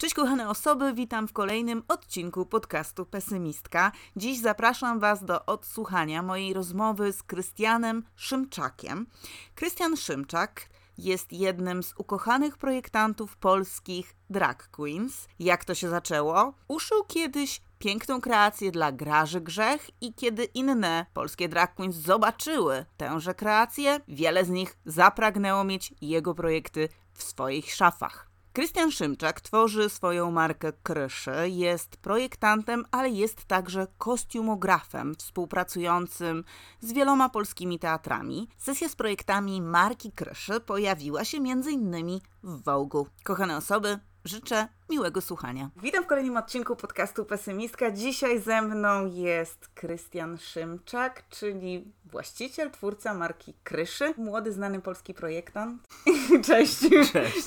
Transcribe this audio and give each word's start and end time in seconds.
Cześć 0.00 0.14
kochane 0.14 0.48
osoby, 0.48 0.92
witam 0.94 1.28
w 1.28 1.32
kolejnym 1.32 1.82
odcinku 1.88 2.46
podcastu 2.46 3.06
Pesymistka. 3.06 3.92
Dziś 4.16 4.40
zapraszam 4.40 5.00
Was 5.00 5.24
do 5.24 5.46
odsłuchania 5.46 6.22
mojej 6.22 6.54
rozmowy 6.54 7.12
z 7.12 7.22
Krystianem 7.22 8.04
Szymczakiem. 8.16 9.06
Krystian 9.54 9.96
Szymczak 9.96 10.68
jest 10.98 11.32
jednym 11.32 11.82
z 11.82 11.94
ukochanych 11.96 12.58
projektantów 12.58 13.36
polskich 13.36 14.16
drag 14.30 14.68
queens. 14.70 15.28
Jak 15.38 15.64
to 15.64 15.74
się 15.74 15.88
zaczęło? 15.88 16.54
Uszył 16.68 17.04
kiedyś 17.04 17.60
piękną 17.78 18.20
kreację 18.20 18.70
dla 18.70 18.92
Graży 18.92 19.40
Grzech 19.40 19.90
i 20.00 20.14
kiedy 20.14 20.44
inne 20.44 21.06
polskie 21.14 21.48
drag 21.48 21.74
queens 21.74 21.96
zobaczyły 21.96 22.84
tęże 22.96 23.34
kreację, 23.34 24.00
wiele 24.08 24.44
z 24.44 24.48
nich 24.48 24.76
zapragnęło 24.84 25.64
mieć 25.64 25.94
jego 26.00 26.34
projekty 26.34 26.88
w 27.12 27.22
swoich 27.22 27.74
szafach. 27.74 28.29
Krystian 28.52 28.90
Szymczak 28.90 29.40
tworzy 29.40 29.88
swoją 29.88 30.30
markę 30.30 30.72
Kryszy, 30.82 31.48
jest 31.48 31.96
projektantem, 31.96 32.84
ale 32.90 33.10
jest 33.10 33.44
także 33.44 33.86
kostiumografem 33.98 35.14
współpracującym 35.14 36.44
z 36.80 36.92
wieloma 36.92 37.28
polskimi 37.28 37.78
teatrami. 37.78 38.48
Sesja 38.58 38.88
z 38.88 38.96
projektami 38.96 39.62
marki 39.62 40.12
Kryszy 40.12 40.60
pojawiła 40.60 41.24
się 41.24 41.38
m.in. 41.38 42.20
w 42.42 42.64
Wołgu. 42.64 43.06
Kochane 43.24 43.56
osoby, 43.56 43.98
Życzę 44.24 44.68
miłego 44.90 45.20
słuchania. 45.20 45.70
Witam 45.82 46.04
w 46.04 46.06
kolejnym 46.06 46.36
odcinku 46.36 46.76
podcastu 46.76 47.24
Pesymistka. 47.24 47.90
Dzisiaj 47.90 48.40
ze 48.40 48.62
mną 48.62 49.06
jest 49.06 49.68
Krystian 49.68 50.38
Szymczak, 50.38 51.28
czyli 51.28 51.92
właściciel, 52.04 52.70
twórca 52.70 53.14
marki 53.14 53.54
Kryszy, 53.64 54.14
młody, 54.16 54.52
znany 54.52 54.80
polski 54.80 55.14
projektant. 55.14 55.88
Cześć. 56.46 56.78
Cześć. 57.12 57.46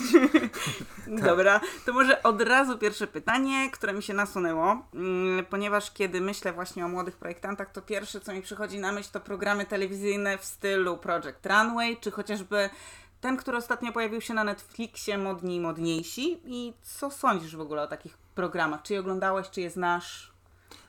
Dobra, 1.28 1.62
to 1.86 1.94
może 1.94 2.24
od 2.24 2.42
razu 2.42 2.78
pierwsze 2.78 3.08
pytanie, 3.08 3.70
które 3.72 3.94
mi 3.94 4.04
się 4.04 4.14
nasunęło, 4.14 4.88
mm, 4.94 5.46
ponieważ 5.46 5.92
kiedy 5.92 6.22
myślę 6.22 6.54
właśnie 6.54 6.86
o 6.86 6.88
młodych 6.88 7.18
projektantach, 7.18 7.72
to 7.72 7.82
pierwsze, 7.82 8.22
co 8.22 8.34
mi 8.34 8.42
przychodzi 8.42 8.80
na 8.80 8.92
myśl, 8.92 9.10
to 9.12 9.20
programy 9.20 9.66
telewizyjne 9.66 10.38
w 10.38 10.46
stylu 10.46 10.98
Project 10.98 11.46
Runway, 11.46 11.98
czy 11.98 12.12
chociażby 12.12 12.70
ten, 13.24 13.38
który 13.38 13.58
ostatnio 13.58 13.92
pojawił 13.92 14.22
się 14.22 14.34
na 14.34 14.44
Netflixie, 14.44 15.18
Modni 15.18 15.56
i 15.56 15.60
Modniejsi. 15.60 16.40
I 16.46 16.74
co 16.82 17.12
sądzisz 17.12 17.56
w 17.56 17.62
ogóle 17.62 17.82
o 17.82 17.88
takich 17.88 18.18
programach? 18.18 18.82
Czy 18.82 18.94
je 18.94 19.00
oglądałeś, 19.00 19.50
czy 19.50 19.62
je 19.62 19.70
znasz? 19.70 20.34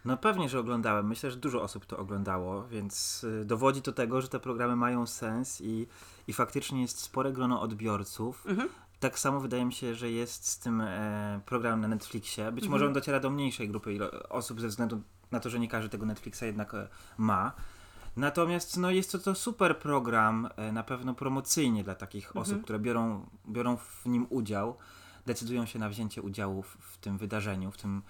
No 0.04 0.16
pewnie, 0.16 0.48
że 0.48 0.58
oglądałem. 0.58 1.06
Myślę, 1.06 1.30
że 1.30 1.36
dużo 1.36 1.62
osób 1.62 1.86
to 1.86 1.98
oglądało, 1.98 2.66
więc 2.66 3.24
y, 3.24 3.44
dowodzi 3.44 3.82
to 3.82 3.92
tego, 3.92 4.20
że 4.20 4.28
te 4.28 4.40
programy 4.40 4.76
mają 4.76 5.06
sens 5.06 5.60
i, 5.60 5.86
i 6.26 6.32
faktycznie 6.32 6.82
jest 6.82 7.00
spore 7.00 7.32
grono 7.32 7.60
odbiorców. 7.60 8.46
Mhm. 8.46 8.68
Tak 9.00 9.18
samo 9.18 9.40
wydaje 9.40 9.64
mi 9.64 9.72
się, 9.72 9.94
że 9.94 10.10
jest 10.10 10.48
z 10.48 10.58
tym 10.58 10.80
e, 10.80 11.40
programem 11.46 11.80
na 11.80 11.88
Netflixie. 11.88 12.52
Być 12.52 12.64
mhm. 12.64 12.70
może 12.70 12.86
on 12.86 12.92
dociera 12.92 13.20
do 13.20 13.30
mniejszej 13.30 13.68
grupy 13.68 14.10
osób 14.28 14.60
ze 14.60 14.68
względu 14.68 15.02
na 15.30 15.40
to, 15.40 15.50
że 15.50 15.58
nie 15.58 15.68
każdy 15.68 15.88
tego 15.88 16.06
Netflixa 16.06 16.42
jednak 16.42 16.74
e, 16.74 16.88
ma. 17.18 17.52
Natomiast 18.16 18.76
no, 18.76 18.90
jest 18.90 19.12
to, 19.12 19.18
to 19.18 19.34
super 19.34 19.78
program, 19.78 20.48
e, 20.56 20.72
na 20.72 20.82
pewno 20.82 21.14
promocyjnie 21.14 21.84
dla 21.84 21.94
takich 21.94 22.26
mhm. 22.26 22.42
osób, 22.42 22.62
które 22.62 22.78
biorą, 22.78 23.26
biorą 23.48 23.76
w 23.76 24.06
nim 24.06 24.26
udział, 24.30 24.76
decydują 25.26 25.66
się 25.66 25.78
na 25.78 25.88
wzięcie 25.88 26.22
udziału 26.22 26.62
w, 26.62 26.76
w 26.80 26.98
tym 26.98 27.18
wydarzeniu, 27.18 27.70
w 27.70 27.76
tym, 27.76 28.02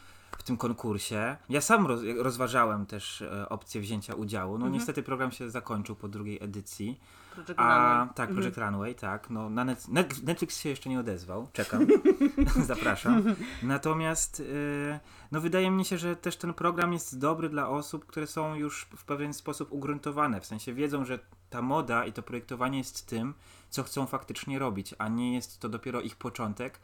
w 0.44 0.46
tym 0.46 0.56
konkursie. 0.56 1.36
Ja 1.48 1.60
sam 1.60 1.86
roz, 1.86 2.00
rozważałem 2.18 2.86
też 2.86 3.22
e, 3.22 3.48
opcję 3.48 3.80
wzięcia 3.80 4.14
udziału. 4.14 4.52
No 4.52 4.56
mhm. 4.66 4.72
niestety 4.72 5.02
program 5.02 5.32
się 5.32 5.50
zakończył 5.50 5.96
po 5.96 6.08
drugiej 6.08 6.38
edycji. 6.42 7.00
Project 7.34 7.54
A, 7.56 7.98
Runway. 7.98 8.14
Tak, 8.14 8.30
Project 8.30 8.58
mhm. 8.58 8.74
Runway, 8.74 8.94
tak. 8.94 9.30
No, 9.30 9.50
na 9.50 9.64
net, 9.64 9.88
Netflix 10.22 10.60
się 10.60 10.68
jeszcze 10.68 10.90
nie 10.90 11.00
odezwał, 11.00 11.48
czekam, 11.52 11.86
zapraszam. 12.66 13.22
Natomiast 13.62 14.40
yy, 14.40 15.00
no, 15.32 15.40
wydaje 15.40 15.70
mi 15.70 15.84
się, 15.84 15.98
że 15.98 16.16
też 16.16 16.36
ten 16.36 16.54
program 16.54 16.92
jest 16.92 17.18
dobry 17.18 17.48
dla 17.48 17.68
osób, 17.68 18.06
które 18.06 18.26
są 18.26 18.54
już 18.54 18.86
w 18.96 19.04
pewien 19.04 19.34
sposób 19.34 19.72
ugruntowane, 19.72 20.40
w 20.40 20.46
sensie 20.46 20.74
wiedzą, 20.74 21.04
że 21.04 21.18
ta 21.50 21.62
moda 21.62 22.06
i 22.06 22.12
to 22.12 22.22
projektowanie 22.22 22.78
jest 22.78 23.06
tym, 23.06 23.34
co 23.70 23.82
chcą 23.82 24.06
faktycznie 24.06 24.58
robić, 24.58 24.94
a 24.98 25.08
nie 25.08 25.34
jest 25.34 25.60
to 25.60 25.68
dopiero 25.68 26.00
ich 26.00 26.16
początek, 26.16 26.74
e, 26.78 26.80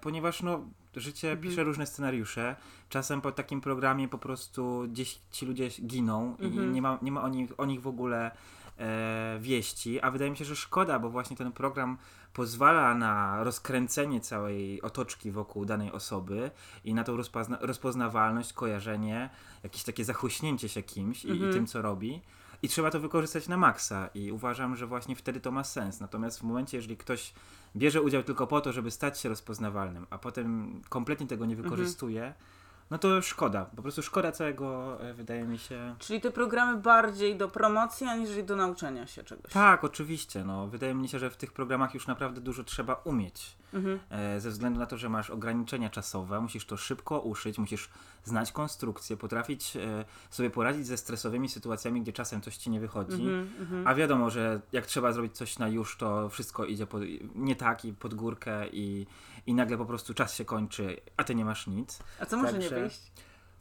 ponieważ 0.00 0.42
no, 0.42 0.60
życie 0.96 1.30
mhm. 1.30 1.48
pisze 1.48 1.64
różne 1.64 1.86
scenariusze. 1.86 2.56
Czasem 2.88 3.20
po 3.20 3.32
takim 3.32 3.60
programie 3.60 4.08
po 4.08 4.18
prostu 4.18 4.84
gdzieś 4.88 5.18
ci 5.30 5.46
ludzie 5.46 5.68
giną 5.68 6.36
mhm. 6.40 6.70
i 6.70 6.72
nie 6.72 6.82
ma, 6.82 6.98
nie 7.02 7.12
ma 7.12 7.22
o, 7.22 7.28
nich, 7.28 7.50
o 7.60 7.66
nich 7.66 7.82
w 7.82 7.86
ogóle 7.86 8.30
e, 8.78 9.38
wieści, 9.40 10.00
a 10.00 10.10
wydaje 10.10 10.30
mi 10.30 10.36
się, 10.36 10.44
że 10.44 10.56
szkoda, 10.56 10.98
bo 10.98 11.10
właśnie 11.10 11.36
ten 11.36 11.52
program 11.52 11.98
pozwala 12.32 12.94
na 12.94 13.44
rozkręcenie 13.44 14.20
całej 14.20 14.82
otoczki 14.82 15.30
wokół 15.30 15.64
danej 15.64 15.92
osoby 15.92 16.50
i 16.84 16.94
na 16.94 17.04
tą 17.04 17.16
rozpozna 17.16 17.58
rozpoznawalność, 17.60 18.52
kojarzenie, 18.52 19.30
jakieś 19.62 19.82
takie 19.82 20.04
zachuśnięcie 20.04 20.68
się 20.68 20.82
kimś 20.82 21.24
i, 21.24 21.30
mhm. 21.30 21.50
i 21.50 21.54
tym, 21.54 21.66
co 21.66 21.82
robi. 21.82 22.22
I 22.62 22.68
trzeba 22.68 22.90
to 22.90 23.00
wykorzystać 23.00 23.48
na 23.48 23.56
maksa 23.56 24.08
i 24.14 24.32
uważam, 24.32 24.76
że 24.76 24.86
właśnie 24.86 25.16
wtedy 25.16 25.40
to 25.40 25.50
ma 25.50 25.64
sens. 25.64 26.00
Natomiast 26.00 26.40
w 26.40 26.42
momencie, 26.42 26.76
jeżeli 26.76 26.96
ktoś 26.96 27.32
bierze 27.76 28.02
udział 28.02 28.22
tylko 28.22 28.46
po 28.46 28.60
to, 28.60 28.72
żeby 28.72 28.90
stać 28.90 29.20
się 29.20 29.28
rozpoznawalnym, 29.28 30.06
a 30.10 30.18
potem 30.18 30.80
kompletnie 30.88 31.26
tego 31.26 31.46
nie 31.46 31.54
mhm. 31.54 31.70
wykorzystuje, 31.70 32.26
mhm 32.26 32.56
no 32.90 32.98
to 32.98 33.22
szkoda. 33.22 33.64
Po 33.76 33.82
prostu 33.82 34.02
szkoda 34.02 34.32
całego, 34.32 34.98
e, 35.00 35.14
wydaje 35.14 35.44
mi 35.44 35.58
się. 35.58 35.94
Czyli 35.98 36.20
te 36.20 36.30
programy 36.30 36.80
bardziej 36.80 37.36
do 37.36 37.48
promocji, 37.48 38.06
aniżeli 38.06 38.44
do 38.44 38.56
nauczenia 38.56 39.06
się 39.06 39.22
czegoś. 39.22 39.52
Tak, 39.52 39.84
oczywiście. 39.84 40.44
No, 40.44 40.66
wydaje 40.66 40.94
mi 40.94 41.08
się, 41.08 41.18
że 41.18 41.30
w 41.30 41.36
tych 41.36 41.52
programach 41.52 41.94
już 41.94 42.06
naprawdę 42.06 42.40
dużo 42.40 42.64
trzeba 42.64 42.94
umieć. 42.94 43.56
Mhm. 43.76 43.98
E, 44.10 44.40
ze 44.40 44.50
względu 44.50 44.80
na 44.80 44.86
to, 44.86 44.96
że 44.96 45.08
masz 45.08 45.30
ograniczenia 45.30 45.90
czasowe, 45.90 46.40
musisz 46.40 46.66
to 46.66 46.76
szybko 46.76 47.20
uszyć, 47.20 47.58
musisz 47.58 47.88
znać 48.24 48.52
konstrukcję, 48.52 49.16
potrafić 49.16 49.76
e, 49.76 50.04
sobie 50.30 50.50
poradzić 50.50 50.86
ze 50.86 50.96
stresowymi 50.96 51.48
sytuacjami, 51.48 52.02
gdzie 52.02 52.12
czasem 52.12 52.40
coś 52.40 52.56
ci 52.56 52.70
nie 52.70 52.80
wychodzi. 52.80 53.22
Mhm, 53.22 53.48
mhm. 53.60 53.86
A 53.86 53.94
wiadomo, 53.94 54.30
że 54.30 54.60
jak 54.72 54.86
trzeba 54.86 55.12
zrobić 55.12 55.36
coś 55.36 55.58
na 55.58 55.68
już, 55.68 55.96
to 55.96 56.28
wszystko 56.28 56.64
idzie 56.64 56.86
pod, 56.86 57.02
nie 57.34 57.56
tak 57.56 57.84
i 57.84 57.92
pod 57.92 58.14
górkę 58.14 58.68
i 58.68 59.06
i 59.46 59.54
nagle 59.54 59.78
po 59.78 59.86
prostu 59.86 60.14
czas 60.14 60.34
się 60.34 60.44
kończy, 60.44 60.96
a 61.16 61.24
ty 61.24 61.34
nie 61.34 61.44
masz 61.44 61.66
nic. 61.66 61.98
A 62.20 62.26
co 62.26 62.36
może 62.36 62.52
Także 62.52 62.70
nie 62.70 62.80
wyjść? 62.80 63.00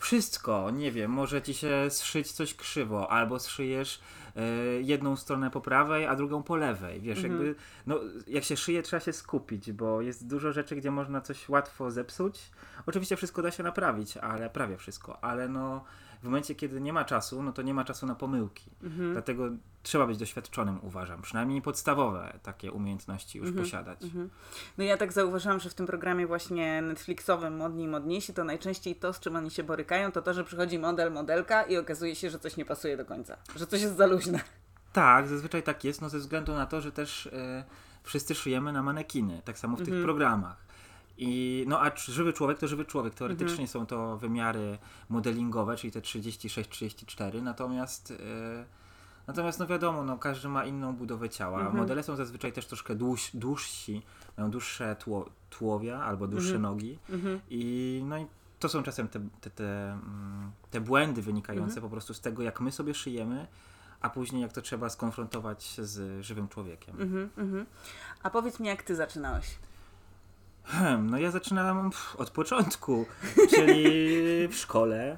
Wszystko, 0.05 0.71
nie 0.71 0.91
wiem, 0.91 1.11
może 1.11 1.41
ci 1.41 1.53
się 1.53 1.89
zszyć 1.89 2.31
coś 2.31 2.53
krzywo, 2.53 3.11
albo 3.11 3.39
zszyjesz 3.39 3.99
y, 4.37 4.81
jedną 4.81 5.15
stronę 5.15 5.51
po 5.51 5.61
prawej, 5.61 6.05
a 6.05 6.15
drugą 6.15 6.43
po 6.43 6.55
lewej. 6.55 7.01
Wiesz, 7.01 7.17
mhm. 7.17 7.33
jakby, 7.33 7.55
no, 7.87 7.99
jak 8.27 8.43
się 8.43 8.57
szyje, 8.57 8.83
trzeba 8.83 8.99
się 8.99 9.13
skupić, 9.13 9.71
bo 9.71 10.01
jest 10.01 10.27
dużo 10.27 10.53
rzeczy, 10.53 10.75
gdzie 10.75 10.91
można 10.91 11.21
coś 11.21 11.49
łatwo 11.49 11.91
zepsuć. 11.91 12.51
Oczywiście 12.85 13.15
wszystko 13.15 13.41
da 13.41 13.51
się 13.51 13.63
naprawić, 13.63 14.17
ale 14.17 14.49
prawie 14.49 14.77
wszystko, 14.77 15.23
ale 15.23 15.49
no 15.49 15.83
w 16.25 16.27
momencie, 16.27 16.55
kiedy 16.55 16.81
nie 16.81 16.93
ma 16.93 17.05
czasu, 17.05 17.43
no 17.43 17.51
to 17.51 17.61
nie 17.61 17.73
ma 17.73 17.83
czasu 17.83 18.05
na 18.05 18.15
pomyłki. 18.15 18.71
Mhm. 18.83 19.13
Dlatego 19.13 19.49
trzeba 19.83 20.07
być 20.07 20.17
doświadczonym, 20.17 20.79
uważam. 20.81 21.21
Przynajmniej 21.21 21.61
podstawowe 21.61 22.39
takie 22.43 22.71
umiejętności 22.71 23.37
już 23.37 23.47
mhm. 23.47 23.65
posiadać. 23.65 24.03
Mhm. 24.03 24.29
No 24.77 24.83
ja 24.83 24.97
tak 24.97 25.13
zauważyłam, 25.13 25.59
że 25.59 25.69
w 25.69 25.73
tym 25.73 25.85
programie 25.85 26.27
właśnie 26.27 26.81
Netflixowym 26.81 27.57
Modni 27.57 27.83
i 27.83 27.87
Modniejsi 27.87 28.33
to 28.33 28.43
najczęściej 28.43 28.95
to, 28.95 29.13
z 29.13 29.19
czym 29.19 29.35
oni 29.35 29.51
się 29.51 29.63
borykają, 29.63 30.11
to 30.11 30.21
to, 30.21 30.33
że 30.33 30.43
przychodzi 30.43 30.79
model, 30.79 31.11
modelka 31.11 31.63
i 31.63 31.77
okazuje 31.77 32.15
się, 32.15 32.29
że 32.29 32.39
coś 32.39 32.57
nie 32.57 32.65
pasuje 32.65 32.97
do 32.97 33.05
końca. 33.05 33.37
Że 33.55 33.67
coś 33.67 33.81
jest 33.81 33.97
za 33.97 34.05
luźne. 34.05 34.39
Tak, 34.93 35.27
zazwyczaj 35.27 35.63
tak 35.63 35.83
jest, 35.83 36.01
no 36.01 36.09
ze 36.09 36.19
względu 36.19 36.53
na 36.53 36.65
to, 36.65 36.81
że 36.81 36.91
też 36.91 37.27
e, 37.27 37.63
wszyscy 38.03 38.35
szyjemy 38.35 38.73
na 38.73 38.83
manekiny, 38.83 39.41
tak 39.45 39.59
samo 39.59 39.75
w 39.75 39.79
tych 39.79 39.87
mhm. 39.87 40.03
programach. 40.03 40.65
I, 41.17 41.63
no 41.67 41.81
a 41.81 41.95
żywy 41.95 42.33
człowiek 42.33 42.57
to 42.57 42.67
żywy 42.67 42.85
człowiek. 42.85 43.13
Teoretycznie 43.13 43.51
mhm. 43.51 43.67
są 43.67 43.85
to 43.85 44.17
wymiary 44.17 44.77
modelingowe, 45.09 45.75
czyli 45.75 45.91
te 45.91 46.01
36-34, 46.01 47.41
natomiast 47.41 48.09
yy, 48.09 48.17
natomiast 49.27 49.59
no 49.59 49.67
wiadomo, 49.67 50.03
no 50.03 50.17
każdy 50.17 50.47
ma 50.47 50.65
inną 50.65 50.95
budowę 50.95 51.29
ciała. 51.29 51.59
Mhm. 51.59 51.77
Modele 51.77 52.03
są 52.03 52.15
zazwyczaj 52.15 52.53
też 52.53 52.65
troszkę 52.65 52.95
dłuż, 52.95 53.31
dłużsi, 53.33 54.01
mają 54.37 54.51
dłuższe 54.51 54.95
tło, 54.95 55.29
tłowia 55.49 56.03
albo 56.03 56.27
dłuższe 56.27 56.55
mhm. 56.55 56.61
nogi 56.61 56.99
mhm. 57.09 57.39
i 57.49 58.03
no 58.05 58.17
i 58.17 58.25
to 58.59 58.69
są 58.69 58.83
czasem 58.83 59.07
te, 59.07 59.19
te, 59.41 59.49
te, 59.49 59.91
mm, 59.91 60.51
te 60.71 60.81
błędy 60.81 61.21
wynikające 61.21 61.75
mhm. 61.75 61.81
po 61.81 61.89
prostu 61.89 62.13
z 62.13 62.21
tego, 62.21 62.43
jak 62.43 62.61
my 62.61 62.71
sobie 62.71 62.93
szyjemy, 62.93 63.47
a 64.01 64.09
później 64.09 64.41
jak 64.41 64.53
to 64.53 64.61
trzeba 64.61 64.89
skonfrontować 64.89 65.75
z 65.81 66.25
żywym 66.25 66.47
człowiekiem. 66.47 67.01
Mhm. 67.01 67.65
A 68.23 68.29
powiedz 68.29 68.59
mi, 68.59 68.67
jak 68.67 68.83
ty 68.83 68.95
zaczynałeś? 68.95 69.57
Hmm, 70.65 71.09
no 71.09 71.17
ja 71.17 71.31
zaczynałem 71.31 71.89
od 72.17 72.29
początku, 72.29 73.05
czyli 73.55 74.47
w 74.47 74.55
szkole. 74.55 75.17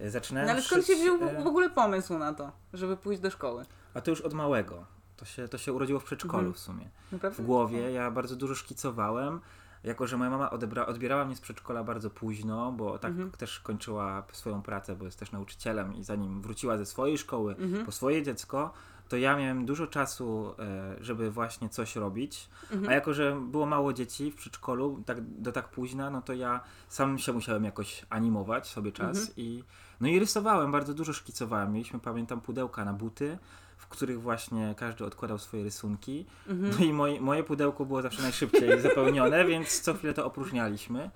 Zaczynałem 0.00 0.46
no 0.46 0.52
ale 0.52 0.62
skąd 0.62 0.86
się 0.86 0.94
wziął 0.94 1.18
w 1.18 1.46
ogóle 1.46 1.70
pomysł 1.70 2.18
na 2.18 2.34
to, 2.34 2.52
żeby 2.72 2.96
pójść 2.96 3.20
do 3.20 3.30
szkoły? 3.30 3.64
A 3.94 4.00
to 4.00 4.10
już 4.10 4.20
od 4.20 4.34
małego. 4.34 4.86
To 5.16 5.24
się, 5.24 5.48
to 5.48 5.58
się 5.58 5.72
urodziło 5.72 6.00
w 6.00 6.04
przedszkolu 6.04 6.38
mhm. 6.38 6.54
w 6.54 6.58
sumie. 6.58 6.90
Naprawdę? 7.12 7.42
W 7.42 7.46
głowie 7.46 7.90
ja 7.90 8.10
bardzo 8.10 8.36
dużo 8.36 8.54
szkicowałem. 8.54 9.40
Jako, 9.84 10.06
że 10.06 10.16
moja 10.16 10.30
mama 10.30 10.50
odebra, 10.50 10.86
odbierała 10.86 11.24
mnie 11.24 11.36
z 11.36 11.40
przedszkola 11.40 11.84
bardzo 11.84 12.10
późno, 12.10 12.72
bo 12.72 12.98
tak 12.98 13.10
mhm. 13.10 13.30
też 13.30 13.60
kończyła 13.60 14.22
swoją 14.32 14.62
pracę, 14.62 14.96
bo 14.96 15.04
jest 15.04 15.18
też 15.18 15.32
nauczycielem 15.32 15.94
i 15.94 16.04
zanim 16.04 16.42
wróciła 16.42 16.78
ze 16.78 16.86
swojej 16.86 17.18
szkoły 17.18 17.56
mhm. 17.56 17.86
po 17.86 17.92
swoje 17.92 18.22
dziecko, 18.22 18.72
to 19.08 19.16
ja 19.16 19.36
miałem 19.36 19.66
dużo 19.66 19.86
czasu, 19.86 20.54
e, 20.58 20.96
żeby 21.04 21.30
właśnie 21.30 21.68
coś 21.68 21.96
robić, 21.96 22.48
Mhm. 22.72 22.88
a 22.90 22.94
jako, 22.94 23.14
że 23.14 23.36
było 23.40 23.66
mało 23.66 23.92
dzieci 23.92 24.30
w 24.30 24.34
przedszkolu 24.34 25.02
tak, 25.06 25.20
do 25.20 25.52
tak 25.52 25.68
późna, 25.68 26.10
no 26.10 26.22
to 26.22 26.32
ja 26.32 26.60
sam 26.88 27.18
się 27.18 27.32
musiałem 27.32 27.64
jakoś 27.64 28.06
animować 28.10 28.66
sobie 28.68 28.92
czas 28.92 29.18
Mhm. 29.18 29.34
i 29.36 29.64
no 30.00 30.08
i 30.08 30.18
rysowałem, 30.18 30.72
bardzo 30.72 30.94
dużo 30.94 31.12
szkicowałem. 31.12 31.72
Mieliśmy, 31.72 31.98
pamiętam, 32.00 32.40
pudełka 32.40 32.84
na 32.84 32.92
buty, 32.92 33.38
w 33.76 33.86
których 33.86 34.20
właśnie 34.22 34.74
każdy 34.78 35.04
odkładał 35.04 35.38
swoje 35.38 35.64
rysunki. 35.64 36.26
Mhm. 36.48 36.74
No 36.78 36.84
i 36.84 36.92
moje, 36.92 37.20
moje 37.20 37.44
pudełko 37.44 37.84
było 37.84 38.02
zawsze 38.02 38.22
najszybciej 38.22 38.80
zapełnione, 38.80 39.44
więc 39.44 39.80
co 39.80 39.94
chwilę 39.94 40.14
to 40.14 40.26
opróżnialiśmy. 40.26 41.10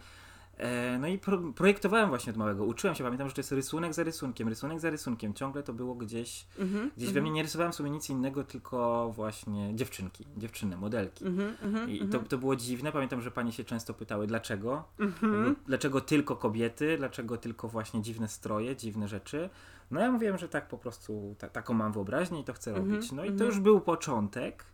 E, 0.58 0.98
No 0.98 1.06
i 1.08 1.18
pro, 1.18 1.38
projektowałem 1.38 2.08
właśnie 2.08 2.30
od 2.30 2.36
małego. 2.36 2.64
Uczyłem 2.64 2.96
się, 2.96 3.04
pamiętam, 3.04 3.28
że 3.28 3.34
to 3.34 3.40
jest 3.40 3.52
rysunek 3.52 3.94
za 3.94 4.02
rysunkiem, 4.02 4.48
rysunek 4.48 4.80
za 4.80 4.90
rysunkiem. 4.90 5.34
Ciągle 5.34 5.62
to 5.62 5.72
było 5.72 5.94
gdzieś, 5.94 6.46
Mhm. 6.58 6.90
gdzieś 6.96 7.12
we 7.12 7.20
mnie. 7.22 7.30
Nie 7.30 7.42
rysowałem 7.42 7.72
sobie 7.72 7.90
nic 7.90 8.10
innego, 8.10 8.44
tylko 8.44 9.10
właśnie 9.12 9.74
dziewczynki, 9.74 10.26
dziewczyny, 10.36 10.76
modelki. 10.76 11.26
Mhm. 11.26 11.56
Mhm. 11.62 11.90
I 11.90 12.08
to, 12.08 12.18
to 12.18 12.38
było 12.38 12.56
dziwne. 12.56 12.92
Pamiętam, 12.92 13.22
że 13.22 13.30
panie 13.30 13.52
się 13.52 13.64
często 13.64 13.94
pytały, 13.94 14.26
dlaczego? 14.26 14.84
Mhm. 15.00 15.56
Dlaczego 15.66 16.00
tylko 16.00 16.36
kobiety? 16.36 16.96
Dlaczego 16.98 17.36
tylko 17.36 17.68
właśnie 17.68 18.02
dziwne 18.02 18.28
stroje, 18.28 18.76
dziwne 18.76 19.08
rzeczy? 19.08 19.50
No 19.90 20.00
ja 20.00 20.12
mówiłem, 20.12 20.38
że 20.38 20.48
tak 20.48 20.68
po 20.68 20.78
prostu, 20.78 21.34
ta, 21.38 21.48
taką 21.48 21.74
mam 21.74 21.92
wyobraźnię 21.92 22.40
i 22.40 22.44
to 22.44 22.52
chcę 22.52 22.70
Mhm, 22.70 22.90
robić. 22.90 23.12
No 23.12 23.24
i 23.24 23.26
to 23.28 23.32
mhm. 23.32 23.50
już 23.50 23.60
był 23.60 23.80
początek. 23.80 24.64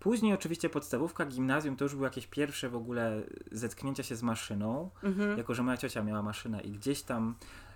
Później 0.00 0.34
oczywiście 0.34 0.68
podstawówka, 0.70 1.26
gimnazjum 1.26 1.76
to 1.76 1.84
już 1.84 1.94
były 1.94 2.06
jakieś 2.06 2.26
pierwsze 2.26 2.68
w 2.68 2.76
ogóle 2.76 3.22
zetknięcia 3.52 4.02
się 4.02 4.16
z 4.16 4.22
maszyną. 4.22 4.90
Mhm. 5.02 5.38
Jako, 5.38 5.54
że 5.54 5.62
moja 5.62 5.76
ciocia 5.76 6.02
miała 6.02 6.22
maszynę 6.22 6.60
i 6.60 6.70
gdzieś 6.70 7.02
tam 7.02 7.34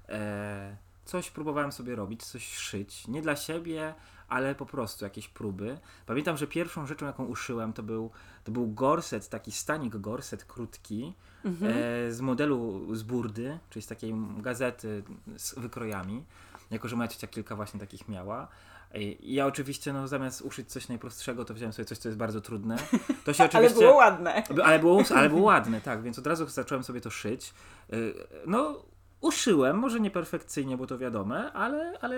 e, 0.08 0.76
coś 1.04 1.30
próbowałem 1.30 1.72
sobie 1.72 1.96
robić, 1.96 2.22
coś 2.22 2.56
szyć. 2.56 3.08
Nie 3.08 3.22
dla 3.22 3.36
siebie, 3.36 3.94
ale 4.28 4.54
po 4.54 4.66
prostu 4.66 5.04
jakieś 5.04 5.28
próby. 5.28 5.78
Pamiętam, 6.06 6.36
że 6.36 6.46
pierwszą 6.46 6.86
rzeczą, 6.86 7.06
jaką 7.06 7.24
uszyłem, 7.24 7.72
to 7.72 7.82
był, 7.82 8.10
to 8.44 8.52
był 8.52 8.72
gorset, 8.72 9.28
taki 9.28 9.52
stanik 9.52 9.96
gorset 9.96 10.44
krótki 10.44 11.14
Mhm. 11.44 11.72
e, 11.72 12.12
z 12.12 12.20
modelu 12.20 12.88
z 12.94 13.02
burdy, 13.02 13.58
czyli 13.70 13.82
z 13.82 13.86
takiej 13.86 14.14
gazety 14.38 15.02
z 15.36 15.58
wykrojami. 15.58 16.24
Jako, 16.70 16.88
że 16.88 16.96
moja 16.96 17.08
ciocia 17.08 17.26
kilka 17.26 17.56
właśnie 17.56 17.80
takich 17.80 18.08
miała. 18.08 18.48
I 18.94 19.34
ja 19.34 19.46
oczywiście, 19.46 19.92
no 19.92 20.08
zamiast 20.08 20.40
uszyć 20.42 20.68
coś 20.70 20.88
najprostszego, 20.88 21.44
to 21.44 21.54
wziąłem 21.54 21.72
sobie 21.72 21.86
coś, 21.86 21.98
co 21.98 22.08
jest 22.08 22.18
bardzo 22.18 22.40
trudne. 22.40 22.76
To 23.24 23.32
się 23.32 23.42
Ale 23.44 23.50
oczywiście... 23.50 23.78
było 23.80 23.94
ładne. 23.94 24.42
Ale 24.64 24.78
było, 24.78 25.02
ale 25.14 25.28
było 25.28 25.42
ładne, 25.42 25.80
tak, 25.80 26.02
więc 26.02 26.18
od 26.18 26.26
razu 26.26 26.46
zacząłem 26.48 26.84
sobie 26.84 27.00
to 27.00 27.10
szyć. 27.10 27.54
Y, 27.92 28.14
No, 28.46 28.84
uszyłem, 29.20 29.76
może 29.78 30.00
nie 30.00 30.10
perfekcyjnie, 30.10 30.76
bo 30.76 30.86
to 30.86 30.98
wiadome, 30.98 31.52
ale, 31.52 31.98
ale, 32.00 32.16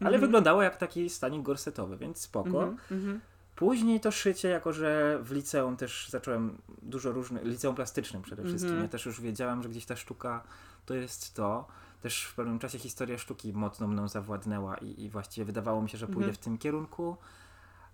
ale 0.00 0.14
Mhm. 0.14 0.20
wyglądało 0.20 0.62
jak 0.62 0.76
taki 0.76 1.10
stanik 1.10 1.42
gorsetowy, 1.42 1.96
więc 1.96 2.20
spoko. 2.20 2.48
Mhm. 2.62 2.76
Mhm. 2.90 3.20
Później 3.56 4.00
to 4.00 4.10
szycie, 4.10 4.48
jako 4.48 4.72
że 4.72 5.18
w 5.22 5.32
liceum 5.32 5.76
też 5.76 6.08
zacząłem 6.10 6.58
dużo 6.82 7.12
różnych, 7.12 7.44
liceum 7.44 7.74
plastycznym 7.74 8.22
przede 8.22 8.42
wszystkim, 8.42 8.68
Mhm. 8.70 8.82
ja 8.82 8.88
też 8.88 9.06
już 9.06 9.20
wiedziałem, 9.20 9.62
że 9.62 9.68
gdzieś 9.68 9.86
ta 9.86 9.96
sztuka 9.96 10.42
to 10.86 10.94
jest 10.94 11.34
to. 11.34 11.66
Też 12.02 12.24
w 12.24 12.34
pewnym 12.34 12.58
czasie 12.58 12.78
historia 12.78 13.18
sztuki 13.18 13.52
mocno 13.52 13.88
mną 13.88 14.08
zawładnęła 14.08 14.76
i, 14.76 15.04
i 15.04 15.10
właściwie 15.10 15.44
wydawało 15.44 15.82
mi 15.82 15.88
się, 15.88 15.98
że 15.98 16.06
pójdę 16.06 16.20
Mhm. 16.20 16.34
w 16.34 16.38
tym 16.38 16.58
kierunku. 16.58 17.16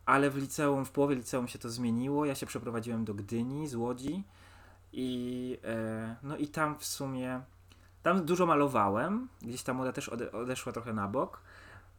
Ale 0.06 0.30
w 0.30 0.36
liceum, 0.36 0.84
w 0.84 0.90
połowie 0.90 1.14
liceum 1.16 1.48
się 1.48 1.58
to 1.58 1.70
zmieniło. 1.70 2.24
Ja 2.24 2.34
się 2.34 2.46
przeprowadziłem 2.46 3.04
do 3.04 3.14
Gdyni 3.14 3.68
z 3.68 3.74
Łodzi 3.74 4.24
i 4.92 5.58
e, 5.64 6.16
no 6.22 6.36
i 6.36 6.48
tam 6.48 6.78
w 6.78 6.84
sumie 6.84 7.40
tam 8.02 8.24
dużo 8.24 8.46
malowałem. 8.46 9.28
Gdzieś 9.42 9.62
ta 9.62 9.74
moda 9.74 9.92
też 9.92 10.08
ode, 10.08 10.32
odeszła 10.32 10.72
trochę 10.72 10.92
na 10.92 11.08
bok. 11.08 11.40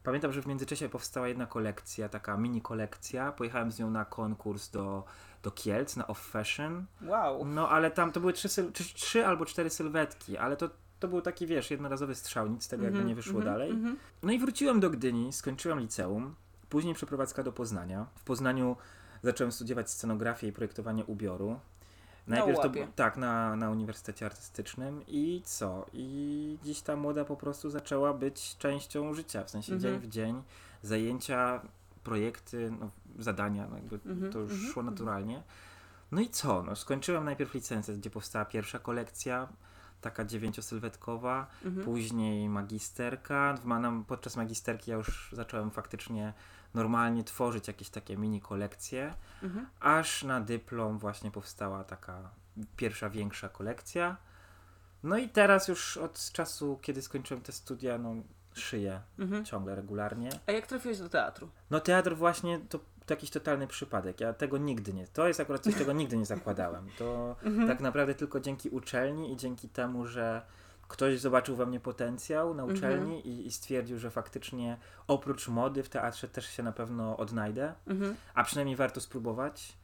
Pamiętam, 0.03 0.33
że 0.33 0.41
w 0.41 0.45
międzyczasie 0.47 0.89
powstała 0.89 1.27
jedna 1.27 1.45
kolekcja, 1.45 2.09
taka 2.09 2.37
mini 2.37 2.61
kolekcja. 2.61 3.31
Pojechałem 3.31 3.71
z 3.71 3.79
nią 3.79 3.91
na 3.91 4.05
konkurs 4.05 4.69
do, 4.69 5.03
do 5.43 5.51
Kielc, 5.51 5.95
na 5.95 6.07
Off 6.07 6.19
Fashion. 6.19 6.85
Wow. 7.01 7.45
No 7.45 7.69
ale 7.69 7.91
tam 7.91 8.11
to 8.11 8.19
były 8.19 8.33
trzy, 8.33 8.49
trzy, 8.49 8.93
trzy 8.93 9.25
albo 9.25 9.45
cztery 9.45 9.69
sylwetki, 9.69 10.37
ale 10.37 10.57
to, 10.57 10.69
to 10.99 11.07
był 11.07 11.21
taki, 11.21 11.47
wiesz, 11.47 11.71
jednorazowy 11.71 12.15
strzał, 12.15 12.47
nic 12.47 12.63
z 12.63 12.67
tego 12.67 12.83
jakby 12.83 12.97
Mhm. 12.97 13.07
nie 13.09 13.15
wyszło 13.15 13.39
Mhm. 13.39 13.53
dalej. 13.53 13.71
Mhm. 13.71 13.97
No 14.23 14.31
i 14.31 14.39
wróciłem 14.39 14.79
do 14.79 14.89
Gdyni, 14.89 15.33
skończyłem 15.33 15.79
liceum, 15.79 16.35
później 16.69 16.93
przeprowadzka 16.95 17.43
do 17.43 17.51
Poznania. 17.51 18.05
W 18.15 18.23
Poznaniu 18.23 18.75
zacząłem 19.23 19.51
studiować 19.51 19.91
scenografię 19.91 20.47
i 20.47 20.51
projektowanie 20.51 21.05
ubioru. 21.05 21.59
Najpierw 22.27 22.57
to 22.57 22.67
łapie. 22.67 22.87
tak, 22.95 23.17
na, 23.17 23.55
na 23.55 23.69
Uniwersytecie 23.71 24.25
Artystycznym 24.25 25.01
i 25.07 25.41
co? 25.45 25.85
I 25.93 26.57
dziś 26.63 26.81
ta 26.81 26.95
moda 26.95 27.25
po 27.25 27.35
prostu 27.37 27.69
zaczęła 27.69 28.13
być 28.13 28.57
częścią 28.57 29.13
życia, 29.13 29.43
w 29.43 29.49
sensie 29.49 29.73
Mhm. 29.73 29.93
dzień 29.93 30.09
w 30.09 30.13
dzień, 30.13 30.43
zajęcia, 30.83 31.61
projekty, 32.03 32.71
no, 32.79 32.89
zadania, 33.19 33.67
no 33.69 33.75
jakby 33.75 33.99
Mhm, 34.05 34.31
to 34.33 34.39
już 34.39 34.51
mhm, 34.53 34.71
szło 34.73 34.83
naturalnie. 34.83 35.43
No 36.11 36.21
i 36.21 36.29
co? 36.29 36.63
No, 36.63 36.75
skończyłem 36.75 37.23
najpierw 37.25 37.53
licencję, 37.53 37.93
gdzie 37.95 38.09
powstała 38.09 38.45
pierwsza 38.45 38.79
kolekcja, 38.79 39.47
taka 40.05 40.25
dziewięciosylwetkowa, 40.25 41.47
Mhm. 41.65 41.85
później 41.85 42.49
magisterka. 42.49 43.55
Podczas 44.07 44.35
magisterki 44.37 44.91
ja 44.91 44.97
już 44.97 45.29
zacząłem 45.31 45.71
faktycznie 45.71 46.33
normalnie 46.73 47.23
tworzyć 47.23 47.67
jakieś 47.67 47.89
takie 47.89 48.17
mini 48.17 48.41
kolekcje, 48.41 49.13
Mhm. 49.43 49.65
aż 49.79 50.23
na 50.23 50.41
dyplom 50.41 50.97
właśnie 50.99 51.31
powstała 51.31 51.83
taka 51.83 52.29
pierwsza 52.77 53.09
większa 53.09 53.49
kolekcja. 53.49 54.17
No 55.03 55.17
i 55.17 55.29
teraz 55.29 55.67
już 55.67 55.97
od 55.97 56.31
czasu, 56.31 56.79
kiedy 56.81 57.01
skończyłem 57.01 57.43
te 57.43 57.51
studia, 57.51 57.97
no 57.97 58.13
szyję 58.53 59.01
Mhm. 59.19 59.45
ciągle 59.45 59.75
regularnie. 59.75 60.29
A 60.47 60.51
jak 60.51 60.67
trafiłeś 60.67 60.99
do 60.99 61.09
teatru? 61.09 61.49
No 61.69 61.79
teatr 61.79 62.15
właśnie 62.15 62.59
to, 62.59 62.79
to 63.05 63.13
jakiś 63.13 63.29
totalny 63.29 63.67
przypadek. 63.67 64.21
Ja 64.21 64.33
tego 64.33 64.57
nigdy 64.57 64.93
nie. 64.93 65.07
To 65.07 65.27
jest 65.27 65.39
akurat 65.39 65.61
coś, 65.63 65.75
czego 65.75 65.93
nigdy 65.93 66.17
nie 66.17 66.25
zakładałem. 66.25 66.87
To 66.99 67.35
Mhm. 67.43 67.67
tak 67.67 67.79
naprawdę 67.79 68.15
tylko 68.15 68.39
dzięki 68.39 68.69
uczelni 68.69 69.33
i 69.33 69.37
dzięki 69.37 69.69
temu, 69.69 70.07
że 70.07 70.41
ktoś 70.87 71.19
zobaczył 71.19 71.55
we 71.55 71.65
mnie 71.65 71.79
potencjał 71.79 72.53
na 72.53 72.63
Mhm. 72.63 72.77
uczelni 72.77 73.27
i, 73.27 73.47
i 73.47 73.51
stwierdził, 73.51 73.99
że 73.99 74.11
faktycznie 74.11 74.77
oprócz 75.07 75.47
mody 75.47 75.83
w 75.83 75.89
teatrze 75.89 76.27
też 76.27 76.45
się 76.49 76.63
na 76.63 76.71
pewno 76.71 77.17
odnajdę, 77.17 77.73
Mhm. 77.87 78.15
a 78.33 78.43
przynajmniej 78.43 78.75
warto 78.75 79.01
spróbować. 79.01 79.77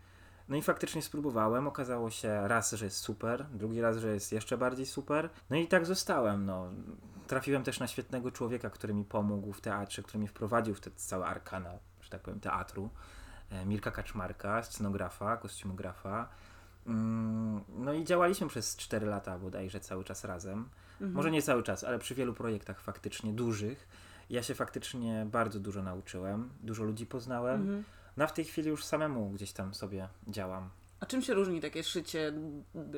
No 0.49 0.55
i 0.57 0.61
faktycznie 0.61 1.01
spróbowałem. 1.01 1.67
Okazało 1.67 2.09
się 2.09 2.47
raz, 2.47 2.71
że 2.71 2.85
jest 2.85 2.97
super, 2.97 3.45
drugi 3.53 3.81
raz, 3.81 3.97
że 3.97 4.13
jest 4.13 4.31
jeszcze 4.31 4.57
bardziej 4.57 4.85
super. 4.85 5.29
No 5.49 5.55
i 5.57 5.67
tak 5.67 5.85
zostałem. 5.85 6.45
No. 6.45 6.69
Trafiłem 7.27 7.63
też 7.63 7.79
na 7.79 7.87
świetnego 7.87 8.31
człowieka, 8.31 8.69
który 8.69 8.93
mi 8.93 9.05
pomógł 9.05 9.53
w 9.53 9.61
teatrze, 9.61 10.03
który 10.03 10.19
mnie 10.19 10.27
wprowadził 10.27 10.75
w 10.75 10.79
te 10.81 10.91
całe 10.91 11.25
arkana, 11.25 11.69
że 12.11 12.17
tak 12.17 12.21
powiem, 12.21 12.39
teatru. 12.39 12.89
E, 13.49 13.65
Mirka 13.65 13.91
Kaczmarka, 13.91 14.63
scenografa, 14.63 15.37
kostiumografa. 15.37 16.27
Mm, 16.87 17.61
No 17.69 17.93
i 17.93 18.03
działaliśmy 18.05 18.47
przez 18.47 18.75
4 18.75 19.05
lata 19.05 19.39
bodajże 19.39 19.79
cały 19.79 20.03
czas 20.03 20.23
razem. 20.23 20.69
Mhm. 20.93 21.11
Może 21.11 21.31
nie 21.31 21.41
cały 21.41 21.63
czas, 21.63 21.83
ale 21.83 21.99
przy 21.99 22.15
wielu 22.15 22.33
projektach 22.33 22.81
faktycznie 22.81 23.33
dużych. 23.33 23.87
Ja 24.29 24.43
się 24.43 24.55
faktycznie 24.55 25.27
bardzo 25.31 25.59
dużo 25.59 25.83
nauczyłem, 25.83 26.49
dużo 26.63 26.83
ludzi 26.83 27.05
poznałem. 27.05 27.61
Mhm. 27.61 27.83
No 28.17 28.23
a 28.23 28.27
w 28.27 28.33
tej 28.33 28.45
chwili 28.45 28.69
już 28.69 28.83
samemu 28.83 29.29
gdzieś 29.29 29.51
tam 29.51 29.73
sobie 29.73 30.07
działam. 30.27 30.69
A 30.99 31.05
czym 31.05 31.21
się 31.21 31.33
różni 31.33 31.61
takie 31.61 31.83
szycie, 31.83 32.33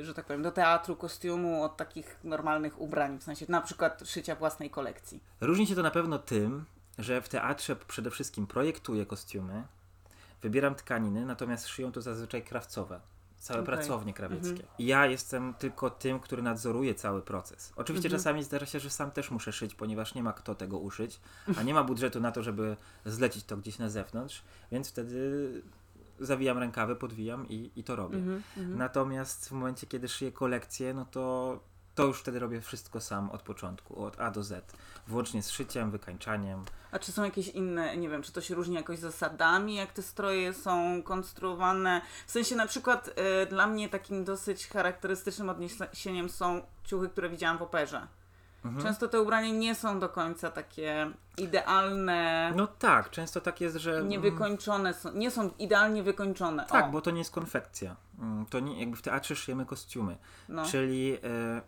że 0.01 0.13
tak 0.13 0.25
powiem, 0.25 0.41
do 0.41 0.51
teatru, 0.51 0.95
kostiumu 0.95 1.63
od 1.63 1.77
takich 1.77 2.19
normalnych 2.23 2.81
ubrań, 2.81 3.19
w 3.19 3.23
sensie 3.23 3.45
na 3.49 3.61
przykład 3.61 4.03
szycia 4.05 4.35
własnej 4.35 4.69
kolekcji? 4.69 5.23
Różni 5.41 5.67
się 5.67 5.75
to 5.75 5.83
na 5.83 5.91
pewno 5.91 6.19
tym, 6.19 6.65
że 6.97 7.21
w 7.21 7.29
teatrze 7.29 7.75
przede 7.75 8.11
wszystkim 8.11 8.47
projektuję 8.47 9.05
kostiumy, 9.05 9.63
wybieram 10.41 10.75
tkaniny, 10.75 11.25
natomiast 11.25 11.67
szyją 11.67 11.91
to 11.91 12.01
zazwyczaj 12.01 12.43
krawcowe. 12.43 12.99
Całe 13.39 13.59
Okej. 13.61 13.75
pracownie 13.75 14.13
krawieckie. 14.13 14.49
Mhm. 14.49 14.69
I 14.79 14.85
ja 14.85 15.05
jestem 15.05 15.53
tylko 15.53 15.89
tym, 15.89 16.19
który 16.19 16.41
nadzoruje 16.41 16.95
cały 16.95 17.21
proces. 17.21 17.73
Oczywiście 17.75 18.07
Mhm. 18.07 18.19
czasami 18.19 18.43
zdarza 18.43 18.65
się, 18.65 18.79
że 18.79 18.89
sam 18.89 19.11
też 19.11 19.31
muszę 19.31 19.53
szyć, 19.53 19.75
ponieważ 19.75 20.15
nie 20.15 20.23
ma 20.23 20.33
kto 20.33 20.55
tego 20.55 20.77
uszyć, 20.77 21.19
a 21.57 21.63
nie 21.63 21.73
ma 21.73 21.83
budżetu 21.83 22.19
na 22.19 22.31
to, 22.31 22.43
żeby 22.43 22.77
zlecić 23.05 23.43
to 23.43 23.57
gdzieś 23.57 23.79
na 23.79 23.89
zewnątrz, 23.89 24.43
więc 24.71 24.89
wtedy 24.89 25.61
zawijam 26.19 26.57
rękawy, 26.57 26.95
podwijam 26.95 27.49
i, 27.49 27.71
i 27.75 27.83
to 27.83 27.95
robię. 27.95 28.17
Mhm. 28.17 28.43
Mhm. 28.57 28.77
Natomiast 28.77 29.49
w 29.49 29.51
momencie, 29.51 29.87
kiedy 29.87 30.07
szyję 30.07 30.31
kolekcję, 30.31 30.93
no 30.93 31.05
to, 31.05 31.59
to 31.95 32.03
już 32.05 32.19
wtedy 32.19 32.39
robię 32.39 32.61
wszystko 32.61 33.01
sam 33.01 33.29
od 33.29 33.41
początku, 33.41 34.03
od 34.05 34.19
A 34.21 34.31
do 34.31 34.43
Z. 34.43 34.75
Włącznie 35.07 35.43
z 35.43 35.49
szyciem, 35.51 35.91
wykańczaniem. 35.91 36.63
A 36.91 36.99
czy 36.99 37.11
są 37.11 37.23
jakieś 37.23 37.47
inne, 37.47 37.97
nie 37.97 38.09
wiem, 38.09 38.21
czy 38.23 38.31
to 38.31 38.41
się 38.41 38.55
różni 38.55 38.75
jakoś 38.75 38.99
zasadami, 38.99 39.75
jak 39.75 39.93
te 39.93 40.01
stroje 40.01 40.53
są 40.53 41.03
konstruowane? 41.03 42.01
W 42.27 42.31
sensie 42.31 42.55
na 42.55 42.67
przykład 42.67 43.07
y, 43.43 43.45
dla 43.45 43.67
mnie 43.67 43.89
takim 43.89 44.23
dosyć 44.23 44.67
charakterystycznym 44.67 45.49
odniesieniem 45.49 46.29
są 46.29 46.61
ciuchy, 46.83 47.09
które 47.09 47.29
widziałam 47.29 47.57
w 47.57 47.61
operze. 47.61 48.07
Mhm. 48.65 48.83
Często 48.85 49.07
te 49.07 49.21
ubrania 49.21 49.51
nie 49.51 49.75
są 49.75 49.99
do 49.99 50.09
końca 50.09 50.51
takie 50.51 51.11
idealne, 51.37 52.51
No 52.55 52.67
tak, 52.67 53.09
często 53.09 53.41
tak 53.41 53.61
jest, 53.61 53.75
że... 53.75 54.03
niewykończone 54.03 54.93
są, 54.93 55.13
nie 55.13 55.31
są 55.31 55.49
idealnie 55.59 56.03
wykończone. 56.03 56.65
Tak, 56.69 56.85
o, 56.85 56.89
bo 56.91 57.01
to 57.01 57.11
nie 57.11 57.19
jest 57.19 57.31
konfekcja. 57.31 57.95
Mm, 58.19 58.45
To 58.45 58.59
nie, 58.59 58.79
jakby 58.79 58.97
w 58.97 59.01
teatrze 59.01 59.35
szyjemy 59.35 59.65
kostiumy. 59.65 60.17
no. 60.49 60.65
Czyli 60.65 61.17
e, 61.23 61.61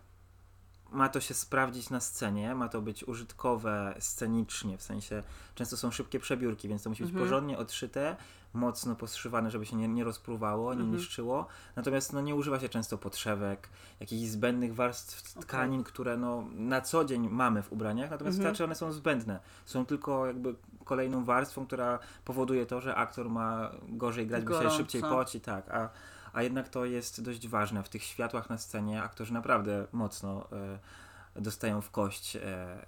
ma 0.96 1.08
to 1.08 1.20
się 1.20 1.34
sprawdzić 1.34 1.90
na 1.90 2.00
scenie, 2.00 2.54
ma 2.54 2.68
to 2.68 2.80
być 2.82 3.04
użytkowe 3.08 3.94
scenicznie, 3.98 4.78
w 4.78 4.82
sensie 4.82 5.22
często 5.54 5.76
są 5.76 5.90
szybkie 5.90 6.20
przebiórki, 6.20 6.68
więc 6.68 6.82
to 6.82 6.90
musi 6.90 7.02
być 7.02 7.10
Mhm. 7.10 7.24
porządnie 7.28 7.58
odszyte, 7.58 8.16
mocno 8.54 8.94
poszywane, 8.96 9.50
żeby 9.50 9.66
się 9.66 9.76
nie, 9.76 9.88
nie 9.88 10.04
rozpruwało, 10.04 10.74
nie 10.74 10.80
Mhm. 10.80 10.96
niszczyło. 10.98 11.46
Natomiast 11.76 12.12
no, 12.12 12.20
nie 12.20 12.34
używa 12.34 12.60
się 12.60 12.68
często 12.68 12.98
podszewek, 12.98 13.68
jakichś 14.00 14.28
zbędnych 14.28 14.74
warstw 14.74 15.34
tkanin, 15.40 15.84
które 15.84 16.16
no, 16.16 16.44
na 16.54 16.80
co 16.80 17.04
dzień 17.04 17.28
mamy 17.28 17.62
w 17.62 17.72
ubraniach, 17.72 18.10
natomiast 18.10 18.38
Mhm. 18.38 18.64
one 18.64 18.74
są 18.74 18.92
zbędne. 18.92 19.40
Są 19.64 19.86
tylko 19.86 20.26
jakby 20.26 20.54
kolejną 20.84 21.24
warstwą, 21.24 21.66
która 21.66 21.98
powoduje 22.24 22.66
to, 22.66 22.80
że 22.80 22.94
aktor 22.94 23.30
ma 23.30 23.70
gorzej 23.88 24.26
grać, 24.26 24.44
bo 24.44 24.50
się 24.50 24.56
Gorąco. 24.58 24.76
szybciej 24.76 25.02
poci, 25.02 25.40
tak, 25.40 25.70
a, 25.70 25.88
a 26.36 26.42
jednak 26.42 26.68
to 26.68 26.84
jest 26.84 27.22
dość 27.22 27.48
ważne. 27.48 27.82
W 27.82 27.88
tych 27.88 28.02
światłach 28.04 28.50
na 28.50 28.58
scenie 28.58 29.02
aktorzy 29.02 29.32
naprawdę 29.32 29.86
mocno 29.92 30.48
e, 30.52 31.40
dostają 31.40 31.80
w 31.80 31.90
kość, 31.90 32.36
e, 32.36 32.40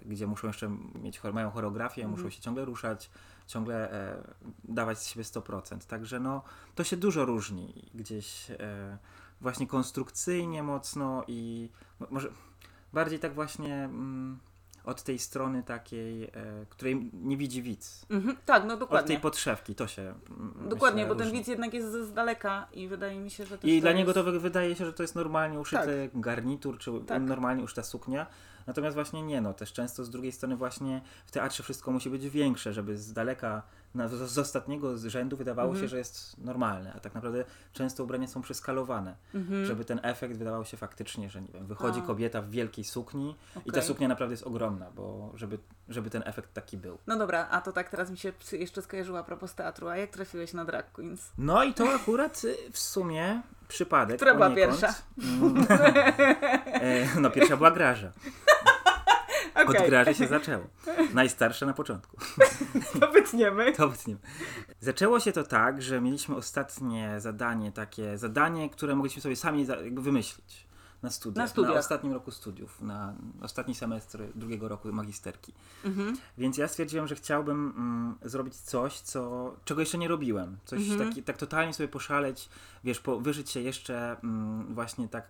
gdzie 0.05 0.27
muszą 0.27 0.47
jeszcze 0.47 0.69
mieć, 0.95 1.23
mają 1.33 1.51
choreografię, 1.51 2.01
Mhm. 2.01 2.17
muszą 2.19 2.29
się 2.35 2.41
ciągle 2.41 2.65
ruszać, 2.65 3.09
ciągle 3.47 3.91
e, 3.91 4.23
dawać 4.63 4.99
z 4.99 5.07
siebie 5.07 5.23
100%. 5.23 5.85
Także 5.87 6.19
no, 6.19 6.43
to 6.75 6.83
się 6.83 6.97
dużo 6.97 7.25
różni 7.25 7.89
gdzieś 7.93 8.51
e, 8.51 8.97
właśnie 9.41 9.67
konstrukcyjnie 9.67 10.63
mocno 10.63 11.23
i 11.27 11.69
mo- 11.99 12.07
może 12.09 12.29
bardziej 12.93 13.19
tak 13.19 13.33
właśnie 13.33 13.75
mm, 13.75 14.39
od 14.85 15.03
tej 15.03 15.19
strony 15.19 15.63
takiej, 15.63 16.23
e, 16.23 16.29
której 16.69 17.11
nie 17.13 17.37
widzi 17.37 17.61
widz. 17.61 18.05
Mhm. 18.09 18.37
Tak, 18.45 18.63
no 18.65 18.73
Od 18.73 18.79
dokładnie. 18.79 19.07
tej 19.07 19.19
podszewki, 19.19 19.75
to 19.75 19.87
się 19.87 20.13
Dokładnie, 20.69 21.01
myślę, 21.03 21.15
bo 21.15 21.19
ten 21.19 21.27
różni. 21.27 21.39
widz 21.39 21.47
jednak 21.47 21.73
jest 21.73 21.91
z 21.91 22.13
daleka 22.13 22.67
i 22.73 22.87
wydaje 22.87 23.19
mi 23.19 23.31
się, 23.31 23.45
że 23.45 23.57
też 23.57 23.71
I 23.71 23.75
to 23.77 23.81
dla 23.81 23.89
jest... 23.91 23.97
niego 23.97 24.13
to 24.13 24.23
wy- 24.23 24.39
wydaje 24.39 24.75
się, 24.75 24.85
że 24.85 24.93
to 24.93 25.03
jest 25.03 25.15
normalnie 25.15 25.59
uszyty 25.59 26.09
garnitur, 26.15 26.77
czy 26.77 26.91
Tak. 27.07 27.21
normalnie 27.21 27.63
uszyta 27.63 27.83
suknia. 27.83 28.25
Natomiast 28.69 28.95
właśnie 28.95 29.21
nie, 29.23 29.41
no 29.41 29.53
też 29.53 29.73
często 29.73 30.03
z 30.05 30.09
drugiej 30.09 30.31
strony 30.31 30.55
właśnie 30.55 31.01
w 31.25 31.31
teatrze 31.31 31.63
wszystko 31.63 31.91
musi 31.91 32.09
być 32.09 32.29
większe, 32.29 32.73
żeby 32.73 32.97
z 32.97 33.13
daleka, 33.13 33.61
na, 33.95 34.07
z, 34.07 34.37
ostatniego 34.37 34.97
z 34.97 35.05
rzędu 35.05 35.37
wydawało 35.37 35.69
Mhm. 35.69 35.85
się, 35.85 35.89
że 35.89 35.97
jest 35.97 36.37
normalne, 36.37 36.93
a 36.95 36.99
tak 36.99 37.15
naprawdę 37.15 37.45
często 37.73 38.03
ubrania 38.03 38.27
są 38.27 38.41
przeskalowane, 38.41 39.15
Mhm. 39.35 39.65
żeby 39.65 39.85
ten 39.85 39.99
efekt 40.03 40.37
wydawał 40.37 40.65
się 40.65 40.77
faktycznie, 40.77 41.29
że 41.29 41.41
nie 41.41 41.47
wiem, 41.53 41.65
wychodzi 41.67 41.99
A. 41.99 42.03
kobieta 42.07 42.41
w 42.41 42.49
wielkiej 42.49 42.83
sukni 42.85 43.35
i 43.65 43.71
ta 43.71 43.81
suknia 43.81 44.07
naprawdę 44.07 44.33
jest 44.33 44.43
ogromna, 44.47 44.91
bo 44.95 45.31
żeby, 45.35 45.57
żeby 45.87 46.09
ten 46.09 46.23
efekt 46.25 46.53
taki 46.53 46.77
był. 46.77 46.97
No 47.07 47.17
dobra, 47.17 47.47
a 47.51 47.61
to 47.61 47.71
tak 47.71 47.89
teraz 47.89 48.11
mi 48.11 48.17
się 48.17 48.33
jeszcze 48.51 48.81
skojarzyło 48.81 49.19
a 49.19 49.23
propos 49.23 49.55
teatru. 49.55 49.87
A 49.87 49.97
jak 49.97 50.09
trafiłeś 50.09 50.53
na 50.53 50.65
Drag 50.65 50.91
Queens? 50.91 51.31
No 51.37 51.63
i 51.63 51.73
to 51.73 51.93
akurat 51.93 52.43
y, 52.43 52.55
w 52.71 52.79
sumie 52.79 53.41
przypadek. 53.67 54.15
Która 54.15 54.33
była 54.33 54.49
pierwsza? 54.49 54.93
Mm. 55.41 55.65
E, 56.81 57.19
no 57.19 57.29
pierwsza 57.31 57.57
była 57.57 57.71
Graża. 57.71 58.11
Od 59.55 59.69
Okej, 59.69 59.89
Graży 59.89 60.13
się 60.15 60.27
zaczęło. 60.27 60.65
Najstarsza 61.13 61.65
na 61.65 61.73
początku. 61.73 62.17
to 62.99 63.11
wytniemy. 63.11 63.73
To 63.73 63.89
wytnie. 63.89 64.15
Zaczęło 64.79 65.19
się 65.19 65.31
to 65.31 65.43
tak, 65.43 65.81
że 65.81 66.01
mieliśmy 66.01 66.35
ostatnie 66.35 67.15
zadanie, 67.19 67.71
takie 67.71 68.17
zadanie, 68.17 68.69
które 68.69 68.95
mogliśmy 68.95 69.21
sobie 69.21 69.35
sami 69.35 69.67
wymyślić 69.91 70.69
na 71.03 71.09
studiach. 71.09 71.43
Na 71.43 71.47
studiach. 71.47 71.77
ostatnim 71.77 72.13
roku 72.13 72.31
studiów, 72.31 72.81
na 72.81 73.13
ostatni 73.41 73.75
semestr 73.75 74.23
drugiego 74.35 74.67
roku 74.67 74.93
magisterki. 74.93 75.53
Mhm. 75.85 76.17
Więc 76.37 76.57
ja 76.57 76.67
stwierdziłem, 76.67 77.07
że 77.07 77.15
chciałbym 77.15 77.73
mm, 77.77 78.15
zrobić 78.21 78.55
coś, 78.55 78.99
co, 78.99 79.53
czego 79.65 79.79
jeszcze 79.81 79.97
nie 79.97 80.07
robiłem. 80.07 80.57
Coś 80.65 80.79
Mhm. 80.89 81.09
taki, 81.09 81.23
tak 81.23 81.37
totalnie 81.37 81.73
sobie 81.73 81.89
poszaleć, 81.89 82.49
wiesz, 82.83 82.99
po, 82.99 83.19
wyżyć 83.19 83.49
się 83.49 83.59
jeszcze 83.59 84.17
mm, 84.23 84.73
właśnie 84.75 85.07
tak 85.07 85.27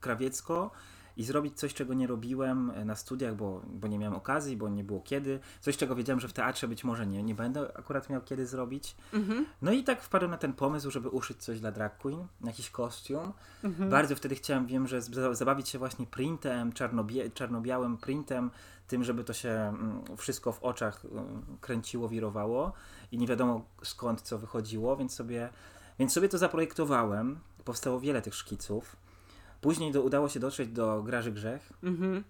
krawiecko 0.00 0.70
i 1.16 1.24
zrobić 1.24 1.58
coś, 1.58 1.74
czego 1.74 1.94
nie 1.94 2.06
robiłem 2.06 2.70
e, 2.70 2.84
na 2.84 2.94
studiach, 2.94 3.36
bo, 3.36 3.62
bo 3.66 3.88
nie 3.88 3.98
miałem 3.98 4.14
okazji, 4.14 4.56
bo 4.56 4.68
nie 4.68 4.84
było 4.84 5.00
kiedy. 5.00 5.40
Coś, 5.60 5.76
czego 5.76 5.94
wiedziałem, 5.94 6.20
że 6.20 6.28
w 6.28 6.32
teatrze 6.32 6.68
być 6.68 6.84
może 6.84 7.06
nie, 7.06 7.22
nie 7.22 7.34
będę 7.34 7.76
akurat 7.76 8.10
miał 8.10 8.20
kiedy 8.20 8.46
zrobić. 8.46 8.96
Mhm. 9.12 9.46
No 9.62 9.72
i 9.72 9.84
tak 9.84 10.02
wpadłem 10.02 10.30
na 10.30 10.38
ten 10.38 10.52
pomysł, 10.52 10.90
żeby 10.90 11.08
uszyć 11.08 11.44
coś 11.44 11.60
dla 11.60 11.72
drag 11.72 11.98
queen, 11.98 12.26
jakiś 12.44 12.70
kostium. 12.70 13.32
Mhm. 13.64 13.90
Bardzo 13.90 14.16
wtedy 14.16 14.34
chciałem, 14.34 14.66
wiem, 14.66 14.88
że 14.88 15.02
zabawić 15.32 15.68
się 15.68 15.78
właśnie 15.78 16.06
printem, 16.06 16.72
czarnobie- 16.72 17.32
czarno-białym 17.34 17.96
printem, 17.96 18.50
tym, 18.88 19.04
żeby 19.04 19.24
to 19.24 19.32
się 19.32 19.50
mm, 19.50 20.02
wszystko 20.16 20.52
w 20.52 20.62
oczach 20.62 21.04
mm, 21.04 21.42
kręciło, 21.60 22.08
wirowało 22.08 22.72
i 23.12 23.18
nie 23.18 23.26
wiadomo 23.26 23.64
skąd 23.82 24.22
co 24.22 24.38
wychodziło, 24.38 24.96
więc 24.96 25.14
sobie, 25.14 25.48
więc 25.98 26.12
sobie 26.12 26.28
to 26.28 26.38
zaprojektowałem. 26.38 27.38
Powstało 27.64 28.00
wiele 28.00 28.22
tych 28.22 28.34
szkiców. 28.34 28.96
Później 29.62 29.92
do, 29.92 30.02
udało 30.02 30.28
się 30.28 30.40
dotrzeć 30.40 30.68
do 30.68 31.02
Graży 31.02 31.32
Grzech 31.32 31.72
Mhm. 31.82 32.24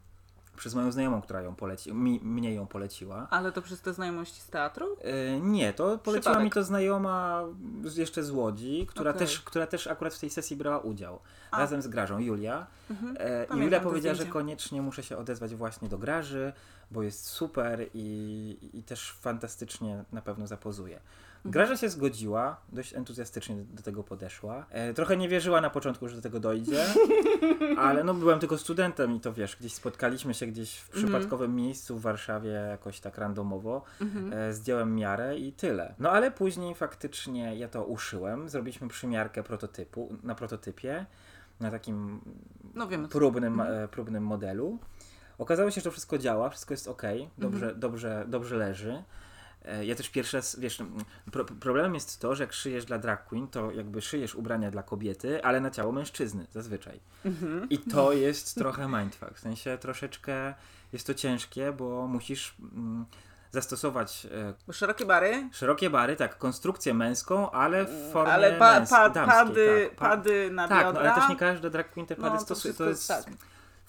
przez 0.57 0.75
moją 0.75 0.93
znajomą, 0.93 1.23
która 1.23 1.43
ją 1.43 1.55
poleci, 1.55 1.95
mi, 1.95 2.21
mnie 2.23 2.55
ją 2.55 2.67
poleciła. 2.67 3.27
Ale 3.31 3.53
to 3.53 3.63
przez 3.63 3.81
te 3.81 3.93
znajomości 3.93 4.41
z 4.41 4.47
teatru? 4.47 4.97
E, 5.01 5.41
nie, 5.41 5.73
to 5.73 5.99
poleciła 5.99 6.21
Przypadek. 6.33 6.45
mi 6.45 6.51
to 6.51 6.65
znajoma 6.65 7.43
z, 7.85 7.97
jeszcze 7.97 8.23
z 8.23 8.31
Łodzi, 8.31 8.87
która, 8.89 9.11
Okej. 9.11 9.21
też, 9.21 9.41
która 9.41 9.67
też 9.67 9.87
akurat 9.87 10.15
w 10.15 10.19
tej 10.21 10.31
sesji 10.31 10.57
brała 10.57 10.79
udział. 10.79 11.19
A. 11.51 11.59
Razem 11.59 11.83
z 11.83 11.89
Grażą, 11.89 12.19
Julia. 12.19 12.67
Mhm. 12.91 13.17
E, 13.21 13.45
I 13.45 13.47
Pamiętam 13.49 13.59
Julia 13.65 13.81
powiedziała, 13.81 14.15
że 14.15 14.27
koniecznie 14.27 14.83
muszę 14.83 15.03
się 15.03 15.17
odezwać 15.17 15.55
właśnie 15.55 15.89
do 15.89 15.99
Graży, 15.99 16.53
bo 16.91 17.03
jest 17.03 17.27
super 17.27 17.87
i, 17.95 18.71
i 18.73 18.83
też 18.83 19.13
fantastycznie 19.13 20.05
na 20.13 20.23
pewno 20.23 20.47
zapozuje. 20.47 21.01
Mhm. 21.45 21.53
Graża 21.53 21.77
się 21.77 21.89
zgodziła, 21.89 22.57
dość 22.73 22.95
entuzjastycznie 22.95 23.57
do, 23.57 23.83
tego 23.83 24.03
podeszła. 24.05 24.67
E, 24.71 24.95
trochę 24.95 25.17
nie 25.17 25.29
wierzyła 25.29 25.61
na 25.61 25.71
początku, 25.71 26.09
że 26.09 26.17
do 26.17 26.23
tego 26.23 26.41
dojdzie, 26.41 26.85
ale 27.79 28.05
no 28.05 28.15
byłem 28.15 28.41
tylko 28.41 28.59
studentem 28.59 29.15
i 29.15 29.21
to 29.21 29.33
wiesz, 29.33 29.57
gdzieś 29.57 29.75
spotkaliśmy 29.75 30.35
się 30.35 30.47
gdzieś 30.47 30.79
w 30.79 30.89
Mhm. 30.95 31.05
przypadkowym 31.05 31.57
miejscu 31.57 31.97
w 31.99 32.03
Warszawie 32.03 32.51
jakoś 32.51 33.01
tak 33.01 33.19
randomowo. 33.19 33.83
Mhm. 34.01 34.33
E, 34.33 34.53
zdjąłem 34.53 34.95
miarę 34.95 35.39
i 35.39 35.53
tyle. 35.53 35.95
No 35.99 36.11
ale 36.11 36.31
później 36.31 36.75
faktycznie 36.75 37.57
ja 37.57 37.69
to 37.69 37.85
uszyłem, 37.85 38.49
zrobiliśmy 38.49 38.89
przymiarkę 38.89 39.43
prototypu, 39.43 40.17
na 40.23 40.35
prototypie, 40.35 41.07
na 41.61 41.71
takim 41.71 42.21
No 42.75 42.87
wiemy. 42.89 43.09
próbnym, 43.09 43.61
Mhm. 43.61 43.85
e, 43.85 43.89
próbnym 43.89 44.25
modelu. 44.25 44.79
Okazało 45.39 45.71
się, 45.71 45.81
że 45.81 45.85
to 45.85 45.91
wszystko 45.91 46.19
działa, 46.19 46.51
wszystko 46.51 46.75
jest 46.75 46.89
ok, 46.89 47.03
dobrze, 47.39 47.65
Mhm. 47.67 47.81
dobrze, 47.81 48.25
dobrze 48.29 48.57
leży. 48.57 49.03
E, 49.65 49.85
Ja 49.85 49.95
też 49.95 50.09
pierwszy 50.11 50.37
raz, 50.37 50.59
wiesz, 50.61 50.81
mm, 50.81 50.93
pro, 51.33 51.45
problemem 51.45 51.95
jest 51.95 52.21
to, 52.21 52.35
że 52.35 52.45
jak 52.45 52.53
szyjesz 52.53 52.85
dla 52.85 52.99
drag 52.99 53.25
queen, 53.25 53.49
to 53.49 53.71
jakby 53.71 54.03
szyjesz 54.03 54.35
ubrania 54.35 54.71
dla 54.71 54.83
kobiety, 54.83 55.45
ale 55.45 55.61
na 55.61 55.71
ciało 55.71 55.93
mężczyzny 55.93 56.47
zazwyczaj. 56.53 57.01
Mhm. 57.25 57.69
I 57.71 57.79
to 57.79 58.13
jest 58.13 58.55
trochę 58.55 58.89
mindfuck. 58.89 59.35
W 59.35 59.41
sensie 59.41 59.79
troszeczkę 59.79 60.55
jest 60.93 61.07
to 61.07 61.15
ciężkie, 61.15 61.73
bo 61.73 62.07
musisz 62.07 62.55
mm, 62.73 63.05
zastosować 63.51 64.27
e, 64.69 64.73
szerokie 64.73 65.07
bary, 65.07 65.49
szerokie 65.53 65.91
bary, 65.91 66.17
tak, 66.17 66.39
konstrukcję 66.39 66.95
męską, 66.95 67.51
ale 67.51 67.85
w 67.85 68.13
formie 68.13 68.33
ale 68.33 68.53
pa, 68.53 68.81
męs- 68.81 68.91
pa, 68.91 69.11
damskiej, 69.11 69.37
pady, 69.47 69.87
tak, 69.91 69.97
pa- 69.99 70.09
pady 70.09 70.51
na 70.51 70.69
tak, 70.69 70.85
no, 70.87 70.93
biodra. 70.93 71.13
ale 71.13 71.21
też 71.21 71.31
nie 71.31 71.37
każde 71.37 71.71
drag 71.71 71.91
queen 71.93 72.07
te 72.07 72.15
No, 72.19 72.23
pady 72.23 72.39
to 72.39 72.45
stosuje. 72.45 72.75
wszystko 72.75 72.85
To 72.85 72.91
jest, 72.91 73.09
tak. 73.09 73.25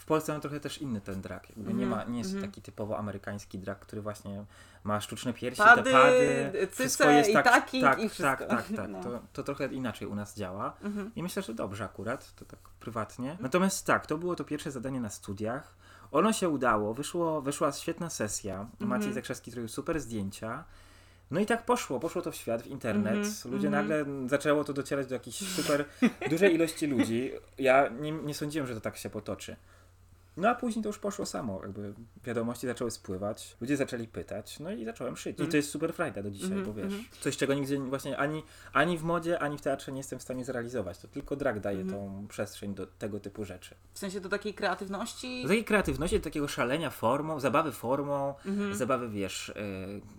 W 0.04 0.06
Polsce 0.06 0.32
mamy 0.32 0.42
trochę 0.42 0.60
też 0.60 0.78
inny 0.78 1.02
ten 1.02 1.22
drag. 1.22 1.50
Jakby 1.50 1.74
nie, 1.74 1.84
Mhm, 1.84 1.90
ma, 2.08 2.12
nie 2.14 2.20
jest 2.20 2.34
mhm. 2.34 2.52
taki 2.52 2.62
typowo 2.62 2.98
amerykański 2.98 3.60
drag, 3.60 3.80
który 3.80 4.02
właśnie 4.02 4.46
ma 4.84 5.02
sztuczne 5.02 5.34
piersi, 5.34 5.62
Pady, 5.62 5.84
te 5.84 5.92
pady. 5.92 6.68
Wszystko 6.72 7.10
jest 7.10 7.30
i 7.30 7.34
tak, 7.34 7.46
taki 7.46 7.82
tak, 7.82 8.00
i 8.00 8.10
wszystko. 8.10 8.46
tak, 8.46 8.48
tak, 8.48 8.76
tak. 8.76 8.90
No. 8.90 9.04
To, 9.04 9.20
to 9.34 9.44
trochę 9.44 9.68
inaczej 9.68 10.08
u 10.08 10.16
nas 10.16 10.36
działa. 10.38 10.74
Mhm. 10.82 11.12
I 11.16 11.24
myślę, 11.24 11.42
że 11.42 11.54
dobrze 11.54 11.86
akurat, 11.86 12.36
to 12.36 12.46
tak 12.46 12.60
prywatnie. 12.60 13.38
Natomiast 13.40 13.86
tak, 13.86 14.08
to 14.08 14.18
było 14.18 14.36
to 14.36 14.44
pierwsze 14.44 14.72
zadanie 14.72 15.02
na 15.02 15.10
studiach. 15.10 15.76
Ono 16.12 16.34
się 16.34 16.50
udało, 16.50 16.94
wyszło, 16.94 17.42
wyszła 17.42 17.72
świetna 17.72 18.10
sesja. 18.10 18.60
Mhm. 18.60 18.90
Maciej 18.90 19.14
Zakrzewski 19.14 19.52
zrobił 19.52 19.68
super 19.70 20.00
zdjęcia. 20.00 20.64
No 21.32 21.40
i 21.40 21.46
tak 21.46 21.66
poszło, 21.66 22.00
poszło 22.00 22.22
to 22.22 22.32
w 22.32 22.36
świat, 22.36 22.62
w 22.62 22.68
internet. 22.68 23.16
Mhm, 23.16 23.54
Ludzie 23.54 23.68
mhm. 23.68 23.88
nagle 23.88 24.30
zaczęło 24.30 24.64
to 24.64 24.74
docierać 24.74 25.08
do 25.08 25.16
jakiejś 25.16 25.36
super 25.56 25.86
dużej 26.30 26.56
ilości 26.56 26.88
ludzi. 26.88 27.32
Ja 27.58 27.90
nie, 27.90 28.12
nie 28.12 28.34
sądziłem, 28.34 28.68
że 28.68 28.76
to 28.76 28.82
tak 28.82 28.98
się 28.98 29.10
potoczy. 29.10 29.56
No 30.38 30.50
a 30.50 30.56
później 30.56 30.84
to 30.84 30.90
już 30.90 31.00
poszło 31.00 31.26
samo, 31.26 31.60
jakby 31.64 31.94
wiadomości 32.24 32.68
zaczęły 32.68 32.92
spływać, 32.92 33.58
ludzie 33.62 33.78
zaczęli 33.78 34.08
pytać, 34.08 34.60
no 34.60 34.72
i 34.72 34.86
zacząłem 34.86 35.18
szyć. 35.18 35.28
I 35.38 35.42
Mhm. 35.42 35.52
to 35.52 35.58
jest 35.58 35.70
super 35.70 35.94
frajda 35.94 36.24
do 36.24 36.32
dzisiaj, 36.32 36.48
Mhm, 36.48 36.66
bo 36.66 36.74
wiesz, 36.74 36.86
mhm. 36.86 37.04
coś 37.22 37.38
czego 37.38 37.54
nigdzie 37.54 37.80
właśnie 37.80 38.18
ani, 38.18 38.44
ani 38.74 38.98
w 38.98 39.04
modzie, 39.04 39.40
ani 39.40 39.58
w 39.58 39.62
teatrze 39.62 39.92
nie 39.92 39.98
jestem 39.98 40.20
w 40.20 40.22
stanie 40.22 40.46
zrealizować. 40.46 40.98
To 40.98 41.08
tylko 41.08 41.36
drag 41.36 41.60
daje 41.60 41.82
Mhm. 41.82 42.00
tą 42.00 42.28
przestrzeń 42.28 42.76
do 42.76 42.88
tego 42.88 43.20
typu 43.20 43.46
rzeczy. 43.46 43.76
W 43.94 44.00
sensie 44.00 44.22
do 44.22 44.30
takiej 44.30 44.54
kreatywności. 44.54 45.42
Do 45.44 45.48
takiej 45.48 45.64
kreatywności, 45.66 46.18
do 46.20 46.24
takiego 46.24 46.48
szalenia 46.48 46.90
formą, 46.90 47.40
zabawy 47.40 47.72
formą, 47.72 48.34
Mhm. 48.46 48.76
zabawy, 48.76 49.10
wiesz, 49.10 49.50
y, 49.50 49.54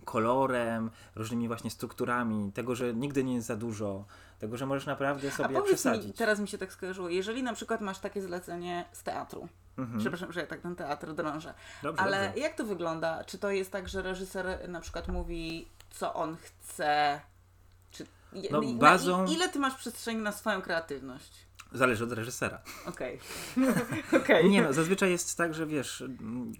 kolorem, 0.05 0.89
różnymi 1.15 1.47
właśnie 1.47 1.69
strukturami, 1.71 2.51
tego, 2.51 2.75
że 2.75 2.93
nigdy 2.93 3.23
nie 3.23 3.35
jest 3.35 3.47
za 3.47 3.55
dużo, 3.55 4.05
tego, 4.45 4.57
że 4.57 4.65
możesz 4.65 4.85
naprawdę 4.85 5.27
A 5.27 5.31
sobie 5.31 5.55
mi, 5.59 5.63
przesadzić. 5.65 6.17
teraz 6.17 6.39
mi 6.39 6.47
się 6.47 6.57
tak 6.57 6.73
skojarzyło, 6.73 7.09
jeżeli 7.09 7.43
na 7.43 7.53
przykład 7.53 7.81
masz 7.81 7.99
takie 7.99 8.21
zlecenie 8.21 8.85
z 8.91 9.03
teatru, 9.03 9.47
Mhm. 9.77 9.99
przepraszam, 9.99 10.31
że 10.33 10.39
ja 10.39 10.47
tak 10.47 10.61
ten 10.61 10.75
teatr 10.75 11.13
drążę, 11.13 11.53
Dobrze, 11.83 12.01
ale 12.01 12.27
dobrze. 12.27 12.41
jak 12.41 12.55
to 12.55 12.63
wygląda? 12.65 13.23
Czy 13.23 13.37
to 13.37 13.51
jest 13.51 13.71
tak, 13.71 13.89
że 13.89 14.01
reżyser 14.01 14.69
na 14.69 14.81
przykład 14.81 15.07
mówi, 15.07 15.67
co 15.91 16.13
on 16.13 16.37
chce? 16.37 17.21
Czy, 17.91 18.05
No, 18.51 18.61
bazą- 18.61 19.31
ile 19.33 19.49
ty 19.49 19.59
masz 19.59 19.75
przestrzeni 19.75 20.21
na 20.21 20.31
swoją 20.31 20.61
kreatywność? 20.61 21.45
Zależy 21.71 22.03
od 22.03 22.11
reżysera. 22.11 22.61
Okej. 22.85 23.19
Okay. 24.23 24.43
Nie 24.49 24.61
no, 24.61 24.73
zazwyczaj 24.73 25.11
jest 25.11 25.37
tak, 25.37 25.53
że 25.53 25.65
wiesz, 25.65 26.03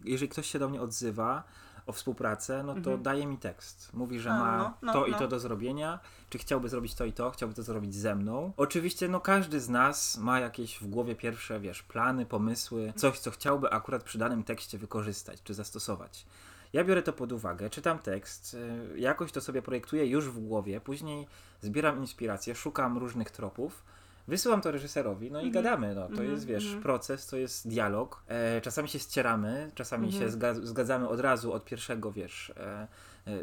jeżeli 0.03 0.29
ktoś 0.29 0.49
się 0.51 0.59
do 0.59 0.69
mnie 0.69 0.81
odzywa 0.81 1.43
o 1.87 1.91
współpracę, 1.93 2.63
no 2.63 2.73
to 2.73 2.77
Mhm. 2.79 3.03
daje 3.03 3.27
mi 3.27 3.37
tekst. 3.37 3.89
Mówi, 3.93 4.19
że 4.19 4.31
A, 4.31 4.39
ma 4.39 4.57
no, 4.57 4.73
no, 4.81 4.93
to 4.93 5.05
i 5.05 5.11
no. 5.11 5.17
to 5.19 5.27
do 5.27 5.39
zrobienia, 5.39 5.99
czy 6.29 6.37
chciałby 6.37 6.69
zrobić 6.69 6.95
to 6.95 7.05
i 7.05 7.13
to, 7.13 7.31
chciałby 7.31 7.55
to 7.55 7.63
zrobić 7.63 7.95
ze 7.95 8.15
mną. 8.15 8.53
Oczywiście, 8.57 9.07
no 9.07 9.19
każdy 9.19 9.59
z 9.59 9.69
nas 9.69 10.17
ma 10.17 10.39
jakieś 10.39 10.77
w 10.79 10.87
głowie 10.87 11.15
pierwsze, 11.15 11.59
wiesz, 11.59 11.83
plany, 11.83 12.25
pomysły, 12.25 12.93
coś, 12.95 13.19
co 13.19 13.31
chciałby 13.31 13.69
akurat 13.71 14.03
przy 14.03 14.17
danym 14.17 14.43
tekście 14.43 14.77
wykorzystać, 14.77 15.43
czy 15.43 15.53
zastosować. 15.53 16.25
Ja 16.73 16.83
biorę 16.83 17.03
to 17.03 17.13
pod 17.13 17.31
uwagę, 17.31 17.69
czytam 17.69 17.99
tekst, 17.99 18.53
y, 18.93 18.99
jakoś 18.99 19.31
to 19.31 19.41
sobie 19.41 19.61
projektuję 19.61 20.05
już 20.05 20.29
w 20.29 20.39
głowie, 20.39 20.81
później 20.81 21.27
zbieram 21.61 21.99
inspirację, 21.99 22.55
szukam 22.55 22.97
różnych 22.97 23.31
tropów, 23.31 23.83
wysyłam 24.27 24.61
to 24.61 24.71
reżyserowi, 24.71 25.31
no 25.31 25.41
i 25.41 25.47
Mhm. 25.47 25.63
gadamy. 25.63 25.95
No. 25.95 26.01
To 26.01 26.09
Mhm, 26.09 26.31
jest, 26.31 26.45
wiesz, 26.45 26.65
mhm. 26.65 26.83
proces, 26.83 27.27
to 27.27 27.37
jest 27.37 27.67
dialog. 27.67 28.23
E, 28.27 28.61
czasami 28.61 28.89
się 28.89 28.99
ścieramy, 28.99 29.71
czasami 29.75 30.11
się 30.11 30.27
zga- 30.29 30.65
zgadzamy 30.65 31.07
od 31.09 31.19
razu 31.19 31.53
od 31.53 31.65
pierwszego, 31.65 32.11
wiesz, 32.11 32.49
e, 32.57 32.87
e, 33.27 33.39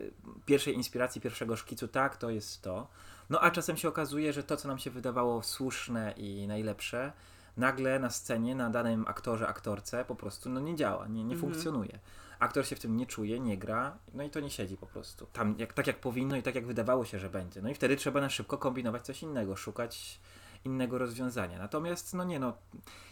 pierwszej 0.46 0.74
inspiracji, 0.74 1.20
pierwszego 1.20 1.56
szkicu, 1.56 1.88
tak, 1.88 2.16
to 2.16 2.30
jest 2.30 2.62
to. 2.62 2.88
No 3.30 3.40
a 3.40 3.50
czasem 3.50 3.76
się 3.76 3.88
okazuje, 3.88 4.32
że 4.32 4.42
to, 4.42 4.56
co 4.56 4.68
nam 4.68 4.78
się 4.78 4.90
wydawało 4.90 5.42
słuszne 5.42 6.14
i 6.16 6.46
najlepsze, 6.46 7.12
nagle 7.56 7.98
na 7.98 8.10
scenie, 8.10 8.54
na 8.54 8.70
danym 8.70 9.04
aktorze, 9.08 9.48
aktorce 9.48 10.04
po 10.04 10.14
prostu 10.14 10.50
no, 10.50 10.60
nie 10.60 10.76
działa, 10.76 11.08
nie, 11.08 11.24
nie 11.24 11.36
funkcjonuje. 11.36 11.98
Aktor 12.38 12.66
się 12.66 12.76
w 12.76 12.80
tym 12.80 12.96
nie 12.96 13.06
czuje, 13.06 13.40
nie 13.40 13.58
gra, 13.58 13.96
no 14.14 14.22
i 14.22 14.30
to 14.30 14.40
nie 14.40 14.50
siedzi 14.50 14.76
po 14.76 14.86
prostu. 14.86 15.26
Tam 15.32 15.54
jak, 15.58 15.72
tak 15.72 15.86
jak 15.86 15.98
powinno 16.00 16.36
i 16.36 16.42
tak 16.42 16.54
jak 16.54 16.66
wydawało 16.66 17.04
się, 17.04 17.18
że 17.18 17.30
będzie. 17.30 17.62
No 17.62 17.70
i 17.70 17.74
wtedy 17.74 17.96
trzeba 17.96 18.20
na 18.20 18.30
szybko 18.30 18.58
kombinować 18.58 19.02
coś 19.02 19.22
innego, 19.22 19.56
szukać 19.56 20.20
innego 20.64 20.99
rozwiązania. 20.99 21.59
Natomiast, 21.59 22.14
no 22.14 22.25
nie 22.25 22.38
no, 22.40 22.52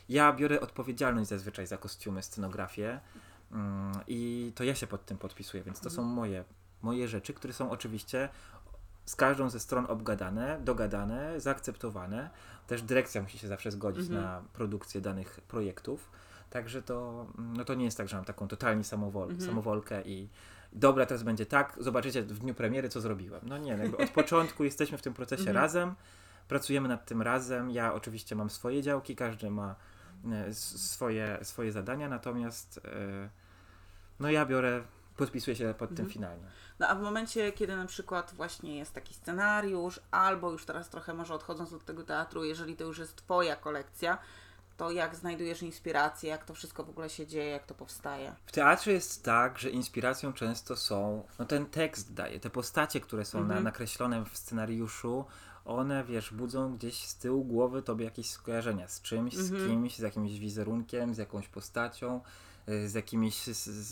ja 0.08 0.32
biorę 0.32 0.60
odpowiedzialność 0.60 1.28
zazwyczaj 1.28 1.66
za 1.66 1.76
kostiumy, 1.78 2.22
scenografię 2.22 3.00
mm, 3.52 3.92
i 4.06 4.52
to 4.54 4.64
ja 4.64 4.74
się 4.74 4.86
pod 4.86 5.04
tym 5.06 5.18
podpisuję, 5.18 5.62
więc 5.62 5.80
to 5.80 5.90
są 5.90 6.02
moje, 6.02 6.44
moje 6.82 7.08
rzeczy, 7.08 7.34
które 7.34 7.52
są 7.52 7.70
oczywiście 7.70 8.28
z 9.04 9.16
każdą 9.16 9.50
ze 9.50 9.60
stron 9.60 9.86
obgadane, 9.88 10.60
dogadane, 10.64 11.40
zaakceptowane. 11.40 12.30
Też 12.66 12.82
dyrekcja 12.82 13.22
musi 13.22 13.38
się 13.38 13.48
zawsze 13.48 13.70
zgodzić 13.70 14.02
Mhm. 14.06 14.22
na 14.24 14.42
produkcję 14.52 15.00
danych 15.00 15.40
projektów. 15.48 16.10
Także 16.50 16.82
to, 16.82 17.26
no 17.38 17.64
to 17.64 17.74
nie 17.74 17.84
jest 17.84 17.96
tak, 17.96 18.08
że 18.08 18.16
mam 18.16 18.24
taką 18.24 18.48
totalnie 18.48 18.84
samowol, 18.84 19.30
Mhm. 19.30 19.48
samowolkę 19.50 20.02
i 20.02 20.28
dobra, 20.72 21.06
teraz 21.06 21.22
będzie 21.22 21.46
tak, 21.46 21.76
zobaczycie 21.80 22.22
w 22.22 22.38
dniu 22.38 22.54
premiery, 22.54 22.88
co 22.88 23.00
zrobiłem. 23.00 23.40
No 23.44 23.58
nie, 23.58 23.76
no 23.76 23.82
jakby 23.82 23.98
od 23.98 24.10
początku 24.20 24.64
jesteśmy 24.64 24.98
w 24.98 25.02
tym 25.02 25.14
procesie 25.14 25.40
Mhm. 25.40 25.56
razem, 25.56 25.94
pracujemy 26.50 26.88
nad 26.88 27.06
tym 27.06 27.22
razem. 27.22 27.70
Ja 27.70 27.94
oczywiście 27.94 28.36
mam 28.36 28.50
swoje 28.50 28.82
działki, 28.82 29.16
każdy 29.16 29.50
ma 29.50 29.74
e, 30.32 30.54
swoje, 30.54 31.38
swoje 31.42 31.72
zadania, 31.72 32.08
natomiast 32.08 32.80
e, 32.84 33.28
no 34.20 34.30
ja 34.30 34.46
biorę, 34.46 34.82
podpisuję 35.16 35.56
się 35.56 35.74
pod 35.78 35.88
tym 35.88 35.98
Mhm. 35.98 36.10
finalnie. 36.10 36.44
No 36.78 36.88
a 36.88 36.94
w 36.94 37.00
momencie, 37.02 37.52
kiedy 37.52 37.76
na 37.76 37.86
przykład 37.86 38.34
właśnie 38.36 38.76
jest 38.78 38.92
taki 38.94 39.14
scenariusz, 39.14 40.00
albo 40.10 40.50
już 40.50 40.64
teraz 40.64 40.88
trochę 40.88 41.14
może 41.14 41.34
odchodząc 41.34 41.72
od 41.72 41.84
tego 41.84 42.02
teatru, 42.04 42.44
jeżeli 42.44 42.76
to 42.76 42.84
już 42.84 42.98
jest 42.98 43.16
Twoja 43.16 43.56
kolekcja, 43.56 44.18
to 44.76 44.90
jak 44.90 45.16
znajdujesz 45.16 45.62
inspirację, 45.62 46.30
jak 46.30 46.44
to 46.44 46.54
wszystko 46.54 46.84
w 46.84 46.90
ogóle 46.90 47.10
się 47.10 47.26
dzieje, 47.26 47.50
jak 47.50 47.66
to 47.66 47.74
powstaje? 47.74 48.34
W 48.46 48.52
teatrze 48.52 48.92
jest 48.92 49.24
tak, 49.24 49.58
że 49.58 49.70
inspiracją 49.70 50.32
często 50.32 50.76
są, 50.76 51.24
no 51.38 51.44
ten 51.44 51.66
tekst 51.66 52.14
daje, 52.14 52.40
te 52.40 52.50
postacie, 52.50 53.00
które 53.00 53.24
są 53.24 53.38
na, 53.38 53.44
Mhm. 53.44 53.64
nakreślone 53.64 54.24
w 54.24 54.36
scenariuszu, 54.38 55.24
one, 55.70 56.04
wiesz, 56.04 56.32
budzą 56.32 56.76
gdzieś 56.76 56.94
z 57.06 57.16
tyłu 57.16 57.44
głowy 57.44 57.82
tobie 57.82 58.04
jakieś 58.04 58.30
skojarzenia 58.30 58.88
z 58.88 59.02
czymś, 59.02 59.34
z 59.36 59.50
Mhm. 59.52 59.70
kimś, 59.70 59.96
z 59.96 60.00
jakimś 60.00 60.38
wizerunkiem, 60.38 61.14
z 61.14 61.18
jakąś 61.18 61.48
postacią, 61.48 62.20
y, 62.68 62.88
z 62.88 62.94
jakimiś 62.94 63.34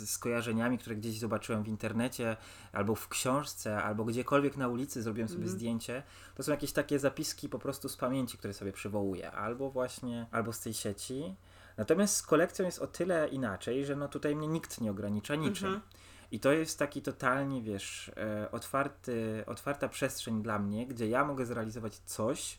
skojarzeniami, 0.06 0.78
które 0.78 0.97
gdzieś 0.97 1.18
zobaczyłem 1.18 1.62
w 1.62 1.68
internecie, 1.68 2.37
albo 2.73 2.94
w 2.94 3.08
książce, 3.08 3.82
albo 3.82 4.04
gdziekolwiek 4.04 4.56
na 4.56 4.68
ulicy 4.68 5.02
zrobiłem 5.02 5.28
sobie 5.28 5.40
Mhm. 5.42 5.56
zdjęcie. 5.58 6.02
To 6.35 6.42
są 6.42 6.52
jakieś 6.52 6.73
takie 6.73 6.99
zapiski 6.99 7.49
po 7.49 7.58
prostu 7.58 7.88
z 7.88 7.97
pamięci, 7.97 8.38
które 8.38 8.54
sobie 8.54 8.73
przywołuję, 8.73 9.30
albo 9.32 9.70
właśnie, 9.70 10.26
albo 10.30 10.52
z 10.52 10.61
tej 10.61 10.75
sieci. 10.75 11.35
Natomiast 11.76 12.16
z 12.16 12.23
kolekcją 12.23 12.64
jest 12.66 12.78
o 12.78 12.87
tyle 12.87 13.28
inaczej, 13.28 13.85
że 13.85 13.97
no 13.97 14.08
tutaj 14.08 14.37
mnie 14.37 14.49
nikt 14.49 14.80
nie 14.80 14.90
ogranicza 14.90 15.35
niczym. 15.35 15.68
Mhm. 15.68 15.82
I 16.32 16.40
to 16.40 16.52
jest 16.52 16.78
taki 16.78 17.03
totalnie, 17.03 17.62
wiesz, 17.62 18.11
e, 18.16 18.50
otwarty, 18.50 19.44
otwarta 19.46 19.88
przestrzeń 19.88 20.42
dla 20.42 20.59
mnie, 20.59 20.87
gdzie 20.87 21.09
ja 21.09 21.24
mogę 21.24 21.46
zrealizować 21.46 21.96
coś, 21.96 22.59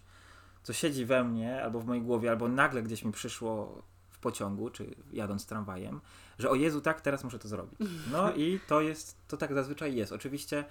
co 0.64 0.74
siedzi 0.74 1.06
we 1.06 1.24
mnie, 1.24 1.64
albo 1.64 1.80
w 1.80 1.86
mojej 1.86 2.04
głowie, 2.04 2.30
albo 2.30 2.48
nagle 2.48 2.84
gdzieś 2.84 3.04
mi 3.04 3.12
przyszło 3.12 3.82
w 4.10 4.20
pociągu, 4.20 4.70
czy 4.70 4.96
jadąc 5.14 5.46
tramwajem, 5.46 6.02
że 6.40 6.50
o 6.50 6.56
Jezu, 6.56 6.82
tak, 6.82 7.02
teraz 7.02 7.24
muszę 7.24 7.40
to 7.40 7.48
zrobić. 7.48 7.80
No 8.12 8.34
i 8.34 8.60
to 8.68 8.82
jest, 8.82 9.18
to 9.28 9.38
tak 9.38 9.54
zazwyczaj 9.54 9.96
jest. 9.96 10.12
Oczywiście 10.12 10.66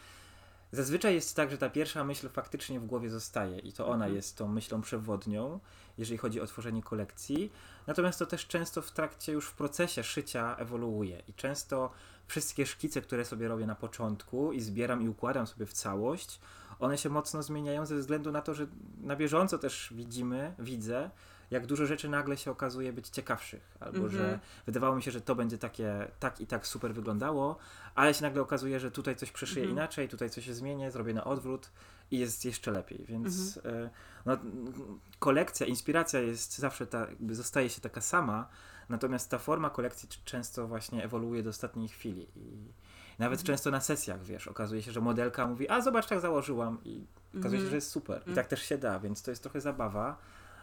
zazwyczaj 0.72 1.14
jest 1.14 1.36
tak, 1.36 1.50
że 1.50 1.58
ta 1.58 1.70
pierwsza 1.70 2.04
myśl 2.04 2.28
faktycznie 2.28 2.80
w 2.80 2.86
głowie 2.86 3.10
zostaje 3.10 3.58
i 3.58 3.72
to 3.72 3.86
ona 3.86 3.94
Mhm. 4.04 4.14
jest 4.14 4.36
tą 4.38 4.48
myślą 4.48 4.80
przewodnią, 4.80 5.60
jeżeli 5.98 6.18
chodzi 6.18 6.40
o 6.40 6.46
tworzenie 6.46 6.82
kolekcji. 6.82 7.52
Natomiast 7.86 8.18
to 8.18 8.26
też 8.26 8.46
często 8.46 8.82
w 8.82 8.90
trakcie, 8.90 9.32
już 9.32 9.46
w 9.46 9.54
procesie 9.54 10.02
szycia 10.04 10.56
ewoluuje 10.56 11.22
i 11.28 11.34
często 11.34 11.90
wszystkie 12.28 12.66
szkice, 12.66 13.00
które 13.02 13.24
sobie 13.24 13.48
robię 13.48 13.66
na 13.66 13.74
początku 13.74 14.52
i 14.52 14.60
zbieram 14.60 15.02
i 15.02 15.08
układam 15.08 15.46
sobie 15.46 15.66
w 15.66 15.72
całość, 15.72 16.40
one 16.80 16.98
się 16.98 17.08
mocno 17.08 17.42
zmieniają 17.42 17.86
ze 17.86 17.96
względu 17.96 18.32
na 18.32 18.42
to, 18.42 18.54
że 18.54 18.66
na 19.02 19.16
bieżąco 19.16 19.58
też 19.58 19.92
widzimy, 19.96 20.54
widzę, 20.58 21.10
jak 21.50 21.66
dużo 21.66 21.86
rzeczy 21.86 22.08
nagle 22.08 22.36
się 22.36 22.50
okazuje 22.50 22.92
być 22.92 23.08
ciekawszych, 23.08 23.76
albo 23.80 23.98
Mhm. 23.98 24.12
że 24.12 24.38
wydawało 24.66 24.96
mi 24.96 25.02
się, 25.02 25.10
że 25.10 25.20
to 25.20 25.34
będzie 25.34 25.58
takie, 25.58 26.08
tak 26.20 26.40
i 26.40 26.46
tak 26.46 26.66
super 26.66 26.94
wyglądało, 26.94 27.56
ale 27.94 28.14
się 28.14 28.22
nagle 28.22 28.42
okazuje, 28.42 28.80
że 28.80 28.90
tutaj 28.90 29.16
coś 29.16 29.32
przeszyję 29.32 29.62
Mhm. 29.64 29.78
inaczej, 29.78 30.08
tutaj 30.08 30.30
coś 30.30 30.44
się 30.46 30.54
zmienię, 30.54 30.90
zrobię 30.90 31.14
na 31.14 31.24
odwrót 31.24 31.70
i 32.10 32.18
jest 32.18 32.44
jeszcze 32.44 32.70
lepiej, 32.70 33.04
więc 33.08 33.56
Mhm. 33.56 33.84
e, 33.84 33.90
no, 34.26 34.32
m, 34.32 34.72
kolekcja, 35.18 35.66
inspiracja 35.66 36.20
jest 36.20 36.58
zawsze 36.58 36.86
ta, 36.86 37.06
zostaje 37.30 37.70
się 37.70 37.80
taka 37.80 38.00
sama, 38.00 38.48
natomiast 38.88 39.30
ta 39.30 39.38
forma 39.38 39.70
kolekcji 39.70 40.08
często 40.24 40.66
właśnie 40.68 41.04
ewoluuje 41.04 41.42
do 41.42 41.50
ostatniej 41.50 41.88
chwili 41.88 42.26
i 42.36 42.72
nawet 43.18 43.40
Mhm. 43.40 43.46
często 43.46 43.70
na 43.70 43.80
sesjach, 43.80 44.24
wiesz, 44.24 44.48
okazuje 44.48 44.82
się, 44.82 44.92
że 44.92 45.00
modelka 45.00 45.46
mówi, 45.46 45.68
a 45.68 45.80
zobacz, 45.80 46.06
tak 46.06 46.20
założyłam 46.20 46.78
i 46.84 47.06
okazuje 47.38 47.42
się, 47.60 47.64
Mhm. 47.64 47.70
że 47.70 47.76
jest 47.76 47.90
super 47.90 48.16
i 48.16 48.18
Mhm. 48.18 48.34
tak 48.34 48.46
też 48.46 48.62
się 48.62 48.78
da, 48.78 49.00
więc 49.00 49.22
to 49.22 49.30
jest 49.30 49.42
trochę 49.42 49.60
zabawa. 49.60 50.18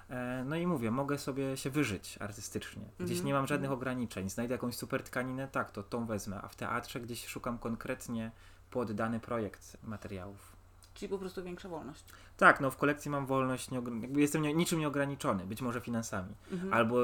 E, 0.09 0.43
No 0.47 0.55
i 0.55 0.67
mówię, 0.67 0.91
mogę 0.91 1.17
sobie 1.17 1.57
się 1.57 1.69
wyżyć 1.69 2.17
artystycznie. 2.21 2.83
Gdzieś 2.99 3.11
Mhm, 3.11 3.25
nie 3.27 3.33
mam 3.33 3.47
żadnych 3.47 3.71
ograniczeń. 3.71 4.29
Znajdę 4.29 4.51
jakąś 4.53 4.75
super 4.75 5.03
tkaninę, 5.03 5.47
tak, 5.47 5.71
to 5.71 5.83
tą 5.83 6.05
wezmę. 6.05 6.41
A 6.41 6.47
w 6.47 6.55
teatrze 6.55 6.99
gdzieś 7.01 7.27
szukam 7.27 7.57
konkretnie 7.57 8.31
pod 8.71 8.91
dany 8.91 9.19
projekt 9.19 9.77
materiałów. 9.83 10.54
Czyli 10.95 11.09
po 11.09 11.17
prostu 11.17 11.43
większa 11.43 11.69
wolność. 11.69 12.03
Tak, 12.37 12.61
no 12.61 12.71
w 12.71 12.77
kolekcji 12.77 13.11
mam 13.11 13.25
wolność, 13.25 13.71
nie, 13.71 13.81
jestem 14.15 14.41
nie, 14.41 14.53
niczym 14.53 14.79
nieograniczony, 14.79 15.45
być 15.45 15.61
może 15.61 15.81
finansami, 15.81 16.35
Mhm. 16.51 16.73
albo 16.73 16.97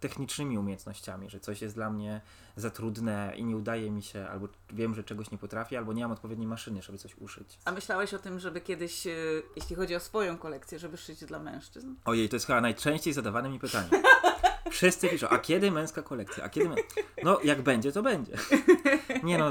technicznymi 0.00 0.58
umiejętnościami, 0.58 1.30
że 1.30 1.40
coś 1.40 1.62
jest 1.62 1.74
dla 1.74 1.90
mnie 1.90 2.20
za 2.56 2.70
trudne 2.70 3.32
i 3.36 3.44
nie 3.44 3.56
udaje 3.56 3.90
mi 3.90 4.02
się, 4.02 4.28
albo 4.28 4.48
wiem, 4.70 4.94
że 4.94 5.04
czegoś 5.04 5.30
nie 5.30 5.38
potrafię, 5.38 5.78
albo 5.78 5.92
nie 5.92 6.02
mam 6.02 6.12
odpowiedniej 6.12 6.48
maszyny, 6.48 6.82
żeby 6.82 6.98
coś 6.98 7.16
uszyć. 7.16 7.58
A 7.64 7.72
myślałeś 7.72 8.14
o 8.14 8.18
tym, 8.18 8.38
żeby 8.38 8.60
kiedyś, 8.60 9.06
e, 9.06 9.10
jeśli 9.56 9.76
chodzi 9.76 9.94
o 9.96 10.00
swoją 10.00 10.38
kolekcję, 10.38 10.78
żeby 10.78 10.96
szyć 10.96 11.24
dla 11.24 11.38
mężczyzn? 11.38 11.94
Ojej, 12.04 12.28
to 12.28 12.36
jest 12.36 12.46
chyba 12.46 12.60
najczęściej 12.60 13.12
zadawane 13.12 13.48
mi 13.48 13.58
pytanie. 13.58 13.88
Wszyscy 14.70 15.08
piszą, 15.08 15.28
a 15.28 15.38
kiedy 15.38 15.70
męska 15.70 16.02
kolekcja? 16.02 16.44
A 16.44 16.48
kiedy. 16.48 16.74
No, 17.24 17.40
jak 17.44 17.62
będzie, 17.62 17.92
to 17.92 18.02
będzie. 18.02 18.32
Nie 19.22 19.38
no, 19.38 19.50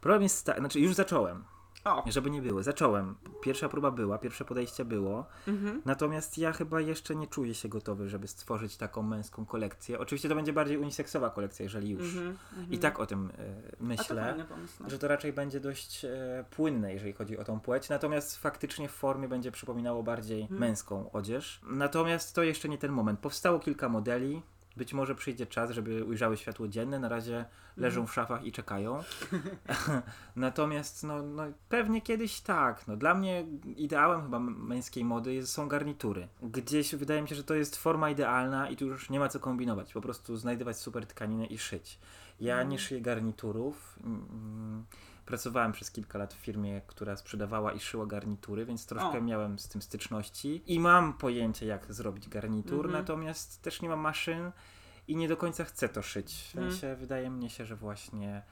problem 0.00 0.22
jest 0.22 0.50
znaczy 0.58 0.80
już 0.80 0.94
zacząłem, 0.94 1.44
O! 1.86 2.04
żeby 2.06 2.30
nie 2.30 2.42
było. 2.42 2.62
Zacząłem. 2.62 3.14
Pierwsza 3.42 3.68
próba 3.68 3.90
była, 3.90 4.18
pierwsze 4.18 4.44
podejście 4.44 4.84
było. 4.84 5.26
Mhm. 5.48 5.82
Natomiast 5.84 6.38
ja 6.38 6.52
chyba 6.52 6.80
jeszcze 6.80 7.16
nie 7.16 7.26
czuję 7.26 7.54
się 7.54 7.68
gotowy, 7.68 8.08
żeby 8.08 8.28
stworzyć 8.28 8.76
taką 8.76 9.02
męską 9.02 9.46
kolekcję. 9.46 9.98
Oczywiście 9.98 10.28
to 10.28 10.34
będzie 10.34 10.52
bardziej 10.52 10.78
uniseksowa 10.78 11.30
kolekcja, 11.30 11.62
jeżeli 11.62 11.90
już. 11.90 12.02
Mhm. 12.14 12.36
Mhm. 12.52 12.72
I 12.72 12.78
tak 12.78 13.00
o 13.00 13.06
tym 13.06 13.28
to 13.36 13.84
myślę. 13.84 14.22
fajny 14.22 14.44
pomysł. 14.44 14.82
No. 14.82 14.90
Że 14.90 14.98
to 14.98 15.08
raczej 15.08 15.32
będzie 15.32 15.60
dość 15.60 16.04
e, 16.04 16.44
płynne, 16.50 16.92
jeżeli 16.92 17.12
chodzi 17.12 17.38
o 17.38 17.44
tą 17.44 17.60
płeć, 17.60 17.88
natomiast 17.88 18.36
faktycznie 18.36 18.88
w 18.88 18.92
formie 18.92 19.28
będzie 19.28 19.52
przypominało 19.52 20.02
bardziej 20.02 20.40
Mhm. 20.42 20.60
męską 20.60 21.10
odzież. 21.12 21.60
Natomiast 21.70 22.34
to 22.34 22.42
jeszcze 22.42 22.68
nie 22.68 22.78
ten 22.78 22.92
moment. 22.92 23.20
Powstało 23.20 23.58
kilka 23.58 23.88
modeli. 23.88 24.42
Być 24.76 24.92
może 24.92 25.14
przyjdzie 25.14 25.46
czas, 25.46 25.70
żeby 25.70 26.04
ujrzały 26.04 26.36
światło 26.36 26.68
dzienne. 26.68 26.98
Na 26.98 27.08
razie 27.08 27.44
leżą 27.76 28.00
Mhm. 28.00 28.06
w 28.06 28.14
szafach 28.14 28.44
i 28.44 28.52
czekają. 28.52 29.02
Natomiast 30.36 31.02
no, 31.04 31.22
no, 31.22 31.42
pewnie 31.68 32.00
kiedyś 32.02 32.40
tak. 32.40 32.88
No, 32.88 32.96
dla 32.96 33.14
mnie 33.14 33.44
ideałem 33.76 34.22
chyba 34.22 34.38
męskiej 34.40 35.04
mody 35.04 35.34
jest, 35.34 35.52
są 35.52 35.68
garnitury. 35.68 36.28
Gdzieś 36.42 36.94
wydaje 36.94 37.22
mi 37.22 37.28
się, 37.28 37.34
że 37.34 37.44
to 37.44 37.54
jest 37.54 37.76
forma 37.76 38.10
idealna 38.10 38.70
i 38.70 38.76
tu 38.76 38.86
już 38.86 39.10
nie 39.10 39.18
ma 39.18 39.28
co 39.28 39.40
kombinować. 39.40 39.92
Po 39.92 40.00
prostu 40.00 40.36
znajdywać 40.36 40.76
super 40.78 41.06
tkaninę 41.06 41.46
i 41.46 41.58
szyć. 41.58 41.98
Ja 42.40 42.54
Mhm. 42.54 42.68
nie 42.68 42.78
szyję 42.78 43.00
garniturów. 43.00 43.98
Mm, 44.04 44.84
pracowałem 45.26 45.72
przez 45.72 45.90
kilka 45.90 46.18
lat 46.18 46.34
w 46.34 46.36
firmie, 46.36 46.80
która 46.86 47.16
sprzedawała 47.16 47.72
i 47.72 47.80
szyła 47.80 48.06
garnitury, 48.06 48.66
więc 48.66 48.86
troszkę 48.86 49.18
O. 49.18 49.20
miałem 49.20 49.58
z 49.58 49.68
tym 49.68 49.82
styczności 49.82 50.62
i 50.66 50.80
mam 50.80 51.14
pojęcie, 51.14 51.66
jak 51.66 51.94
zrobić 51.94 52.28
garnitur, 52.28 52.86
Mhm. 52.86 52.92
natomiast 53.02 53.62
też 53.62 53.82
nie 53.82 53.88
mam 53.88 54.00
maszyn 54.00 54.52
i 55.08 55.16
nie 55.16 55.28
do 55.28 55.36
końca 55.36 55.64
chcę 55.64 55.88
to 55.88 56.02
szyć. 56.02 56.34
W 56.52 56.56
Mhm. 56.56 56.72
sensie 56.72 56.96
wydaje 56.96 57.30
mi 57.30 57.50
się, 57.50 57.64
że 57.66 57.76
właśnie 57.76 58.42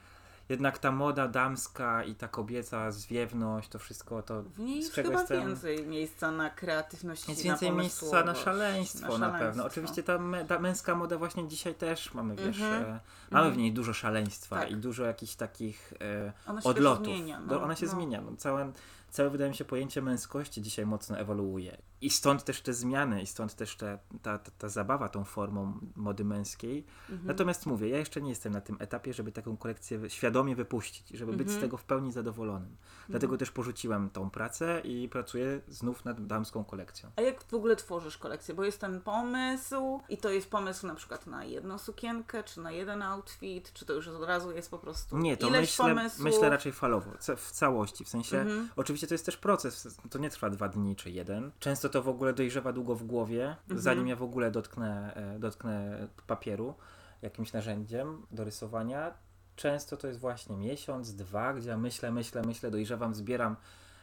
jednak 0.49 0.77
ta 0.79 0.91
moda 0.91 1.27
damska 1.27 2.03
i 2.03 2.15
ta 2.15 2.27
kobieca 2.27 2.91
zwiewność, 2.91 3.69
to 3.69 3.79
wszystko 3.79 4.21
to 4.21 4.43
W 4.43 4.59
niej 4.59 4.83
z 4.83 4.91
chyba 4.91 5.25
więcej 5.25 5.87
miejsca 5.87 6.31
na 6.31 6.49
kreatywność 6.49 7.29
Jest 7.29 7.45
i 7.45 7.47
na 7.47 7.53
więcej 7.53 7.71
miejsca 7.71 8.05
na 8.05 8.11
pomysłowość, 8.11 8.43
szaleństwo 8.45 9.17
na, 9.17 9.29
pewno. 9.29 9.37
szaleństwo. 9.39 9.65
Oczywiście 9.65 10.03
ta, 10.03 10.17
me, 10.17 10.45
ta 10.45 10.59
męska 10.59 10.95
moda 10.95 11.17
właśnie 11.17 11.47
dzisiaj 11.47 11.75
też 11.75 12.13
mamy, 12.13 12.35
wiesz, 12.35 12.61
Mhm. 12.61 12.83
e, 12.83 12.99
mamy 13.31 13.45
w 13.45 13.47
Mhm. 13.47 13.57
niej 13.57 13.73
dużo 13.73 13.93
szaleństwa 13.93 14.55
Tak. 14.59 14.71
i 14.71 14.75
dużo 14.75 15.05
jakichś 15.05 15.35
takich 15.35 15.93
e, 16.01 16.33
Ona 16.47 16.61
się 16.61 16.69
odlotów. 16.69 17.05
zmienia. 17.05 17.39
No, 17.39 17.47
Do, 17.47 17.63
ona 17.63 17.75
się 17.75 17.85
no. 17.85 17.91
zmienia. 17.91 18.21
No, 18.21 18.37
całe, 18.37 18.71
całe, 19.09 19.29
wydaje 19.29 19.49
mi 19.51 19.55
się, 19.57 19.65
pojęcie 19.65 20.01
męskości 20.01 20.61
dzisiaj 20.61 20.85
mocno 20.85 21.17
ewoluuje. 21.17 21.77
I 22.01 22.09
stąd 22.09 22.43
też 22.43 22.61
te 22.61 22.73
zmiany, 22.73 23.21
i 23.21 23.27
stąd 23.27 23.55
też 23.55 23.75
te, 23.75 23.99
ta, 24.21 24.37
ta, 24.37 24.51
ta 24.57 24.69
zabawa 24.69 25.09
tą 25.09 25.23
formą 25.23 25.79
mody 25.95 26.25
męskiej. 26.25 26.85
Mhm. 27.09 27.27
Natomiast 27.27 27.65
mówię, 27.65 27.89
ja 27.89 27.97
jeszcze 27.97 28.21
nie 28.21 28.29
jestem 28.29 28.53
na 28.53 28.61
tym 28.61 28.77
etapie, 28.79 29.13
żeby 29.13 29.31
taką 29.31 29.57
kolekcję 29.57 30.09
świadomie 30.09 30.55
wypuścić, 30.55 31.09
żeby 31.09 31.33
być 31.33 31.47
z 31.47 31.51
Mhm. 31.53 31.61
tego 31.61 31.77
w 31.77 31.83
pełni 31.83 32.11
zadowolonym. 32.11 32.75
Dlatego 33.09 33.37
też 33.37 33.51
porzuciłem 33.51 34.09
tą 34.09 34.29
pracę 34.29 34.81
i 34.83 35.09
pracuję 35.09 35.61
znów 35.67 36.05
nad 36.05 36.27
damską 36.27 36.63
kolekcją. 36.63 37.09
A 37.15 37.21
jak 37.21 37.43
w 37.43 37.53
ogóle 37.53 37.75
tworzysz 37.75 38.17
kolekcję? 38.17 38.53
Bo 38.55 38.63
jest 38.63 38.81
ten 38.81 39.01
pomysł 39.01 40.01
i 40.09 40.17
to 40.17 40.29
jest 40.29 40.49
pomysł 40.49 40.87
na 40.87 40.95
przykład 40.95 41.27
na 41.27 41.43
jedną 41.43 41.77
sukienkę, 41.77 42.43
czy 42.43 42.61
na 42.61 42.71
jeden 42.71 43.01
outfit, 43.01 43.73
czy 43.73 43.85
to 43.85 43.93
już 43.93 44.07
od 44.07 44.23
razu 44.23 44.51
jest 44.51 44.69
po 44.71 44.79
prostu 44.79 45.17
Nie, 45.17 45.37
to 45.37 45.49
myślę, 45.49 45.85
pomysłów? 45.87 46.23
myślę 46.23 46.49
raczej 46.49 46.71
falowo, 46.71 47.11
w 47.37 47.51
całości. 47.51 48.05
W 48.05 48.09
sensie, 48.09 48.37
Mhm. 48.39 48.69
oczywiście 48.75 49.07
to 49.07 49.13
jest 49.13 49.25
też 49.25 49.37
proces, 49.37 49.97
to 50.09 50.19
nie 50.19 50.29
trwa 50.29 50.49
dwa 50.49 50.69
dni 50.69 50.95
czy 50.95 51.11
jeden. 51.11 51.51
Często 51.59 51.84
to 51.89 52.03
w 52.03 52.09
ogóle 52.09 52.33
dojrzewa 52.33 52.73
długo 52.73 52.95
w 52.95 53.03
głowie, 53.03 53.55
Mhm. 53.63 53.81
zanim 53.81 54.07
ja 54.07 54.15
w 54.15 54.23
ogóle 54.23 54.51
dotknę, 54.51 55.15
e, 55.35 55.39
dotknę 55.39 56.07
papieru 56.27 56.73
jakimś 57.21 57.53
narzędziem 57.53 58.25
do 58.31 58.43
rysowania. 58.43 59.13
Często 59.55 59.97
to 59.97 60.07
jest 60.07 60.19
właśnie 60.19 60.57
miesiąc, 60.57 61.15
dwa, 61.15 61.53
gdzie 61.53 61.69
ja 61.69 61.77
myślę, 61.77 62.11
myślę, 62.11 62.41
myślę, 62.45 62.71
dojrzewam, 62.71 63.15
zbieram 63.15 63.55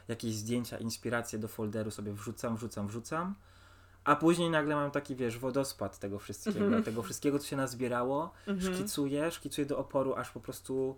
jakieś 0.07 0.35
zdjęcia, 0.35 0.77
inspiracje 0.77 1.39
do 1.39 1.47
folderu, 1.47 1.91
sobie 1.91 2.13
wrzucam, 2.13 2.55
wrzucam, 2.57 2.87
wrzucam. 2.87 3.35
A 4.03 4.15
później 4.15 4.49
nagle 4.49 4.75
mam 4.75 4.91
taki, 4.91 5.15
wiesz, 5.15 5.37
wodospad 5.39 5.99
tego 5.99 6.19
wszystkiego, 6.19 6.65
Mhm. 6.65 6.83
tego 6.83 7.03
wszystkiego, 7.03 7.39
co 7.39 7.47
się 7.47 7.55
nazbierało, 7.55 8.31
Mhm. 8.47 8.73
szkicuję, 8.75 9.31
szkicuję 9.31 9.67
do 9.67 9.77
oporu, 9.77 10.13
aż 10.15 10.31
po 10.31 10.39
prostu 10.39 10.97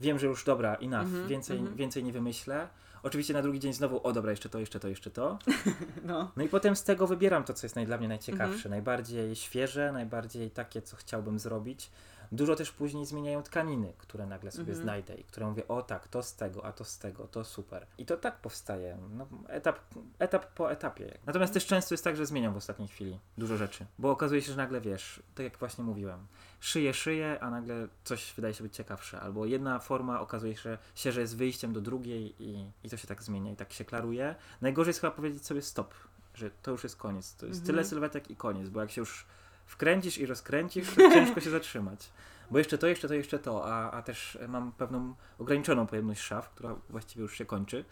wiem, 0.00 0.18
że 0.18 0.26
już 0.26 0.44
dobra, 0.44 0.74
enough, 0.74 1.02
Mhm, 1.06 1.28
więcej, 1.28 1.58
mhm. 1.58 1.76
więcej 1.76 2.04
nie 2.04 2.12
wymyślę. 2.12 2.68
Oczywiście 3.04 3.34
na 3.34 3.42
drugi 3.42 3.60
dzień 3.60 3.72
znowu, 3.72 4.06
o 4.06 4.12
dobra, 4.12 4.30
jeszcze 4.30 4.48
to, 4.48 4.58
jeszcze 4.58 4.80
to, 4.80 4.88
jeszcze 4.88 5.10
to. 5.10 5.38
No. 6.04 6.30
No 6.36 6.42
i 6.44 6.48
potem 6.48 6.76
z 6.76 6.82
tego 6.82 7.06
wybieram 7.06 7.44
to, 7.44 7.54
co 7.54 7.66
jest 7.66 7.76
naj, 7.76 7.86
dla 7.86 7.98
mnie 7.98 8.08
najciekawsze, 8.08 8.54
Mhm. 8.54 8.70
najbardziej 8.70 9.36
świeże, 9.36 9.92
najbardziej 9.92 10.50
takie, 10.50 10.82
co 10.82 10.96
chciałbym 10.96 11.38
zrobić. 11.38 11.90
Dużo 12.32 12.56
też 12.56 12.72
później 12.72 13.06
zmieniają 13.06 13.42
tkaniny, 13.42 13.92
które 13.98 14.26
nagle 14.26 14.50
sobie 14.50 14.68
Mhm. 14.72 14.82
znajdę 14.82 15.14
i 15.14 15.24
które 15.24 15.46
mówię, 15.46 15.68
o 15.68 15.82
tak, 15.82 16.08
to 16.08 16.22
z 16.22 16.34
tego, 16.36 16.64
a 16.64 16.72
to 16.72 16.84
z 16.84 16.98
tego, 16.98 17.26
to 17.28 17.44
super. 17.44 17.86
I 17.98 18.06
to 18.06 18.16
tak 18.16 18.36
powstaje, 18.40 18.98
no, 19.10 19.26
etap, 19.48 19.78
etap 20.18 20.46
po 20.46 20.72
etapie. 20.72 21.18
Natomiast 21.26 21.54
też 21.54 21.66
często 21.66 21.94
jest 21.94 22.04
tak, 22.04 22.16
że 22.16 22.26
zmieniam 22.26 22.54
w 22.54 22.56
ostatniej 22.56 22.88
chwili 22.88 23.18
dużo 23.38 23.56
rzeczy, 23.56 23.86
bo 23.98 24.10
okazuje 24.10 24.42
się, 24.42 24.50
że 24.50 24.56
nagle 24.56 24.80
wiesz, 24.80 25.22
tak 25.34 25.44
jak 25.44 25.58
właśnie 25.58 25.84
mówiłem, 25.84 26.26
szyję, 26.60 26.94
szyję, 26.94 27.38
a 27.40 27.50
nagle 27.50 27.88
coś 28.04 28.32
wydaje 28.36 28.54
się 28.54 28.62
być 28.64 28.74
ciekawsze, 28.76 29.20
albo 29.20 29.46
jedna 29.46 29.78
forma 29.78 30.20
okazuje 30.20 30.56
się, 30.56 30.78
się 30.94 31.12
że 31.12 31.20
jest 31.20 31.36
wyjściem 31.36 31.72
do 31.72 31.80
drugiej 31.80 32.34
i, 32.42 32.70
i 32.84 32.90
to 32.90 32.96
się 32.96 33.06
tak 33.08 33.22
zmienia 33.22 33.52
i 33.52 33.56
tak 33.56 33.72
się 33.72 33.84
klaruje. 33.84 34.34
Najgorzej 34.60 34.90
jest 34.90 35.00
chyba 35.00 35.10
powiedzieć 35.10 35.46
sobie 35.46 35.62
stop, 35.62 35.94
że 36.34 36.50
to 36.50 36.70
już 36.70 36.84
jest 36.84 36.96
koniec, 36.96 37.34
to 37.36 37.46
jest 37.46 37.60
Mhm. 37.60 37.66
tyle 37.66 37.84
sylwetek 37.84 38.30
i 38.30 38.36
koniec, 38.36 38.68
bo 38.68 38.80
jak 38.80 38.90
się 38.90 39.00
już 39.00 39.26
wkręcisz 39.66 40.18
i 40.18 40.26
rozkręcisz, 40.26 40.94
to 40.94 41.10
ciężko 41.14 41.40
się 41.40 41.50
zatrzymać. 41.50 42.10
Bo 42.50 42.58
jeszcze 42.58 42.78
to, 42.78 42.86
jeszcze 42.86 43.08
to, 43.08 43.14
jeszcze 43.14 43.38
to, 43.38 43.66
a, 43.66 43.90
a 43.90 44.02
też 44.02 44.38
mam 44.48 44.72
pewną 44.72 45.14
ograniczoną 45.38 45.86
pojemność 45.86 46.20
szaf, 46.22 46.50
która 46.50 46.76
właściwie 46.88 47.22
już 47.22 47.38
się 47.38 47.44
kończy. 47.44 47.84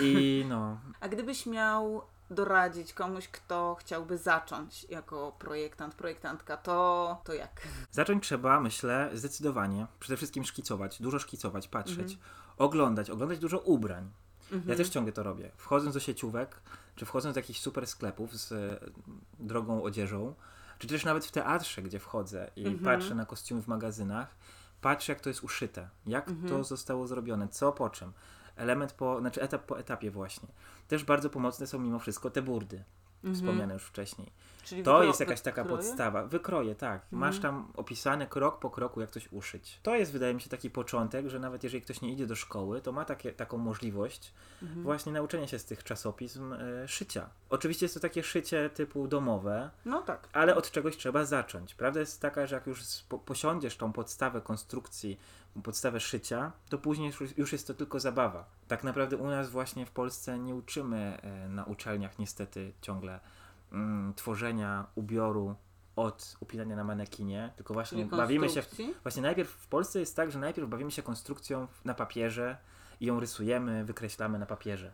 I 0.00 0.44
no, 0.48 0.80
A 1.00 1.08
gdybyś 1.08 1.46
miał 1.46 2.02
doradzić 2.30 2.92
komuś, 2.92 3.28
kto 3.28 3.76
chciałby 3.80 4.18
zacząć 4.18 4.84
jako 4.84 5.36
projektant, 5.38 5.94
projektantka, 5.94 6.56
to, 6.56 7.20
to 7.24 7.34
jak? 7.34 7.60
zacząć 7.90 8.24
trzeba, 8.24 8.60
myślę, 8.60 9.10
zdecydowanie, 9.12 9.86
przede 10.00 10.16
wszystkim 10.16 10.44
szkicować, 10.44 11.02
dużo 11.02 11.18
szkicować, 11.18 11.68
patrzeć, 11.68 11.98
Mhm. 11.98 12.18
oglądać, 12.56 13.10
oglądać 13.10 13.38
dużo 13.38 13.58
ubrań. 13.58 14.10
Mhm. 14.52 14.70
Ja 14.70 14.76
też 14.76 14.88
ciągle 14.88 15.12
to 15.12 15.22
robię. 15.22 15.50
Wchodząc 15.56 15.94
do 15.94 16.00
sieciówek, 16.00 16.60
czy 16.96 17.06
wchodząc 17.06 17.34
do 17.34 17.40
jakichś 17.40 17.60
super 17.60 17.86
sklepów 17.86 18.36
z 18.36 18.54
drogą 19.38 19.82
odzieżą, 19.82 20.34
czy 20.78 20.86
też 20.86 21.04
nawet 21.04 21.26
w 21.26 21.30
teatrze, 21.30 21.82
gdzie 21.82 21.98
wchodzę 21.98 22.50
i 22.56 22.66
Mhm. 22.66 22.84
patrzę 22.98 23.14
na 23.14 23.26
kostiumy 23.26 23.62
w 23.62 23.66
magazynach, 23.68 24.36
patrzę 24.80 25.12
jak 25.12 25.20
to 25.20 25.28
jest 25.30 25.44
uszyte, 25.44 25.88
jak 26.06 26.28
Mhm. 26.28 26.48
to 26.48 26.64
zostało 26.64 27.06
zrobione, 27.06 27.48
co 27.48 27.72
po 27.72 27.90
czym. 27.90 28.12
Element 28.56 28.92
po, 28.92 29.20
znaczy 29.20 29.42
etap 29.42 29.62
po 29.66 29.78
etapie 29.78 30.10
właśnie. 30.10 30.48
Też 30.88 31.04
bardzo 31.04 31.30
pomocne 31.30 31.66
są 31.66 31.78
mimo 31.78 31.98
wszystko 31.98 32.30
te 32.30 32.42
burdy, 32.42 32.84
Mhm. 33.16 33.34
wspomniane 33.34 33.74
już 33.74 33.82
wcześniej. 33.82 34.32
Czyli 34.66 34.82
To 34.82 34.98
wykro- 35.00 35.04
jest 35.06 35.20
jakaś 35.20 35.40
taka 35.40 35.62
wykroje? 35.64 35.82
podstawa. 35.82 36.24
Wykroje, 36.24 36.74
tak. 36.74 37.02
Masz 37.10 37.40
tam 37.40 37.72
opisane 37.76 38.26
krok 38.26 38.58
po 38.58 38.70
kroku, 38.70 39.00
jak 39.00 39.10
coś 39.10 39.32
uszyć. 39.32 39.80
To 39.82 39.96
jest, 39.96 40.12
wydaje 40.12 40.34
mi 40.34 40.40
się, 40.40 40.48
taki 40.50 40.70
początek, 40.70 41.28
że 41.28 41.38
nawet 41.38 41.64
jeżeli 41.64 41.82
ktoś 41.82 42.00
nie 42.00 42.12
idzie 42.12 42.26
do 42.26 42.36
szkoły, 42.36 42.80
to 42.80 42.92
ma 42.92 43.04
takie, 43.04 43.32
taką 43.32 43.58
możliwość 43.58 44.32
Mhm. 44.62 44.82
właśnie 44.82 45.12
nauczenia 45.12 45.46
się 45.46 45.58
z 45.58 45.64
tych 45.64 45.84
czasopism 45.84 46.52
e, 46.52 46.88
szycia. 46.88 47.28
Oczywiście 47.50 47.84
jest 47.84 47.94
to 47.94 48.00
takie 48.00 48.22
szycie 48.22 48.70
typu 48.70 49.08
domowe, 49.08 49.70
No 49.84 50.02
tak. 50.02 50.28
ale 50.32 50.54
od 50.56 50.70
czegoś 50.70 50.96
trzeba 50.96 51.24
zacząć. 51.24 51.74
Prawda 51.74 52.00
jest 52.00 52.20
taka, 52.22 52.46
że 52.46 52.54
jak 52.54 52.66
już 52.66 52.80
posiądziesz 53.26 53.76
tą 53.76 53.92
podstawę 53.92 54.40
konstrukcji, 54.40 55.18
podstawę 55.62 56.00
szycia, 56.00 56.52
to 56.68 56.78
później 56.78 57.12
już, 57.20 57.38
już 57.38 57.52
jest 57.52 57.66
to 57.66 57.74
tylko 57.74 58.00
zabawa. 58.00 58.44
Tak 58.68 58.84
naprawdę 58.84 59.16
u 59.16 59.26
nas 59.26 59.50
właśnie 59.50 59.86
w 59.86 59.90
Polsce 59.90 60.38
nie 60.38 60.54
uczymy 60.54 61.18
e, 61.22 61.48
na 61.48 61.64
uczelniach 61.64 62.18
niestety 62.18 62.72
ciągle 62.80 63.20
mm, 63.72 64.14
tworzenia 64.14 64.86
ubioru 64.94 65.54
od 65.96 66.36
upinania 66.40 66.76
na 66.76 66.84
manekinie, 66.84 67.52
tylko 67.56 67.74
właśnie 67.74 68.04
bawimy 68.06 68.48
się 68.48 68.62
w? 68.62 68.68
Właśnie 69.02 69.22
najpierw 69.22 69.50
w 69.50 69.66
Polsce 69.68 70.00
jest 70.00 70.16
tak, 70.16 70.30
że 70.32 70.38
najpierw 70.38 70.68
bawimy 70.68 70.90
się 70.90 71.02
konstrukcją 71.02 71.66
na 71.84 71.94
papierze 71.94 72.56
i 73.00 73.06
ją 73.06 73.20
rysujemy, 73.20 73.84
wykreślamy 73.84 74.38
na 74.38 74.46
papierze. 74.46 74.92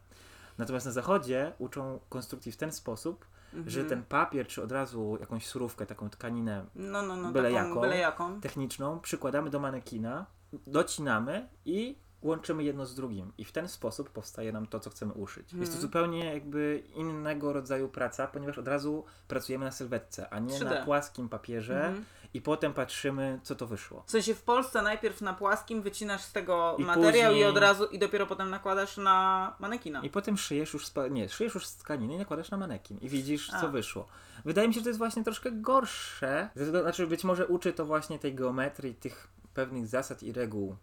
Natomiast 0.58 0.86
na 0.86 0.92
zachodzie 0.92 1.52
uczą 1.58 2.00
konstrukcji 2.08 2.52
w 2.52 2.56
ten 2.56 2.72
sposób, 2.72 3.26
że 3.66 3.80
Mhm. 3.80 3.88
ten 3.88 4.02
papier, 4.08 4.46
czy 4.46 4.62
od 4.62 4.72
razu 4.72 5.16
jakąś 5.20 5.46
surówkę, 5.46 5.86
taką 5.86 6.10
tkaninę 6.10 6.66
No, 6.74 7.02
no, 7.02 7.16
no, 7.16 7.32
byle 7.32 7.52
taką, 7.52 7.68
jaką. 7.68 7.80
byle 7.80 7.98
jaką. 7.98 8.40
techniczną 8.40 9.00
przykładamy 9.00 9.50
do 9.50 9.60
manekina, 9.60 10.26
docinamy 10.66 11.48
i 11.64 11.98
łączymy 12.22 12.64
jedno 12.64 12.86
z 12.86 12.94
drugim. 12.94 13.32
I 13.38 13.44
w 13.44 13.52
ten 13.52 13.68
sposób 13.68 14.10
powstaje 14.10 14.52
nam 14.52 14.66
to, 14.66 14.80
co 14.80 14.90
chcemy 14.90 15.12
uszyć. 15.12 15.42
Jest 15.52 15.52
to 15.52 15.76
Mhm. 15.76 15.80
zupełnie 15.80 16.34
jakby 16.34 16.82
innego 16.94 17.52
rodzaju 17.52 17.88
praca, 17.88 18.26
ponieważ 18.26 18.58
od 18.58 18.68
razu 18.68 19.04
pracujemy 19.28 19.64
na 19.64 19.70
sylwetce, 19.70 20.30
a 20.30 20.38
nie 20.38 20.54
3D. 20.54 20.64
na 20.64 20.84
płaskim 20.84 21.28
papierze 21.28 21.86
Mhm. 21.86 22.04
i 22.34 22.40
potem 22.42 22.74
patrzymy, 22.74 23.40
co 23.42 23.54
to 23.54 23.66
wyszło. 23.66 24.02
W 24.06 24.10
sensie 24.10 24.34
w 24.34 24.42
Polsce 24.42 24.82
najpierw 24.82 25.20
na 25.20 25.34
płaskim 25.34 25.82
wycinasz 25.82 26.22
z 26.22 26.32
tego 26.32 26.76
I 26.78 26.84
materiał 26.84 27.32
i 27.32 27.34
później- 27.34 27.44
od 27.48 27.58
razu 27.58 27.86
i 27.86 27.98
dopiero 27.98 28.26
potem 28.26 28.50
nakładasz 28.50 28.96
na 28.96 29.56
manekina. 29.58 30.00
I 30.02 30.10
potem 30.10 30.36
szyjesz 30.38 30.72
już, 30.74 30.86
z 30.86 30.90
pa- 30.90 31.08
nie, 31.08 31.28
szyjesz 31.28 31.54
już 31.54 31.66
z 31.66 31.76
tkaniny 31.76 32.14
i 32.14 32.18
nakładasz 32.18 32.50
na 32.50 32.56
manekin 32.56 32.98
i 32.98 33.08
widzisz, 33.08 33.50
A. 33.54 33.60
co 33.60 33.68
wyszło. 33.68 34.06
Wydaje 34.44 34.68
mi 34.68 34.74
się, 34.74 34.80
że 34.80 34.84
to 34.84 34.90
jest 34.90 34.98
właśnie 34.98 35.24
troszkę 35.24 35.52
gorsze. 35.52 36.48
Znaczy, 36.56 37.06
być 37.06 37.24
może 37.24 37.46
uczy 37.46 37.72
to 37.72 37.84
właśnie 37.86 38.18
tej 38.18 38.34
geometrii, 38.34 38.94
tych 38.94 39.28
pewnych 39.54 39.86
zasad 39.86 40.22
i 40.22 40.32
reguł 40.32 40.76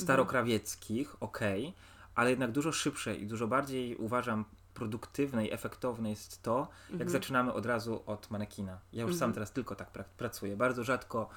starokrawieckich, 0.00 1.16
okej, 1.22 1.74
ale 2.14 2.30
jednak 2.30 2.52
dużo 2.52 2.72
szybsze 2.72 3.14
i 3.16 3.26
dużo 3.26 3.46
bardziej 3.48 3.96
uważam 3.96 4.44
produktywne 4.74 5.46
i 5.46 5.52
efektowne 5.52 6.10
jest 6.10 6.42
to, 6.42 6.68
jak 6.98 7.10
zaczynamy 7.10 7.52
od 7.52 7.66
razu 7.66 8.02
od 8.06 8.30
manekina. 8.30 8.78
Ja 8.92 9.02
już 9.02 9.16
sam 9.16 9.32
teraz 9.32 9.52
tylko 9.52 9.74
tak 9.74 9.92
pra- 9.92 10.04
pracuję. 10.18 10.56
Bardzo 10.56 10.84
rzadko 10.84 11.28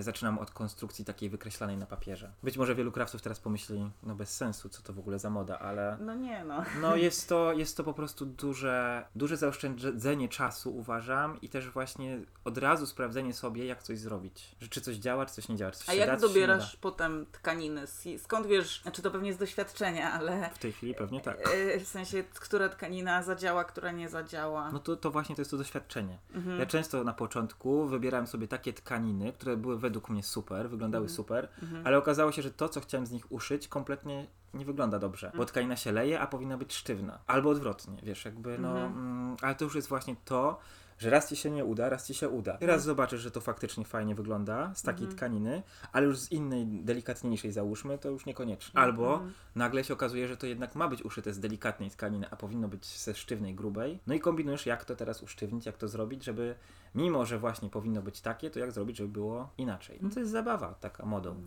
zaczynam 0.00 0.38
od 0.38 0.50
konstrukcji 0.50 1.04
takiej 1.04 1.30
wykreślanej 1.30 1.76
na 1.76 1.86
papierze. 1.86 2.32
Być 2.42 2.56
może 2.56 2.74
wielu 2.74 2.92
krawców 2.92 3.22
teraz 3.22 3.40
pomyśli, 3.40 3.90
no 4.02 4.14
bez 4.14 4.36
sensu, 4.36 4.68
co 4.68 4.82
to 4.82 4.92
w 4.92 4.98
ogóle 4.98 5.18
za 5.18 5.30
moda, 5.30 5.58
ale 5.58 5.96
No 6.00 6.14
nie 6.14 6.44
no. 6.44 6.64
no 6.80 6.96
jest 7.06 7.28
to, 7.28 7.52
jest 7.52 7.76
to 7.76 7.84
po 7.84 7.94
prostu 7.94 8.26
duże, 8.26 9.04
duże 9.14 9.36
zaoszczędzenie 9.36 10.28
czasu 10.28 10.76
uważam 10.76 11.40
i 11.40 11.48
też 11.48 11.70
właśnie 11.70 12.20
od 12.44 12.58
razu 12.58 12.86
sprawdzenie 12.86 13.34
sobie, 13.34 13.66
jak 13.66 13.82
coś 13.82 13.98
zrobić. 13.98 14.56
Że 14.60 14.68
czy 14.68 14.80
coś 14.80 14.96
działa, 14.96 15.26
czy 15.26 15.34
coś 15.34 15.48
nie 15.48 15.56
działa, 15.56 15.72
coś 15.72 15.88
A 15.88 15.94
jak 15.94 16.08
da, 16.08 16.16
dobierasz 16.16 16.76
potem 16.76 17.26
tkaniny? 17.32 17.86
Skąd 18.18 18.46
wiesz, 18.46 18.82
znaczy 18.82 19.02
to 19.02 19.10
pewnie 19.10 19.32
z 19.32 19.36
doświadczenia, 19.36 20.12
ale. 20.12 20.50
W 20.54 20.58
tej 20.58 20.72
chwili 20.72 20.94
pewnie 20.94 21.20
tak. 21.20 21.38
e, 21.54 21.80
w 21.80 21.88
sensie, 21.88 22.24
która 22.40 22.68
tkanina 22.68 23.22
zadziała, 23.22 23.64
która 23.64 23.92
nie 23.92 24.08
zadziała. 24.08 24.70
No 24.72 24.78
to, 24.78 24.96
to 24.96 25.10
właśnie 25.10 25.34
to 25.34 25.40
jest 25.40 25.50
to 25.50 25.56
doświadczenie. 25.56 26.18
Mhm. 26.34 26.58
Ja 26.58 26.66
często 26.66 27.04
na 27.04 27.12
początku 27.12 27.86
wybierałem 27.86 28.26
sobie 28.26 28.48
takie 28.48 28.72
tkaniny, 28.72 29.32
które 29.32 29.56
były 29.56 29.67
były 29.68 29.78
według 29.80 30.08
mnie 30.08 30.22
super, 30.22 30.70
wyglądały 30.70 31.04
Mhm. 31.04 31.16
super, 31.16 31.48
Mhm. 31.62 31.86
ale 31.86 31.98
okazało 31.98 32.32
się, 32.32 32.42
że 32.42 32.50
to, 32.50 32.68
co 32.68 32.80
chciałem 32.80 33.06
z 33.06 33.10
nich 33.10 33.32
uszyć, 33.32 33.68
kompletnie 33.68 34.26
nie 34.54 34.64
wygląda 34.64 34.98
dobrze, 34.98 35.26
Mhm. 35.26 35.38
bo 35.38 35.44
tkanina 35.46 35.76
się 35.76 35.92
leje, 35.92 36.20
a 36.20 36.26
powinna 36.26 36.56
być 36.58 36.74
sztywna. 36.74 37.18
Albo 37.26 37.50
odwrotnie, 37.50 37.96
wiesz, 38.02 38.24
jakby 38.24 38.58
no, 38.58 38.68
Mhm. 38.68 38.92
mm, 38.92 39.36
ale 39.42 39.54
to 39.54 39.64
już 39.64 39.74
jest 39.74 39.88
właśnie 39.88 40.16
to, 40.24 40.58
że 40.98 41.10
raz 41.10 41.28
ci 41.28 41.36
się 41.36 41.50
nie 41.50 41.64
uda, 41.64 41.88
raz 41.88 42.06
ci 42.06 42.14
się 42.14 42.28
uda. 42.28 42.52
Mhm. 42.52 42.70
Raz 42.70 42.82
zobaczysz, 42.84 43.20
że 43.20 43.30
to 43.30 43.40
faktycznie 43.40 43.84
fajnie 43.84 44.14
wygląda 44.14 44.72
z 44.74 44.82
takiej 44.82 45.06
tkaniny, 45.08 45.62
ale 45.92 46.06
już 46.06 46.18
z 46.18 46.32
innej, 46.32 46.66
delikatniejszej 46.66 47.52
załóżmy, 47.52 47.98
to 47.98 48.10
już 48.10 48.26
niekoniecznie. 48.26 48.80
Albo 48.80 49.12
Mhm. 49.14 49.32
nagle 49.54 49.84
się 49.84 49.94
okazuje, 49.94 50.28
że 50.28 50.36
to 50.36 50.46
jednak 50.46 50.74
ma 50.74 50.88
być 50.88 51.02
uszyte 51.02 51.32
z 51.32 51.40
delikatnej 51.40 51.90
tkaniny, 51.90 52.26
a 52.30 52.36
powinno 52.36 52.68
być 52.68 52.86
ze 52.98 53.14
sztywnej, 53.14 53.54
grubej. 53.54 53.98
No 54.06 54.14
i 54.14 54.20
kombinujesz, 54.20 54.66
jak 54.66 54.84
to 54.84 54.96
teraz 54.96 55.22
usztywnić, 55.22 55.66
jak 55.66 55.76
to 55.76 55.88
zrobić, 55.88 56.24
żeby 56.24 56.54
mimo, 56.94 57.26
że 57.26 57.38
właśnie 57.38 57.70
powinno 57.70 58.02
być 58.02 58.20
takie, 58.20 58.50
to 58.50 58.58
jak 58.58 58.72
zrobić, 58.72 58.96
żeby 58.96 59.08
było 59.08 59.50
inaczej. 59.58 59.98
No 60.02 60.10
to 60.10 60.20
jest 60.20 60.32
zabawa 60.32 60.74
taka 60.74 61.06
modą. 61.06 61.42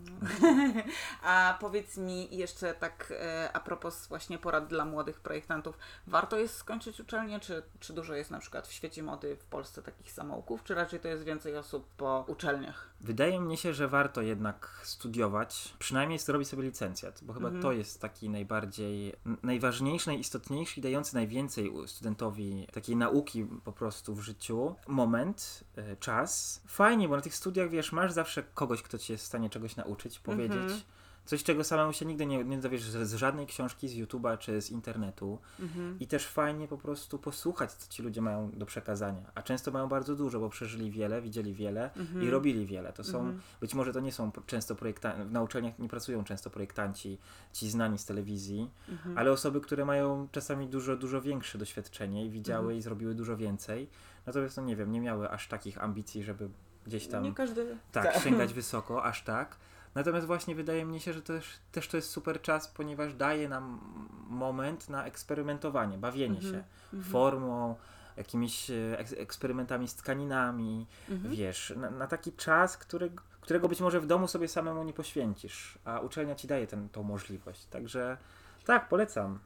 A 1.22 1.56
powiedz 1.60 1.96
mi 1.96 2.36
jeszcze 2.36 2.74
tak 2.74 3.12
e, 3.20 3.50
a 3.52 3.60
propos 3.60 4.06
właśnie 4.06 4.38
porad 4.38 4.66
dla 4.66 4.84
młodych 4.84 5.20
projektantów. 5.20 5.78
Warto 6.06 6.36
jest 6.36 6.54
skończyć 6.56 7.00
uczelnię, 7.00 7.40
czy, 7.40 7.62
czy 7.80 7.92
dużo 7.92 8.14
jest 8.14 8.30
na 8.30 8.38
przykład 8.38 8.68
w 8.68 8.72
świecie 8.72 9.02
mody 9.02 9.36
w 9.36 9.44
Polsce 9.44 9.82
takich 9.82 10.12
samouków, 10.12 10.64
czy 10.64 10.74
raczej 10.74 11.00
to 11.00 11.08
jest 11.08 11.24
więcej 11.24 11.56
osób 11.56 11.88
po 11.96 12.24
uczelniach? 12.28 12.91
Wydaje 13.02 13.40
mi 13.40 13.56
się, 13.56 13.74
że 13.74 13.88
warto 13.88 14.22
jednak 14.22 14.80
studiować, 14.84 15.74
przynajmniej 15.78 16.18
zrobić 16.18 16.48
sobie 16.48 16.62
licencjat, 16.62 17.20
bo 17.22 17.32
chyba 17.32 17.46
Mhm. 17.48 17.62
to 17.62 17.72
jest 17.72 18.00
taki 18.00 18.28
najbardziej, 18.30 19.12
najważniejszy, 19.42 20.08
najistotniejszy 20.08 20.80
i 20.80 20.82
dający 20.82 21.14
najwięcej 21.14 21.72
studentowi 21.86 22.66
takiej 22.72 22.96
nauki 22.96 23.46
po 23.64 23.72
prostu 23.72 24.14
w 24.14 24.20
życiu 24.20 24.74
moment, 24.88 25.64
y, 25.78 25.96
czas. 26.00 26.62
Fajnie, 26.66 27.08
bo 27.08 27.16
na 27.16 27.22
tych 27.22 27.34
studiach, 27.34 27.70
wiesz, 27.70 27.92
masz 27.92 28.12
zawsze 28.12 28.42
kogoś, 28.42 28.82
kto 28.82 28.98
ci 28.98 29.12
jest 29.12 29.24
w 29.24 29.26
stanie 29.26 29.50
czegoś 29.50 29.76
nauczyć, 29.76 30.18
powiedzieć. 30.18 30.56
Mhm. 30.62 30.80
Coś, 31.24 31.42
czego 31.42 31.64
samemu 31.64 31.92
się 31.92 32.04
nigdy 32.06 32.26
nie, 32.26 32.44
nie 32.44 32.58
dowiesz 32.58 32.82
z 32.82 33.14
żadnej 33.14 33.46
książki 33.46 33.88
z 33.88 33.94
YouTube'a 33.94 34.38
czy 34.38 34.62
z 34.62 34.70
internetu. 34.70 35.38
Mhm. 35.60 35.96
I 36.00 36.06
też 36.06 36.26
fajnie 36.26 36.68
po 36.68 36.78
prostu 36.78 37.18
posłuchać, 37.18 37.72
co 37.72 37.92
ci 37.92 38.02
ludzie 38.02 38.20
mają 38.20 38.50
do 38.50 38.66
przekazania. 38.66 39.30
A 39.34 39.42
często 39.42 39.70
mają 39.70 39.88
bardzo 39.88 40.16
dużo, 40.16 40.40
bo 40.40 40.48
przeżyli 40.48 40.90
wiele, 40.90 41.22
widzieli 41.22 41.54
wiele 41.54 41.90
Mhm. 41.96 42.22
i 42.24 42.30
robili 42.30 42.66
wiele. 42.66 42.92
To 42.92 43.04
są, 43.04 43.18
Mhm. 43.18 43.40
być 43.60 43.74
może 43.74 43.92
to 43.92 44.00
nie 44.00 44.12
są 44.12 44.30
często 44.46 44.74
projektanci, 44.74 45.32
na 45.32 45.42
uczelniach 45.42 45.78
nie 45.78 45.88
pracują 45.88 46.24
często 46.24 46.50
projektanci, 46.50 47.18
ci 47.52 47.70
znani 47.70 47.98
z 47.98 48.04
telewizji, 48.04 48.70
Mhm. 48.88 49.18
ale 49.18 49.32
osoby, 49.32 49.60
które 49.60 49.84
mają 49.84 50.28
czasami 50.32 50.66
dużo, 50.68 50.96
dużo 50.96 51.20
większe 51.20 51.58
doświadczenie 51.58 52.26
i 52.26 52.30
widziały 52.30 52.62
Mhm. 52.62 52.78
i 52.78 52.82
zrobiły 52.82 53.14
dużo 53.14 53.36
więcej. 53.36 53.88
Natomiast, 54.26 54.56
no 54.56 54.62
nie 54.62 54.76
wiem, 54.76 54.92
nie 54.92 55.00
miały 55.00 55.30
aż 55.30 55.48
takich 55.48 55.82
ambicji, 55.82 56.22
żeby 56.22 56.48
gdzieś 56.86 57.06
tam 57.06 57.22
Nie 57.24 57.34
każdy. 57.34 57.76
tak, 57.92 58.18
sięgać 58.24 58.54
wysoko, 58.62 59.04
aż 59.04 59.22
tak. 59.22 59.56
Natomiast 59.94 60.26
właśnie 60.26 60.54
wydaje 60.54 60.84
mi 60.84 61.00
się, 61.00 61.12
że 61.12 61.22
też, 61.22 61.44
też 61.72 61.88
to 61.88 61.96
jest 61.96 62.10
super 62.10 62.42
czas, 62.42 62.68
ponieważ 62.68 63.14
daje 63.14 63.48
nam 63.48 63.80
moment 64.28 64.88
na 64.88 65.04
eksperymentowanie, 65.06 65.98
bawienie 65.98 66.36
Mhm. 66.36 66.52
się 66.54 66.64
Mhm. 66.92 67.12
formą, 67.12 67.76
jakimiś 68.16 68.70
e, 68.70 68.74
eks- 68.98 69.14
eksperymentami 69.18 69.88
z 69.88 69.94
tkaninami, 69.94 70.86
Mhm. 71.10 71.34
wiesz, 71.34 71.72
na, 71.76 71.90
na 71.90 72.06
taki 72.06 72.32
czas, 72.32 72.76
który, 72.76 73.10
którego 73.40 73.68
być 73.68 73.80
może 73.80 74.00
w 74.00 74.06
domu 74.06 74.28
sobie 74.28 74.48
samemu 74.48 74.84
nie 74.84 74.92
poświęcisz, 74.92 75.78
a 75.84 76.00
uczelnia 76.00 76.34
ci 76.34 76.46
daje 76.46 76.66
tą 76.92 77.02
możliwość. 77.02 77.64
Także 77.64 78.16
tak, 78.64 78.88
polecam. 78.88 79.38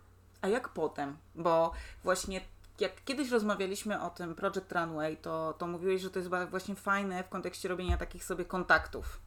A 0.43 0.49
jak 0.49 0.69
potem? 0.69 1.17
Bo 1.35 1.73
właśnie 2.05 2.41
jak 2.81 3.05
kiedyś 3.05 3.31
rozmawialiśmy 3.31 4.01
o 4.03 4.11
tym 4.11 4.35
Project 4.35 4.73
Runway, 4.73 5.17
to, 5.17 5.55
to 5.59 5.67
mówiłeś, 5.67 6.03
że 6.03 6.11
to 6.11 6.19
jest 6.19 6.31
właśnie 6.51 6.75
fajne 6.75 7.25
w 7.25 7.29
kontekście 7.29 7.69
robienia 7.69 7.97
takich 7.97 8.25
sobie 8.25 8.45
kontaktów. 8.45 9.21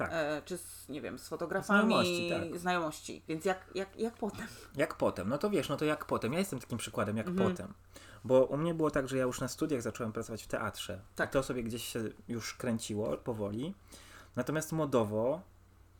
Tak. 0.00 0.10
E, 0.12 0.42
czy 0.44 0.58
z, 0.58 0.88
nie 0.88 1.00
wiem, 1.00 1.18
z 1.18 1.28
fotografami, 1.28 1.80
Znajomości, 1.80 2.30
tak. 2.30 2.58
znajomości. 2.58 3.22
Więc 3.28 3.44
jak, 3.44 3.70
jak, 3.74 3.96
jak 3.96 4.14
potem? 4.14 4.46
Jak 4.76 4.94
potem? 4.94 5.28
No 5.28 5.38
to 5.38 5.50
wiesz, 5.50 5.68
no 5.68 5.76
to 5.76 5.84
jak 5.84 6.04
potem? 6.04 6.32
Ja 6.32 6.38
jestem 6.38 6.58
takim 6.60 6.78
przykładem, 6.78 7.16
jak 7.16 7.28
Mhm. 7.28 7.50
potem. 7.50 7.74
Bo 8.24 8.44
u 8.44 8.56
mnie 8.56 8.74
było 8.74 8.90
tak, 8.90 9.08
że 9.08 9.16
ja 9.16 9.22
już 9.22 9.40
na 9.40 9.48
studiach 9.48 9.82
zacząłem 9.82 10.12
pracować 10.12 10.42
w 10.42 10.46
teatrze. 10.46 11.00
Tak. 11.16 11.30
I 11.30 11.32
to 11.32 11.42
sobie 11.42 11.62
gdzieś 11.62 11.84
się 11.84 12.00
już 12.28 12.54
kręciło 12.54 13.16
powoli. 13.16 13.74
Natomiast 14.36 14.72
modowo, 14.72 15.40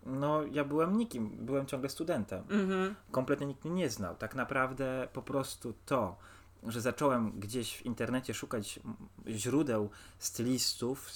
no 0.07 0.43
ja 0.43 0.65
byłem 0.65 0.97
nikim, 0.99 1.31
byłem 1.31 1.67
ciągle 1.67 1.89
studentem. 1.89 2.45
Mhm. 2.51 2.95
Kompletnie 3.11 3.47
nikt 3.47 3.65
mnie 3.65 3.75
nie 3.75 3.91
znał. 3.91 4.17
Tak 4.17 4.35
naprawdę 4.35 5.09
po 5.13 5.23
prostu 5.23 5.75
to, 5.87 6.17
że 6.67 6.81
zacząłem 6.81 7.31
gdzieś 7.41 7.77
w 7.77 7.87
internecie 7.87 8.35
szukać 8.35 8.81
źródeł 9.29 9.91
stylistów, 10.19 11.11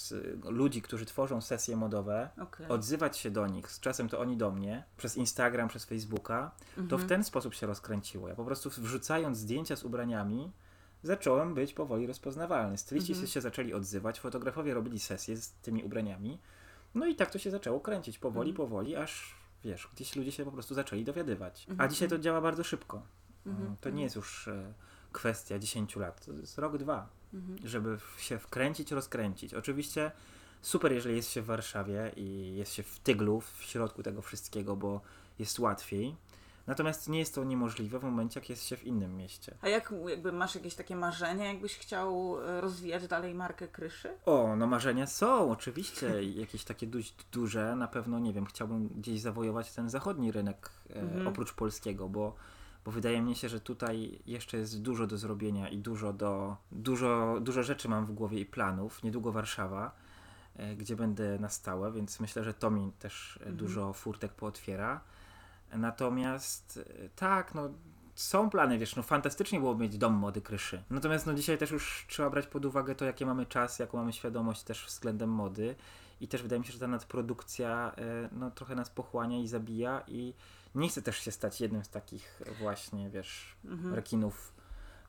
ludzi, 0.45 0.83
którzy 0.83 1.07
tworzą 1.07 1.41
sesje 1.41 1.77
modowe, 1.77 2.31
Okej. 2.43 2.69
odzywać 2.69 3.19
się 3.19 3.31
do 3.31 3.47
nich, 3.47 3.71
z 3.73 3.81
czasem 3.81 4.09
to 4.09 4.21
oni 4.21 4.37
do 4.37 4.51
mnie, 4.51 4.85
przez 4.97 5.17
Instagram, 5.17 5.69
przez 5.69 5.85
Facebooka, 5.85 6.51
to 6.75 6.81
Mhm. 6.81 7.03
w 7.03 7.07
ten 7.07 7.25
sposób 7.25 7.55
się 7.55 7.67
rozkręciło. 7.67 8.29
Ja 8.29 8.35
po 8.35 8.45
prostu 8.45 8.71
wrzucając 8.71 9.39
zdjęcia 9.39 9.77
z 9.77 9.85
ubraniami, 9.85 10.53
zacząłem 11.03 11.55
być 11.55 11.73
powoli 11.75 12.07
rozpoznawalny. 12.07 12.79
Styliści 12.79 13.13
Mhm. 13.13 13.29
się 13.29 13.41
zaczęli 13.41 13.73
odzywać, 13.75 14.21
fotografowie 14.21 14.75
robili 14.75 15.01
sesje 15.01 15.37
z 15.37 15.51
tymi 15.53 15.85
ubraniami, 15.85 16.39
no 16.95 17.07
i 17.07 17.17
tak 17.17 17.31
to 17.31 17.39
się 17.39 17.51
zaczęło 17.51 17.81
kręcić 17.81 18.19
powoli, 18.19 18.51
Mhm. 18.51 18.69
powoli, 18.69 18.97
aż 18.97 19.35
wiesz, 19.65 19.89
gdzieś 19.95 20.17
ludzie 20.17 20.33
się 20.33 20.45
po 20.45 20.53
prostu 20.53 20.75
zaczęli 20.75 21.05
dowiadywać. 21.05 21.67
A 21.69 21.71
Mhm. 21.73 21.91
dzisiaj 21.91 22.09
to 22.09 22.19
działa 22.19 22.41
bardzo 22.41 22.65
szybko. 22.65 23.03
Mhm. 23.47 23.77
To 23.81 23.91
nie 23.91 24.03
jest 24.03 24.17
już 24.17 24.49
e, 24.49 24.73
kwestia 25.15 25.59
10 25.59 25.97
lat, 25.97 26.27
to 26.27 26.33
jest 26.33 26.59
rok, 26.59 26.79
dwa 26.79 27.07
Mhm. 27.35 27.59
żeby 27.69 27.99
się 28.19 28.39
wkręcić, 28.39 28.93
rozkręcić. 28.93 29.55
Oczywiście 29.55 30.11
super, 30.63 30.93
jeżeli 30.93 31.17
jest 31.17 31.31
się 31.31 31.43
w 31.43 31.47
Warszawie 31.47 32.13
i 32.17 32.55
jest 32.57 32.73
się 32.73 32.83
w 32.83 32.99
Tyglu, 32.99 33.41
w 33.41 33.63
środku 33.63 34.03
tego 34.03 34.23
wszystkiego, 34.23 34.77
bo 34.77 35.01
jest 35.39 35.59
łatwiej. 35.59 36.17
Natomiast 36.67 37.09
nie 37.09 37.19
jest 37.19 37.35
to 37.35 37.45
niemożliwe 37.45 37.99
w 37.99 38.03
momencie, 38.03 38.41
jak 38.41 38.51
jest 38.51 38.65
się 38.67 38.77
w 38.77 38.85
innym 38.85 39.17
mieście. 39.17 39.55
A 39.63 39.69
jak 39.69 39.95
jakby 40.09 40.33
masz 40.33 40.55
jakieś 40.55 40.75
takie 40.75 40.97
marzenia, 40.97 41.45
jakbyś 41.45 41.79
chciał 41.79 42.37
e, 42.43 42.61
rozwijać 42.61 43.07
dalej 43.09 43.35
markę 43.35 43.69
Kryszy? 43.69 44.09
O, 44.27 44.57
no 44.57 44.67
marzenia 44.67 45.07
są, 45.07 45.51
oczywiście, 45.51 46.25
jakieś 46.43 46.65
takie 46.65 46.87
dość 46.87 47.15
duże. 47.33 47.77
Na 47.77 47.89
pewno, 47.89 48.19
nie 48.19 48.33
wiem, 48.33 48.47
chciałbym 48.47 48.89
gdzieś 48.89 49.21
zawojować 49.21 49.73
ten 49.73 49.91
zachodni 49.91 50.33
rynek 50.33 50.71
e, 50.91 51.01
Mhm. 51.01 51.29
oprócz 51.29 51.53
polskiego, 51.53 52.09
bo, 52.09 52.35
bo 52.85 52.91
wydaje 52.91 53.23
mi 53.23 53.35
się, 53.37 53.49
że 53.49 53.61
tutaj 53.61 54.19
jeszcze 54.27 54.57
jest 54.57 54.83
dużo 54.83 55.07
do 55.07 55.19
zrobienia 55.19 55.69
i 55.69 55.79
dużo 55.79 56.13
do, 56.13 56.57
dużo, 56.73 57.39
dużo 57.41 57.63
rzeczy 57.63 57.89
mam 57.89 58.07
w 58.07 58.13
głowie 58.13 58.41
i 58.41 58.47
planów. 58.47 59.03
Niedługo 59.03 59.33
Warszawa, 59.33 59.93
e, 60.57 60.77
gdzie 60.77 60.97
będę 60.97 61.39
na 61.39 61.49
stałe, 61.49 61.93
więc 61.93 62.21
myślę, 62.21 62.45
że 62.45 62.55
to 62.55 62.71
mi 62.71 62.93
też 62.99 63.37
Mhm. 63.37 63.57
dużo 63.57 63.93
furtek 63.93 64.33
pootwiera. 64.33 65.01
Natomiast 65.73 66.81
e, 67.05 67.09
tak, 67.09 67.55
no 67.55 67.71
są 68.15 68.51
plany, 68.51 68.79
wiesz, 68.79 68.97
no 68.97 69.03
fantastycznie 69.03 69.61
byłoby 69.61 69.83
mieć 69.83 69.99
dom 69.99 70.15
mody 70.15 70.41
Kryszy. 70.43 70.83
Natomiast 70.91 71.27
no 71.27 71.35
dzisiaj 71.35 71.59
też 71.59 71.71
już 71.71 72.07
trzeba 72.09 72.31
brać 72.31 72.47
pod 72.47 72.65
uwagę 72.65 72.95
to, 72.95 73.05
jakie 73.05 73.27
mamy 73.27 73.47
czas, 73.47 73.79
jaką 73.79 73.99
mamy 73.99 74.13
świadomość 74.13 74.63
też 74.63 74.87
względem 74.87 75.31
mody 75.31 75.75
i 76.21 76.29
też 76.29 76.43
wydaje 76.43 76.61
mi 76.61 76.67
się, 76.67 76.73
że 76.73 76.79
ta 76.79 76.87
nadprodukcja 76.89 77.93
e, 77.99 78.29
no 78.33 78.51
trochę 78.51 78.75
nas 78.75 78.91
pochłania 78.91 79.39
i 79.39 79.49
zabija 79.49 80.03
i 80.09 80.35
nie 80.75 80.89
chcę 80.89 81.03
też 81.03 81.19
się 81.19 81.33
stać 81.33 81.61
jednym 81.61 81.85
z 81.85 81.89
takich 81.89 82.41
właśnie, 82.59 83.11
wiesz, 83.11 83.57
Mhm. 83.65 83.95
rekinów 83.95 84.53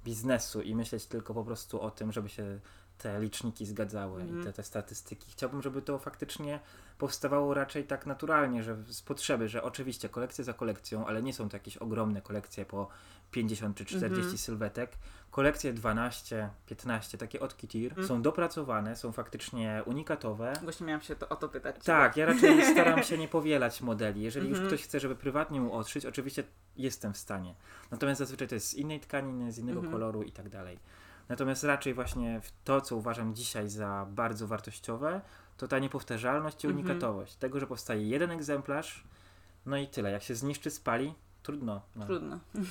biznesu 0.04 0.62
i 0.62 0.76
myśleć 0.76 1.06
tylko 1.06 1.34
po 1.34 1.44
prostu 1.44 1.82
o 1.82 1.92
tym, 1.92 2.12
żeby 2.12 2.30
się 2.30 2.60
te 2.98 3.20
liczniki 3.22 3.66
zgadzały 3.66 4.22
Mhm. 4.22 4.42
i 4.42 4.44
te, 4.44 4.54
te 4.54 4.64
statystyki. 4.64 5.32
Chciałbym, 5.32 5.62
żeby 5.62 5.82
to 5.82 6.00
faktycznie 6.00 6.60
powstawało 6.98 7.54
raczej 7.54 7.84
tak 7.84 8.06
naturalnie, 8.06 8.64
że 8.64 8.78
z 8.88 9.02
potrzeby, 9.02 9.50
że 9.50 9.64
oczywiście 9.64 10.10
kolekcje 10.10 10.44
za 10.44 10.54
kolekcją, 10.54 11.08
ale 11.08 11.24
nie 11.24 11.34
są 11.34 11.50
to 11.50 11.56
jakieś 11.58 11.78
ogromne 11.78 12.22
kolekcje 12.22 12.66
po 12.66 12.88
50 13.32 13.78
czy 13.78 13.86
40 13.86 14.20
Mhm. 14.22 14.38
sylwetek. 14.38 14.92
Kolekcje 15.36 15.74
12, 15.74 16.50
15, 16.66 17.18
takie 17.18 17.40
od 17.40 17.58
Kitir, 17.58 17.92
Mhm. 17.92 18.08
są 18.08 18.22
dopracowane, 18.22 18.96
są 18.96 19.12
faktycznie 19.12 19.84
unikatowe. 19.86 20.54
Właśnie 20.64 20.86
miałam 20.88 21.02
się 21.02 21.16
to, 21.16 21.30
o 21.30 21.36
to 21.36 21.50
pytać. 21.50 21.76
Tak, 21.86 22.18
ja 22.18 22.26
raczej 22.26 22.66
staram 22.74 23.04
się 23.04 23.18
nie 23.18 23.28
powielać 23.28 23.82
modeli. 23.82 24.22
Jeżeli 24.22 24.48
Mhm. 24.48 24.64
już 24.66 24.74
ktoś 24.74 24.84
chce, 24.88 25.00
żeby 25.00 25.16
prywatnie 25.16 25.62
mu 25.62 25.74
odszyć, 25.74 26.06
oczywiście 26.06 26.44
jestem 26.78 27.14
w 27.14 27.18
stanie. 27.18 27.56
Natomiast 27.92 28.20
zazwyczaj 28.20 28.48
to 28.48 28.56
jest 28.56 28.68
z 28.70 28.74
innej 28.74 29.00
tkaniny, 29.00 29.52
z 29.52 29.58
innego 29.58 29.80
Mhm. 29.80 29.94
koloru 29.94 30.24
i 30.24 30.32
tak 30.32 30.50
dalej. 30.50 30.80
Natomiast 31.30 31.64
raczej 31.64 31.94
właśnie 31.94 32.42
to, 32.64 32.82
co 32.82 32.96
uważam 32.96 33.36
dzisiaj 33.36 33.70
za 33.70 34.08
bardzo 34.10 34.48
wartościowe, 34.48 35.22
to 35.58 35.68
ta 35.68 35.80
niepowtarzalność 35.80 36.64
i 36.64 36.68
Mhm. 36.68 36.86
unikatowość. 36.86 37.36
Tego, 37.36 37.60
że 37.60 37.68
powstaje 37.68 38.08
jeden 38.08 38.32
egzemplarz, 38.32 39.04
no 39.66 39.78
i 39.78 39.88
tyle. 39.88 40.12
Jak 40.12 40.24
się 40.24 40.36
zniszczy, 40.36 40.70
spali, 40.72 41.14
trudno. 41.44 41.82
No, 41.96 42.06
Trudno. 42.06 42.40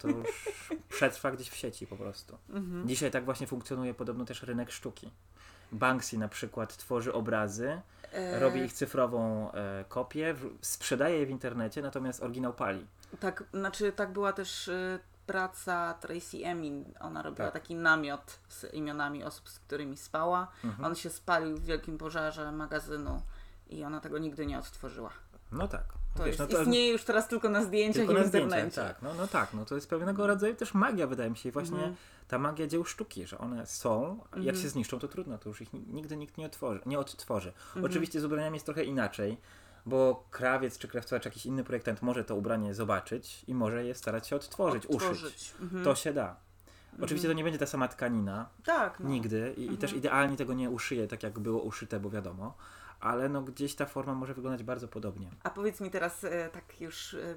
to 0.00 0.08
już 0.08 0.48
przetrwa 0.88 1.30
gdzieś 1.30 1.48
w 1.50 1.56
sieci 1.56 1.86
po 1.86 1.96
prostu. 1.96 2.38
Mhm. 2.48 2.88
Dzisiaj 2.88 3.10
tak 3.10 3.24
właśnie 3.24 3.46
funkcjonuje 3.46 3.94
podobno 3.94 4.24
też 4.24 4.42
rynek 4.42 4.70
sztuki. 4.70 5.10
Banksy 5.72 6.18
na 6.18 6.28
przykład 6.28 6.76
tworzy 6.76 7.12
obrazy, 7.12 7.80
E, 8.12 8.40
robi 8.40 8.60
ich 8.60 8.72
cyfrową 8.72 9.52
e, 9.52 9.84
kopię, 9.88 10.34
w, 10.34 10.58
sprzedaje 10.60 11.18
je 11.18 11.26
w 11.26 11.30
internecie, 11.30 11.82
natomiast 11.82 12.22
oryginał 12.22 12.52
pali. 12.52 12.86
Tak, 13.20 13.44
znaczy 13.54 13.92
tak 13.92 14.12
była 14.12 14.32
też 14.32 14.68
y, 14.68 14.98
praca 15.26 15.94
Tracy 15.94 16.44
Emin. 16.44 16.84
Ona 17.00 17.22
robiła 17.22 17.50
Tak. 17.50 17.62
taki 17.62 17.74
namiot 17.74 18.38
z 18.48 18.74
imionami 18.74 19.24
osób, 19.24 19.48
z 19.48 19.58
którymi 19.58 19.96
spała. 19.96 20.48
Mhm. 20.64 20.84
On 20.84 20.94
się 20.94 21.10
spalił 21.10 21.56
w 21.56 21.64
wielkim 21.64 21.98
pożarze 21.98 22.52
magazynu 22.52 23.22
i 23.68 23.84
ona 23.84 24.00
tego 24.00 24.18
nigdy 24.18 24.46
nie 24.46 24.58
odtworzyła. 24.58 25.10
No 25.52 25.68
tak. 25.68 25.84
To 26.16 26.24
Wiesz, 26.24 26.38
no 26.38 26.46
istnieje 26.46 26.92
już 26.92 27.04
teraz 27.04 27.28
tylko 27.28 27.48
na 27.48 27.64
zdjęciach 27.64 27.96
Tylko 28.06 28.12
i 28.12 28.16
na 28.16 28.24
zdjęciach, 28.28 28.74
tak. 28.74 29.02
No, 29.02 29.14
no 29.14 29.26
tak, 29.26 29.54
no 29.54 29.64
to 29.64 29.74
jest 29.74 29.90
pewnego 29.90 30.26
rodzaju 30.26 30.54
też 30.54 30.74
magia, 30.74 31.06
wydaje 31.06 31.30
mi 31.30 31.36
się. 31.36 31.48
I 31.48 31.52
właśnie 31.52 31.76
Mhm. 31.76 31.94
ta 32.28 32.38
magia 32.38 32.66
dzieł 32.66 32.84
sztuki, 32.84 33.26
że 33.26 33.38
one 33.38 33.66
są, 33.66 34.18
a 34.30 34.36
jak 34.36 34.38
Mhm. 34.46 34.56
się 34.62 34.68
zniszczą, 34.68 34.98
to 34.98 35.08
trudno, 35.08 35.38
to 35.38 35.48
już 35.48 35.60
ich 35.60 35.72
ni- 35.72 35.84
nigdy 35.86 36.16
nikt 36.16 36.38
nie, 36.38 36.46
otworzy, 36.46 36.80
nie 36.86 36.98
odtworzy. 36.98 37.52
Mhm. 37.66 37.84
Oczywiście 37.84 38.20
z 38.20 38.24
ubraniami 38.24 38.56
jest 38.56 38.66
trochę 38.66 38.84
inaczej, 38.84 39.36
bo 39.86 40.24
krawiec 40.30 40.78
czy 40.78 40.88
krawcowa, 40.88 41.20
czy 41.20 41.28
jakiś 41.28 41.46
inny 41.46 41.64
projektant 41.64 42.02
może 42.02 42.24
to 42.24 42.36
ubranie 42.36 42.74
zobaczyć 42.74 43.44
i 43.48 43.54
może 43.54 43.84
je 43.84 43.94
starać 43.94 44.28
się 44.28 44.36
odtworzyć, 44.36 44.86
uszyć. 44.86 44.94
Odtworzyć. 45.02 45.54
Mhm. 45.60 45.84
To 45.84 45.94
się 45.94 46.12
da. 46.12 46.36
Oczywiście 47.02 47.28
to 47.28 47.34
nie 47.34 47.44
będzie 47.44 47.58
ta 47.58 47.66
sama 47.66 47.88
tkanina, 47.88 48.48
Tak, 48.64 49.00
no. 49.00 49.08
nigdy 49.08 49.54
i, 49.56 49.62
i 49.64 49.68
też 49.78 49.90
Mhm. 49.90 49.96
idealnie 49.98 50.36
tego 50.36 50.54
nie 50.54 50.70
uszyje, 50.70 51.06
tak 51.08 51.22
jak 51.22 51.38
było 51.38 51.62
uszyte, 51.62 52.00
bo 52.00 52.10
wiadomo, 52.10 52.54
ale 53.00 53.28
no 53.28 53.42
gdzieś 53.42 53.74
ta 53.74 53.86
forma 53.86 54.14
może 54.14 54.34
wyglądać 54.34 54.62
bardzo 54.62 54.88
podobnie. 54.88 55.30
A 55.42 55.50
powiedz 55.50 55.80
mi 55.80 55.90
teraz, 55.90 56.24
e, 56.24 56.48
tak 56.52 56.80
już 56.80 57.14
e, 57.14 57.34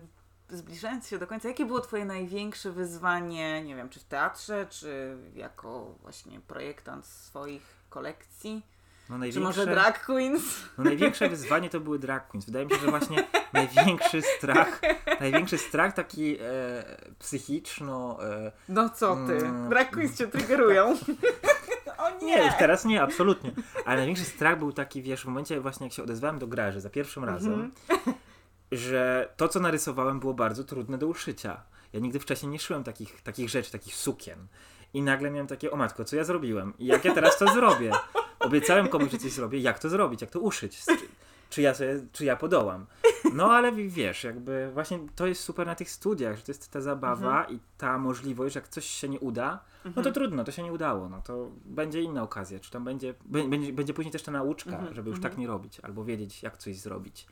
zbliżając 0.49 1.07
się 1.07 1.17
do 1.19 1.27
końca, 1.27 1.47
jakie 1.47 1.65
było 1.65 1.79
Twoje 1.79 2.05
największe 2.05 2.71
wyzwanie, 2.71 3.63
nie 3.63 3.75
wiem, 3.75 3.89
czy 3.89 3.99
w 3.99 4.03
teatrze, 4.03 4.67
czy 4.69 5.17
jako 5.35 5.95
właśnie 6.01 6.39
projektant 6.41 7.05
swoich 7.05 7.63
kolekcji, 7.89 8.65
No 9.09 9.17
czy 9.33 9.39
może 9.39 9.65
drag 9.65 10.05
queens? 10.05 10.43
No 10.77 10.83
największe 10.83 11.29
wyzwanie 11.29 11.69
to 11.69 11.79
były 11.79 11.99
drag 11.99 12.27
queens. 12.27 12.45
Wydaje 12.45 12.65
mi 12.65 12.71
się, 12.71 12.77
że 12.79 12.87
właśnie 12.87 13.23
największy 13.53 14.21
strach, 14.21 14.81
największy 15.19 15.57
strach 15.57 15.93
taki 15.93 16.37
e, 16.41 16.43
psychiczno... 17.19 18.17
E, 18.23 18.51
No 18.69 18.89
co 18.89 19.15
ty, 19.27 19.33
Mm. 19.37 19.69
drag 19.69 19.91
queens 19.91 20.17
cię 20.17 20.27
triggerują. 20.27 20.95
nie, 22.23 22.45
już 22.45 22.53
teraz 22.59 22.85
nie, 22.85 23.01
absolutnie. 23.01 23.51
Ale 23.85 23.97
największy 23.97 24.23
strach 24.25 24.59
był 24.59 24.71
taki, 24.73 25.01
wiesz, 25.01 25.21
w 25.21 25.25
momencie 25.25 25.59
właśnie 25.61 25.85
jak 25.85 25.93
się 25.93 26.03
odezwałem 26.03 26.39
do 26.39 26.47
graży 26.47 26.81
za 26.81 26.89
pierwszym 26.89 27.23
razem, 27.23 27.53
Mhm. 27.53 27.71
że 28.71 29.33
to, 29.37 29.47
co 29.47 29.59
narysowałem 29.59 30.19
było 30.19 30.33
bardzo 30.33 30.63
trudne 30.63 30.97
do 30.97 31.07
uszycia. 31.07 31.61
Ja 31.93 31.99
nigdy 31.99 32.19
wcześniej 32.19 32.51
nie 32.51 32.59
szyłem 32.59 32.83
takich, 32.83 33.21
takich 33.21 33.49
rzeczy, 33.49 33.71
takich 33.71 33.95
sukien. 33.95 34.47
I 34.93 35.01
nagle 35.01 35.31
miałem 35.31 35.47
takie, 35.47 35.71
o 35.71 35.75
matko, 35.75 36.05
co 36.05 36.15
ja 36.15 36.23
zrobiłem? 36.23 36.73
I 36.79 36.85
jak 36.85 37.05
ja 37.05 37.13
teraz 37.13 37.37
to 37.37 37.53
zrobię? 37.53 37.91
Obiecałem 38.39 38.87
komuś, 38.87 39.11
że 39.11 39.17
coś 39.17 39.31
zrobię. 39.31 39.59
Jak 39.59 39.79
to 39.79 39.89
zrobić? 39.89 40.21
Jak 40.21 40.29
to 40.29 40.39
uszyć? 40.39 40.81
Czy, 41.53 41.61
ja, 41.61 41.73
sobie, 41.73 41.99
czy 42.11 42.25
ja 42.25 42.35
podołam? 42.35 42.85
No 43.33 43.51
ale 43.51 43.71
wi- 43.71 43.89
wiesz, 43.89 44.23
jakby 44.23 44.69
właśnie 44.73 44.99
to 45.15 45.27
jest 45.27 45.43
super 45.43 45.67
na 45.67 45.75
tych 45.75 45.89
studiach, 45.89 46.37
że 46.37 46.43
to 46.43 46.51
jest 46.51 46.71
ta 46.71 46.81
zabawa 46.81 47.45
i 47.49 47.59
ta 47.77 47.97
możliwość, 47.97 48.53
że 48.53 48.59
jak 48.59 48.67
coś 48.69 48.85
się 48.85 49.09
nie 49.09 49.19
uda, 49.19 49.59
no 49.95 50.01
to 50.01 50.11
trudno, 50.11 50.43
to 50.43 50.51
się 50.51 50.63
nie 50.63 50.73
udało, 50.73 51.09
no 51.09 51.21
to 51.21 51.51
będzie 51.65 52.01
inna 52.01 52.23
okazja, 52.23 52.59
czy 52.59 52.71
tam 52.71 52.83
będzie, 52.83 53.13
bę- 53.31 53.49
będzie, 53.49 53.73
będzie 53.73 53.93
później 53.93 54.11
też 54.11 54.23
ta 54.23 54.31
nauczka, 54.31 54.71
Mhm, 54.71 54.93
żeby 54.95 55.09
już 55.09 55.17
mhm. 55.17 55.31
tak 55.31 55.39
nie 55.39 55.47
robić, 55.47 55.79
albo 55.79 56.03
wiedzieć, 56.05 56.43
jak 56.43 56.57
coś 56.57 56.77
zrobić. 56.77 57.27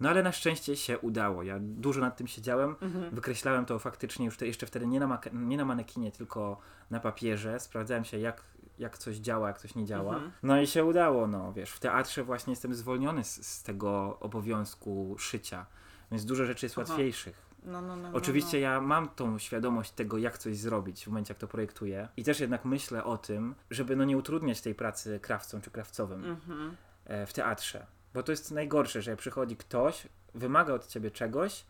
No 0.00 0.08
ale 0.08 0.22
na 0.22 0.32
szczęście 0.32 0.76
się 0.76 0.98
udało. 0.98 1.42
Ja 1.42 1.56
dużo 1.60 2.00
nad 2.00 2.16
tym 2.16 2.26
siedziałem, 2.26 2.76
Mhm. 2.82 3.10
wykreślałem 3.14 3.64
to 3.66 3.78
faktycznie 3.78 4.26
już 4.26 4.36
te, 4.36 4.46
jeszcze 4.46 4.66
wtedy 4.66 4.86
nie 4.86 5.00
na, 5.00 5.18
nie 5.32 5.56
na 5.56 5.64
manekinie, 5.64 6.12
tylko 6.12 6.58
na 6.90 7.00
papierze. 7.00 7.60
Sprawdzałem 7.60 8.04
się, 8.04 8.18
jak, 8.18 8.42
jak 8.82 8.98
coś 8.98 9.16
działa, 9.16 9.48
jak 9.48 9.58
coś 9.58 9.74
nie 9.74 9.84
działa. 9.86 10.14
Mhm. 10.14 10.32
No 10.42 10.60
i 10.60 10.66
się 10.66 10.84
udało, 10.84 11.26
no 11.26 11.52
wiesz, 11.52 11.70
w 11.70 11.80
teatrze 11.80 12.24
właśnie 12.24 12.52
jestem 12.52 12.74
zwolniony 12.74 13.24
z, 13.24 13.46
z 13.46 13.62
tego 13.62 14.18
obowiązku 14.20 15.16
szycia, 15.18 15.66
więc 16.10 16.24
dużo 16.24 16.44
rzeczy 16.44 16.66
jest 16.66 16.78
Aha. 16.78 16.88
łatwiejszych. 16.88 17.52
No, 17.64 17.82
no, 17.82 17.96
no, 17.96 18.10
no, 18.10 18.16
Oczywiście 18.18 18.56
no. 18.56 18.62
ja 18.62 18.80
mam 18.80 19.08
tą 19.08 19.38
świadomość 19.38 19.90
tego, 19.90 20.18
jak 20.18 20.38
coś 20.38 20.56
zrobić 20.56 21.04
w 21.04 21.06
momencie, 21.06 21.30
jak 21.34 21.38
to 21.38 21.48
projektuję 21.48 22.08
i 22.16 22.24
też 22.24 22.40
jednak 22.40 22.64
myślę 22.64 23.04
o 23.04 23.18
tym, 23.18 23.54
żeby 23.70 23.96
no 23.96 24.04
nie 24.04 24.16
utrudniać 24.16 24.60
tej 24.60 24.74
pracy 24.74 25.20
krawcom 25.20 25.60
czy 25.60 25.70
krawcowym 25.70 26.24
Mhm. 26.24 26.76
e, 27.04 27.26
w 27.26 27.32
teatrze. 27.32 27.86
Bo 28.14 28.22
to 28.22 28.32
jest 28.32 28.50
najgorsze, 28.50 29.02
że 29.02 29.16
przychodzi 29.16 29.56
ktoś, 29.56 30.08
wymaga 30.34 30.74
od 30.74 30.86
ciebie 30.86 31.10
czegoś, 31.10 31.64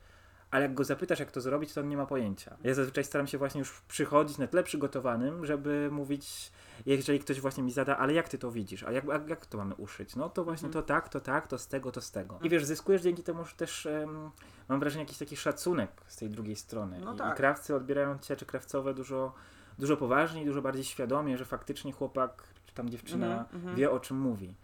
ale 0.53 0.63
jak 0.63 0.75
go 0.75 0.85
zapytasz, 0.85 1.19
jak 1.21 1.31
to 1.33 1.41
zrobić, 1.41 1.73
to 1.75 1.81
on 1.81 1.89
nie 1.89 1.97
ma 1.97 2.07
pojęcia. 2.07 2.57
Ja 2.65 2.75
zazwyczaj 2.75 3.05
staram 3.05 3.27
się 3.27 3.39
właśnie 3.39 3.59
już 3.59 3.81
przychodzić 3.89 4.39
na 4.39 4.47
tyle 4.47 4.63
przygotowanym, 4.63 5.47
żeby 5.47 5.89
mówić, 5.93 6.53
jeżeli 6.87 7.21
ktoś 7.21 7.41
właśnie 7.41 7.63
mi 7.63 7.73
zada, 7.73 7.97
ale 7.99 8.13
jak 8.13 8.29
ty 8.29 8.39
to 8.39 8.51
widzisz? 8.51 8.83
A 8.83 8.93
jak, 8.93 9.05
jak, 9.05 9.29
jak 9.29 9.47
to 9.47 9.59
mamy 9.59 9.75
uszyć? 9.75 10.17
No 10.17 10.29
to 10.29 10.45
właśnie 10.45 10.67
Mhm. 10.67 10.85
to 10.85 10.89
tak, 10.89 11.09
to 11.09 11.21
tak, 11.21 11.49
to 11.49 11.59
z 11.59 11.69
tego, 11.69 11.93
to 11.93 12.01
z 12.01 12.11
tego. 12.11 12.39
I 12.43 12.49
wiesz, 12.49 12.65
zyskujesz 12.65 13.03
dzięki 13.03 13.23
temu 13.23 13.45
że 13.45 13.55
też, 13.57 13.87
em, 13.87 14.31
mam 14.69 14.81
wrażenie, 14.81 15.05
jakiś 15.05 15.19
taki 15.19 15.37
szacunek 15.37 15.91
z 16.07 16.17
tej 16.17 16.31
drugiej 16.31 16.57
strony. 16.57 17.01
No 17.05 17.15
I, 17.15 17.17
tak. 17.19 17.35
I 17.35 17.37
krawcy 17.37 17.75
odbierają 17.75 18.19
cię, 18.19 18.37
czy 18.37 18.47
krawcowe 18.47 18.95
dużo, 18.95 19.33
dużo 19.79 19.97
poważniej, 19.97 20.47
dużo 20.47 20.63
bardziej 20.63 20.85
świadomie, 20.85 21.39
że 21.39 21.45
faktycznie 21.45 21.93
chłopak, 21.93 22.43
czy 22.67 22.75
tam 22.75 22.91
dziewczyna 22.91 23.27
Mhm, 23.27 23.47
mhm. 23.55 23.77
wie 23.77 23.91
o 23.91 24.01
czym 24.01 24.17
mówi, 24.21 24.55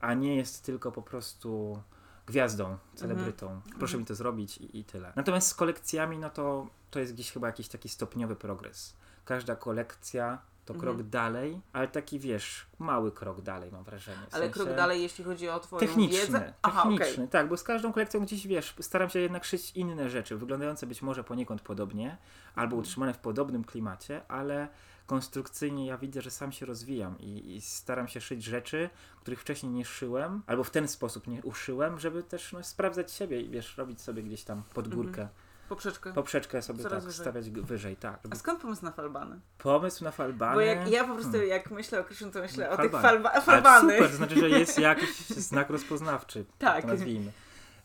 a 0.00 0.14
nie 0.14 0.36
jest 0.36 0.64
tylko 0.64 0.92
po 0.92 1.02
prostu 1.02 1.82
gwiazdą, 2.28 2.78
celebrytą. 2.94 3.60
Proszę 3.78 3.98
mi 3.98 4.04
to 4.04 4.14
zrobić 4.14 4.58
i, 4.58 4.78
i 4.78 4.84
tyle. 4.84 5.12
Natomiast 5.16 5.48
z 5.48 5.54
kolekcjami, 5.54 6.18
no 6.18 6.30
to, 6.30 6.66
to 6.90 7.00
jest 7.00 7.14
gdzieś 7.14 7.32
chyba 7.32 7.46
jakiś 7.46 7.68
taki 7.68 7.88
stopniowy 7.88 8.36
progres. 8.36 8.96
Każda 9.24 9.56
kolekcja 9.56 10.38
to 10.64 10.74
Mhm. 10.74 10.94
krok 10.96 11.06
dalej, 11.08 11.60
ale 11.72 11.88
taki 11.88 12.18
wiesz, 12.18 12.66
mały 12.78 13.12
krok 13.12 13.40
dalej 13.42 13.72
mam 13.72 13.84
wrażenie. 13.84 14.18
W 14.30 14.34
Ale 14.34 14.44
sensie 14.44 14.50
krok 14.64 14.76
dalej, 14.76 15.02
jeśli 15.02 15.24
chodzi 15.24 15.48
o 15.48 15.60
Twoją 15.60 15.80
Techniczny, 15.80 16.18
wiedzę? 16.18 16.52
Aha, 16.62 16.82
techniczny, 16.82 17.28
tak, 17.28 17.48
bo 17.48 17.56
z 17.56 17.62
każdą 17.62 17.92
kolekcją 17.92 18.20
gdzieś 18.20 18.46
wiesz, 18.46 18.74
staram 18.80 19.10
się 19.10 19.18
jednak 19.18 19.44
szyć 19.44 19.70
inne 19.70 20.10
rzeczy, 20.10 20.36
wyglądające 20.36 20.86
być 20.86 21.02
może 21.02 21.24
poniekąd 21.24 21.62
podobnie, 21.62 22.16
albo 22.54 22.76
Mhm. 22.76 22.80
utrzymane 22.80 23.14
w 23.14 23.18
podobnym 23.18 23.64
klimacie, 23.64 24.22
ale 24.28 24.68
konstrukcyjnie 25.12 25.86
ja 25.86 25.98
widzę, 25.98 26.22
że 26.22 26.30
sam 26.30 26.52
się 26.52 26.66
rozwijam 26.66 27.18
i, 27.18 27.56
i 27.56 27.60
staram 27.60 28.08
się 28.08 28.20
szyć 28.20 28.44
rzeczy, 28.44 28.90
których 29.20 29.40
wcześniej 29.40 29.72
nie 29.72 29.84
szyłem, 29.84 30.42
albo 30.46 30.64
w 30.64 30.70
ten 30.70 30.88
sposób 30.88 31.26
nie 31.26 31.42
uszyłem, 31.42 31.98
żeby 32.00 32.22
też 32.22 32.52
no, 32.52 32.62
sprawdzać 32.62 33.12
siebie 33.12 33.40
i 33.40 33.48
wiesz, 33.50 33.76
robić 33.76 34.00
sobie 34.00 34.22
gdzieś 34.22 34.44
tam 34.44 34.62
pod 34.74 34.86
Mhm. 34.86 35.02
górkę, 35.02 35.28
Poprzeczkę. 35.68 36.12
poprzeczkę 36.12 36.62
sobie 36.62 36.82
Coraz 36.82 36.98
tak 37.02 37.06
wyżej. 37.12 37.24
stawiać 37.24 37.50
wyżej, 37.50 37.96
tak. 37.96 38.20
A 38.30 38.36
skąd 38.36 38.60
pomysł 38.60 38.84
na 38.84 38.90
falbany? 38.92 39.40
Pomysł 39.58 40.04
na 40.04 40.10
falbany. 40.10 40.54
Bo 40.54 40.60
jak 40.60 40.90
ja 40.90 41.04
po 41.04 41.14
prostu, 41.14 41.32
Hmm. 41.32 41.48
jak 41.48 41.70
myślę 41.70 42.00
o 42.00 42.04
Kryszyn, 42.04 42.30
to 42.30 42.40
myślę 42.40 42.70
o 42.70 42.76
Falbany. 42.76 42.90
tych 42.90 43.00
falba 43.02 43.30
Ale 43.32 43.42
falbanych. 43.42 43.96
super, 43.96 44.10
to 44.10 44.16
znaczy, 44.16 44.40
że 44.40 44.48
jest 44.50 44.78
jakiś 44.78 45.16
znak 45.50 45.70
rozpoznawczy, 45.70 46.44
tak 46.58 46.72
Tak. 46.74 46.82
to 46.82 46.88
nazwijmy. 46.88 47.32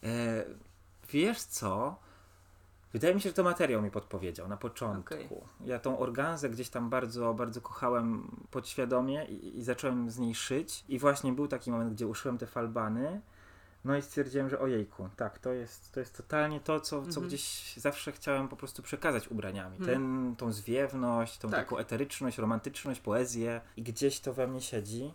E, 0.03 0.43
wiesz 1.11 1.41
co? 1.41 1.99
Wydaje 2.93 3.15
mi 3.15 3.21
się, 3.21 3.29
że 3.29 3.33
to 3.35 3.43
materiał 3.43 3.81
mi 3.81 3.91
podpowiedział 3.91 4.47
na 4.47 4.57
początku. 4.57 5.13
Okej. 5.13 5.29
Ja 5.65 5.79
tą 5.79 5.99
organzę 5.99 6.49
gdzieś 6.49 6.69
tam 6.69 6.89
bardzo, 6.89 7.33
bardzo 7.33 7.61
kochałem 7.61 8.31
podświadomie 8.51 9.25
i, 9.25 9.57
i 9.57 9.63
zacząłem 9.63 10.09
z 10.09 10.19
niej 10.19 10.35
szyć. 10.35 10.85
I 10.89 10.99
właśnie 10.99 11.33
był 11.33 11.47
taki 11.47 11.71
moment, 11.71 11.93
gdzie 11.93 12.07
uszyłem 12.07 12.37
te 12.37 12.47
falbany. 12.47 13.21
No 13.85 13.97
i 13.97 14.01
stwierdziłem, 14.01 14.49
że 14.49 14.59
ojejku, 14.59 15.09
tak, 15.15 15.39
to 15.39 15.53
jest, 15.53 15.91
to 15.91 15.99
jest 15.99 16.17
totalnie 16.17 16.59
to, 16.59 16.79
co, 16.79 17.01
co 17.01 17.07
Mhm. 17.07 17.27
gdzieś 17.27 17.73
zawsze 17.77 18.11
chciałem 18.11 18.47
po 18.47 18.55
prostu 18.55 18.83
przekazać 18.83 19.27
ubraniami. 19.27 19.77
Mhm. 19.77 19.93
Ten, 19.99 20.35
tą 20.35 20.51
zwiewność, 20.51 21.37
tą 21.37 21.49
Tak. 21.49 21.59
taką 21.59 21.77
eteryczność, 21.77 22.37
romantyczność, 22.37 22.99
poezję. 22.99 23.61
I 23.77 23.83
gdzieś 23.83 24.19
to 24.19 24.33
we 24.33 24.47
mnie 24.47 24.61
siedzi. 24.61 25.13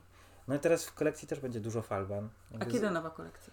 No 0.48 0.54
i 0.54 0.58
teraz 0.58 0.86
w 0.86 0.94
kolekcji 0.94 1.28
też 1.28 1.40
będzie 1.40 1.60
dużo 1.60 1.82
falban. 1.82 2.28
A 2.50 2.54
Jakby 2.54 2.72
kiedy 2.72 2.88
z- 2.88 2.92
nowa 2.92 3.10
kolekcja? 3.10 3.52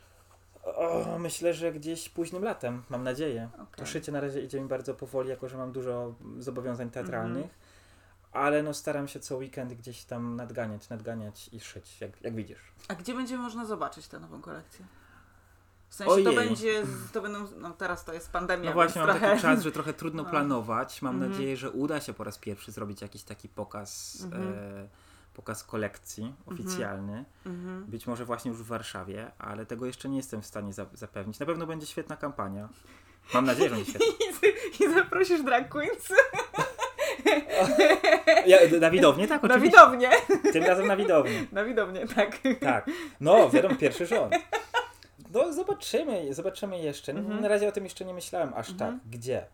O, 0.76 1.20
myślę, 1.20 1.54
że 1.54 1.72
gdzieś 1.72 2.10
późnym 2.10 2.44
latem, 2.44 2.84
mam 2.90 3.04
nadzieję. 3.04 3.50
To 3.58 3.64
Okej. 3.64 3.88
szycie 3.88 4.12
na 4.12 4.22
razie 4.22 4.42
idzie 4.42 4.62
mi 4.62 4.68
bardzo 4.68 4.94
powoli, 4.94 5.30
jako 5.30 5.50
że 5.50 5.58
mam 5.58 5.72
dużo 5.72 6.16
zobowiązań 6.40 6.90
teatralnych. 6.90 7.44
Mhm. 7.44 7.60
Ale 8.32 8.64
no 8.64 8.74
staram 8.74 9.08
się 9.08 9.20
co 9.20 9.38
weekend 9.38 9.74
gdzieś 9.74 10.04
tam 10.04 10.36
nadganiać, 10.36 10.90
nadganiać 10.90 11.50
i 11.54 11.60
szyć, 11.60 12.02
jak, 12.02 12.22
jak 12.22 12.36
widzisz. 12.36 12.72
A 12.88 12.96
gdzie 12.96 13.14
będzie 13.14 13.38
można 13.38 13.66
zobaczyć 13.66 14.08
tę 14.08 14.20
nową 14.20 14.42
kolekcję? 14.42 14.86
W 15.90 15.96
sensie 15.96 16.24
to 16.24 16.30
Ojej. 16.30 16.36
będzie, 16.36 16.86
z- 16.86 17.12
to 17.12 17.22
będą, 17.22 17.40
no 17.58 17.72
teraz 17.72 18.06
to 18.06 18.14
jest 18.14 18.32
pandemia, 18.32 18.70
No 18.70 18.74
właśnie, 18.74 19.02
mam 19.02 19.10
trochę... 19.10 19.28
taki 19.30 19.42
czas, 19.42 19.62
że 19.64 19.72
trochę 19.72 19.94
trudno 19.94 20.24
No. 20.24 20.30
planować. 20.30 21.02
Mam 21.02 21.14
Mhm. 21.16 21.32
nadzieję, 21.32 21.58
że 21.58 21.72
uda 21.72 22.00
się 22.02 22.14
po 22.14 22.24
raz 22.24 22.38
pierwszy 22.38 22.72
zrobić 22.72 23.02
jakiś 23.02 23.24
taki 23.24 23.50
pokaz, 23.50 24.22
Mhm. 24.24 24.54
e, 24.54 24.88
pokaz 25.36 25.64
kolekcji 25.64 26.34
oficjalny. 26.46 27.26
Mhm. 27.46 27.86
Być 27.86 28.08
może 28.08 28.26
właśnie 28.26 28.52
już 28.52 28.64
w 28.64 28.68
Warszawie, 28.68 29.32
ale 29.40 29.66
tego 29.66 29.86
jeszcze 29.86 30.10
nie 30.10 30.18
jestem 30.18 30.42
w 30.42 30.46
stanie 30.46 30.74
za- 30.74 30.86
zapewnić. 30.94 31.40
Na 31.40 31.46
pewno 31.46 31.68
będzie 31.68 31.86
świetna 31.88 32.18
kampania. 32.18 32.70
Mam 33.34 33.46
nadzieję, 33.46 33.70
że 33.70 33.76
będzie 33.76 33.92
świetna. 33.92 34.08
I, 34.80 34.84
I 34.84 34.94
zaprosisz 34.94 35.44
drag 35.44 35.70
queens 35.70 36.10
Ja, 38.46 38.58
na 38.80 38.92
widownię, 38.92 39.28
tak, 39.28 39.44
na 39.44 39.50
oczywiście. 39.56 39.78
widownię. 39.78 40.10
Tym 40.54 40.64
razem 40.64 40.88
na 40.88 40.98
widownię. 40.98 41.46
Na 41.52 41.64
widownię, 41.64 42.08
tak. 42.16 42.38
Tak. 42.62 42.90
No, 43.20 43.50
wiadomo, 43.50 43.76
pierwszy 43.76 44.06
rząd. 44.06 44.34
No, 45.34 45.54
zobaczymy, 45.54 46.34
zobaczymy 46.34 46.80
jeszcze. 46.80 47.14
No, 47.14 47.20
Mhm. 47.20 47.42
Na 47.42 47.48
razie 47.48 47.68
o 47.68 47.72
tym 47.72 47.84
jeszcze 47.84 48.06
nie 48.06 48.14
myślałem 48.14 48.52
aż 48.56 48.70
Mhm. 48.70 48.92
tak. 49.00 49.10
Gdzie 49.10 49.46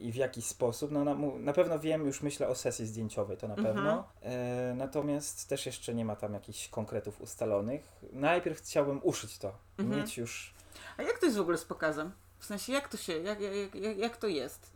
i 0.00 0.12
w 0.12 0.16
jaki 0.16 0.42
sposób. 0.42 0.90
No, 0.90 1.04
na, 1.04 1.14
na 1.38 1.52
pewno 1.52 1.78
wiem, 1.78 2.06
już 2.06 2.22
myślę 2.22 2.48
o 2.48 2.54
sesji 2.54 2.86
zdjęciowej, 2.86 3.36
to 3.36 3.48
na 3.48 3.54
Mhm. 3.54 3.74
pewno. 3.74 4.08
E, 4.22 4.74
natomiast 4.76 5.48
też 5.48 5.66
jeszcze 5.66 5.94
nie 5.94 6.04
ma 6.04 6.16
tam 6.16 6.34
jakichś 6.34 6.68
konkretów 6.68 7.20
ustalonych. 7.20 7.82
Najpierw 8.12 8.58
chciałbym 8.58 9.00
uszyć 9.02 9.38
to. 9.38 9.52
Mhm. 9.78 10.00
Mieć 10.00 10.18
już. 10.18 10.54
A 10.96 11.02
jak 11.02 11.18
to 11.18 11.26
jest 11.26 11.38
w 11.38 11.40
ogóle 11.40 11.58
z 11.58 11.64
pokazem? 11.64 12.12
W 12.38 12.44
sensie, 12.44 12.72
jak 12.72 12.88
to 12.88 12.96
się, 12.96 13.12
jak, 13.18 13.40
jak, 13.40 13.74
jak, 13.74 13.98
jak 13.98 14.16
to 14.16 14.26
jest? 14.26 14.72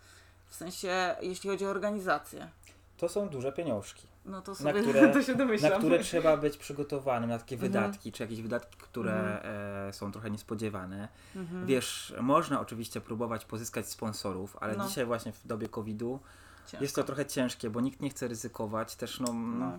W 0.49 0.55
sensie, 0.55 1.17
jeśli 1.21 1.51
chodzi 1.51 1.67
o 1.67 1.71
organizację. 1.71 2.49
To 2.97 3.09
są 3.09 3.29
duże 3.29 3.53
pieniążki. 3.53 4.07
No 4.25 4.43
to 4.43 4.51
Na 4.53 4.57
sobie 4.57 4.83
które- 4.83 5.09
to 5.15 5.23
się 5.23 5.35
domyślam. 5.35 5.73
na 5.73 5.79
które 5.79 5.99
trzeba 5.99 6.37
być 6.37 6.57
przygotowanym, 6.57 7.31
na 7.31 7.39
takie 7.39 7.55
Mhm. 7.55 7.73
wydatki, 7.73 8.13
czy 8.13 8.23
jakieś 8.23 8.43
wydatki, 8.43 8.77
które 8.79 9.13
Mhm. 9.37 9.89
e, 9.89 9.93
są 9.93 10.13
trochę 10.13 10.31
niespodziewane. 10.31 11.09
Mhm. 11.37 11.67
Wiesz, 11.67 12.15
można 12.21 12.61
oczywiście 12.61 13.01
próbować 13.01 13.45
pozyskać 13.45 13.89
sponsorów, 13.89 14.57
ale 14.61 14.77
No. 14.77 14.89
dzisiaj 14.89 15.07
właśnie 15.07 15.33
w 15.33 15.47
dobie 15.47 15.69
COVID-u 15.69 16.21
Ciężko. 16.67 16.85
jest 16.85 16.95
to 16.95 17.05
trochę 17.05 17.27
ciężkie, 17.27 17.71
bo 17.71 17.81
nikt 17.81 18.01
nie 18.01 18.11
chce 18.11 18.29
ryzykować. 18.29 18.97
Też 18.97 19.21
no, 19.21 19.33
No. 19.33 19.79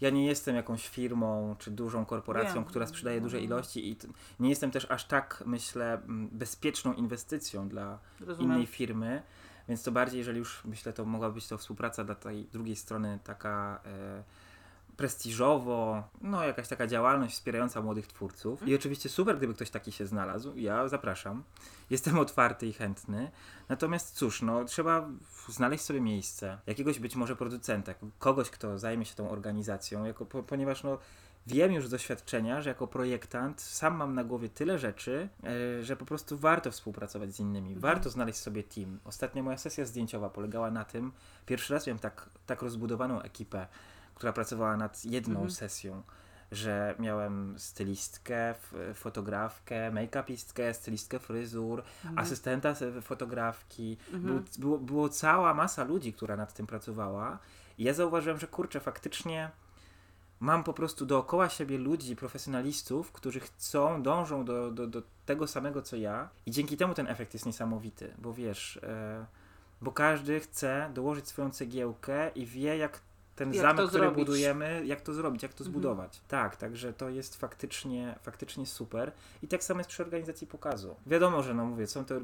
ja 0.00 0.10
nie 0.10 0.26
jestem 0.26 0.56
jakąś 0.56 0.88
firmą 0.88 1.56
czy 1.58 1.70
dużą 1.70 2.04
korporacją, 2.04 2.54
Wiem. 2.54 2.64
która 2.64 2.86
sprzedaje 2.86 3.20
duże 3.20 3.36
Mhm. 3.36 3.50
ilości 3.52 3.88
i 3.90 3.96
nie 4.40 4.50
jestem 4.50 4.70
też 4.70 4.86
aż 4.90 5.04
tak, 5.04 5.42
myślę, 5.46 6.00
bezpieczną 6.32 6.92
inwestycją 6.92 7.68
dla 7.68 7.98
Rozumiem. 8.20 8.52
innej 8.52 8.66
firmy. 8.66 9.22
Więc 9.68 9.82
to 9.82 9.92
bardziej, 9.92 10.18
jeżeli 10.18 10.38
już 10.38 10.64
myślę, 10.64 10.92
to 10.92 11.04
mogła 11.04 11.30
być 11.30 11.48
to 11.48 11.58
współpraca 11.58 12.04
dla 12.04 12.14
tej 12.14 12.44
drugiej 12.44 12.76
strony 12.76 13.18
taka 13.24 13.80
e, 13.86 14.22
prestiżowo, 14.96 16.02
no 16.20 16.44
jakaś 16.44 16.68
taka 16.68 16.86
działalność 16.86 17.34
wspierająca 17.34 17.82
młodych 17.82 18.06
twórców. 18.06 18.68
I 18.68 18.74
oczywiście 18.74 19.08
super, 19.08 19.36
gdyby 19.36 19.54
ktoś 19.54 19.70
taki 19.70 19.92
się 19.92 20.06
znalazł. 20.06 20.56
Ja 20.56 20.88
zapraszam. 20.88 21.44
Jestem 21.90 22.18
otwarty 22.26 22.66
i 22.66 22.72
chętny. 22.72 23.30
Natomiast 23.68 24.14
cóż, 24.14 24.42
no 24.42 24.64
trzeba 24.64 25.08
znaleźć 25.48 25.84
sobie 25.84 26.00
miejsce, 26.00 26.58
jakiegoś 26.66 26.98
być 26.98 27.16
może 27.16 27.36
producenta, 27.36 27.94
kogoś, 28.18 28.50
kto 28.50 28.78
zajmie 28.78 29.04
się 29.04 29.14
tą 29.14 29.30
organizacją, 29.30 30.04
jako, 30.04 30.26
po, 30.26 30.42
ponieważ 30.42 30.82
no 30.82 30.98
wiem 31.46 31.72
już 31.72 31.86
z 31.86 31.90
doświadczenia, 31.90 32.62
że 32.62 32.70
jako 32.70 32.86
projektant 32.86 33.60
sam 33.60 33.96
mam 33.96 34.14
na 34.14 34.24
głowie 34.24 34.48
tyle 34.48 34.78
rzeczy, 34.78 35.28
e, 35.44 35.84
że 35.84 35.96
po 35.96 36.04
prostu 36.04 36.38
warto 36.38 36.70
współpracować 36.70 37.34
z 37.34 37.40
innymi, 37.40 37.76
warto 37.76 38.10
znaleźć 38.10 38.38
sobie 38.38 38.62
team. 38.62 38.98
Ostatnia 39.04 39.42
moja 39.42 39.58
sesja 39.58 39.84
zdjęciowa 39.84 40.30
polegała 40.30 40.70
na 40.70 40.84
tym, 40.84 41.12
pierwszy 41.46 41.74
raz 41.74 41.86
miałem 41.86 41.98
tak, 41.98 42.28
tak 42.46 42.62
rozbudowaną 42.62 43.22
ekipę, 43.22 43.66
która 44.14 44.32
pracowała 44.32 44.76
nad 44.76 45.04
jedną 45.04 45.34
Mhm. 45.34 45.50
sesją, 45.50 46.02
że 46.52 46.94
miałem 46.98 47.54
stylistkę, 47.58 48.54
fotografkę, 48.94 49.90
make-upistkę, 49.92 50.72
stylistkę 50.74 51.18
fryzur, 51.18 51.82
Mhm. 52.04 52.18
asystenta 52.18 52.74
fotografki. 53.02 53.96
Mhm. 54.12 54.22
Był, 54.24 54.42
było, 54.58 54.78
było 54.78 55.08
cała 55.08 55.54
masa 55.54 55.84
ludzi, 55.84 56.12
która 56.12 56.36
nad 56.36 56.54
tym 56.54 56.66
pracowała. 56.66 57.38
I 57.78 57.84
ja 57.84 57.94
zauważyłem, 57.94 58.38
że 58.38 58.46
kurczę, 58.46 58.80
faktycznie 58.80 59.50
mam 60.40 60.64
po 60.64 60.72
prostu 60.72 61.06
dookoła 61.06 61.48
siebie 61.48 61.78
ludzi, 61.78 62.16
profesjonalistów, 62.16 63.12
którzy 63.12 63.40
chcą, 63.40 64.02
dążą 64.02 64.44
do, 64.44 64.70
do, 64.70 64.86
do 64.86 65.02
tego 65.26 65.46
samego 65.46 65.82
co 65.82 65.96
ja. 65.96 66.28
I 66.46 66.50
dzięki 66.50 66.76
temu 66.76 66.94
ten 66.94 67.06
efekt 67.06 67.34
jest 67.34 67.46
niesamowity, 67.46 68.14
bo 68.18 68.32
wiesz, 68.32 68.76
e, 68.82 69.26
bo 69.82 69.92
każdy 69.92 70.40
chce 70.40 70.90
dołożyć 70.94 71.28
swoją 71.28 71.50
cegiełkę 71.50 72.28
i 72.34 72.46
wie, 72.46 72.76
jak 72.76 73.00
ten 73.36 73.54
Jak 73.54 73.62
zamek, 73.62 73.86
który 73.88 74.04
zrobić. 74.04 74.26
budujemy, 74.26 74.82
jak 74.86 75.00
to 75.00 75.12
zrobić, 75.14 75.42
jak 75.42 75.54
to 75.54 75.64
Mhm. 75.64 75.72
zbudować. 75.72 76.20
Tak, 76.28 76.56
także 76.56 76.92
to 76.92 77.08
jest 77.08 77.36
faktycznie, 77.36 78.18
faktycznie 78.22 78.66
super. 78.66 79.12
I 79.42 79.48
tak 79.48 79.64
samo 79.64 79.80
jest 79.80 79.90
przy 79.90 80.02
organizacji 80.02 80.46
pokazu. 80.46 80.96
Wiadomo, 81.06 81.42
że 81.42 81.54
no 81.54 81.64
mówię, 81.64 81.86
są 81.86 82.04
te 82.04 82.20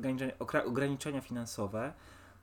ograniczenia 0.65 1.21
finansowe, 1.21 1.93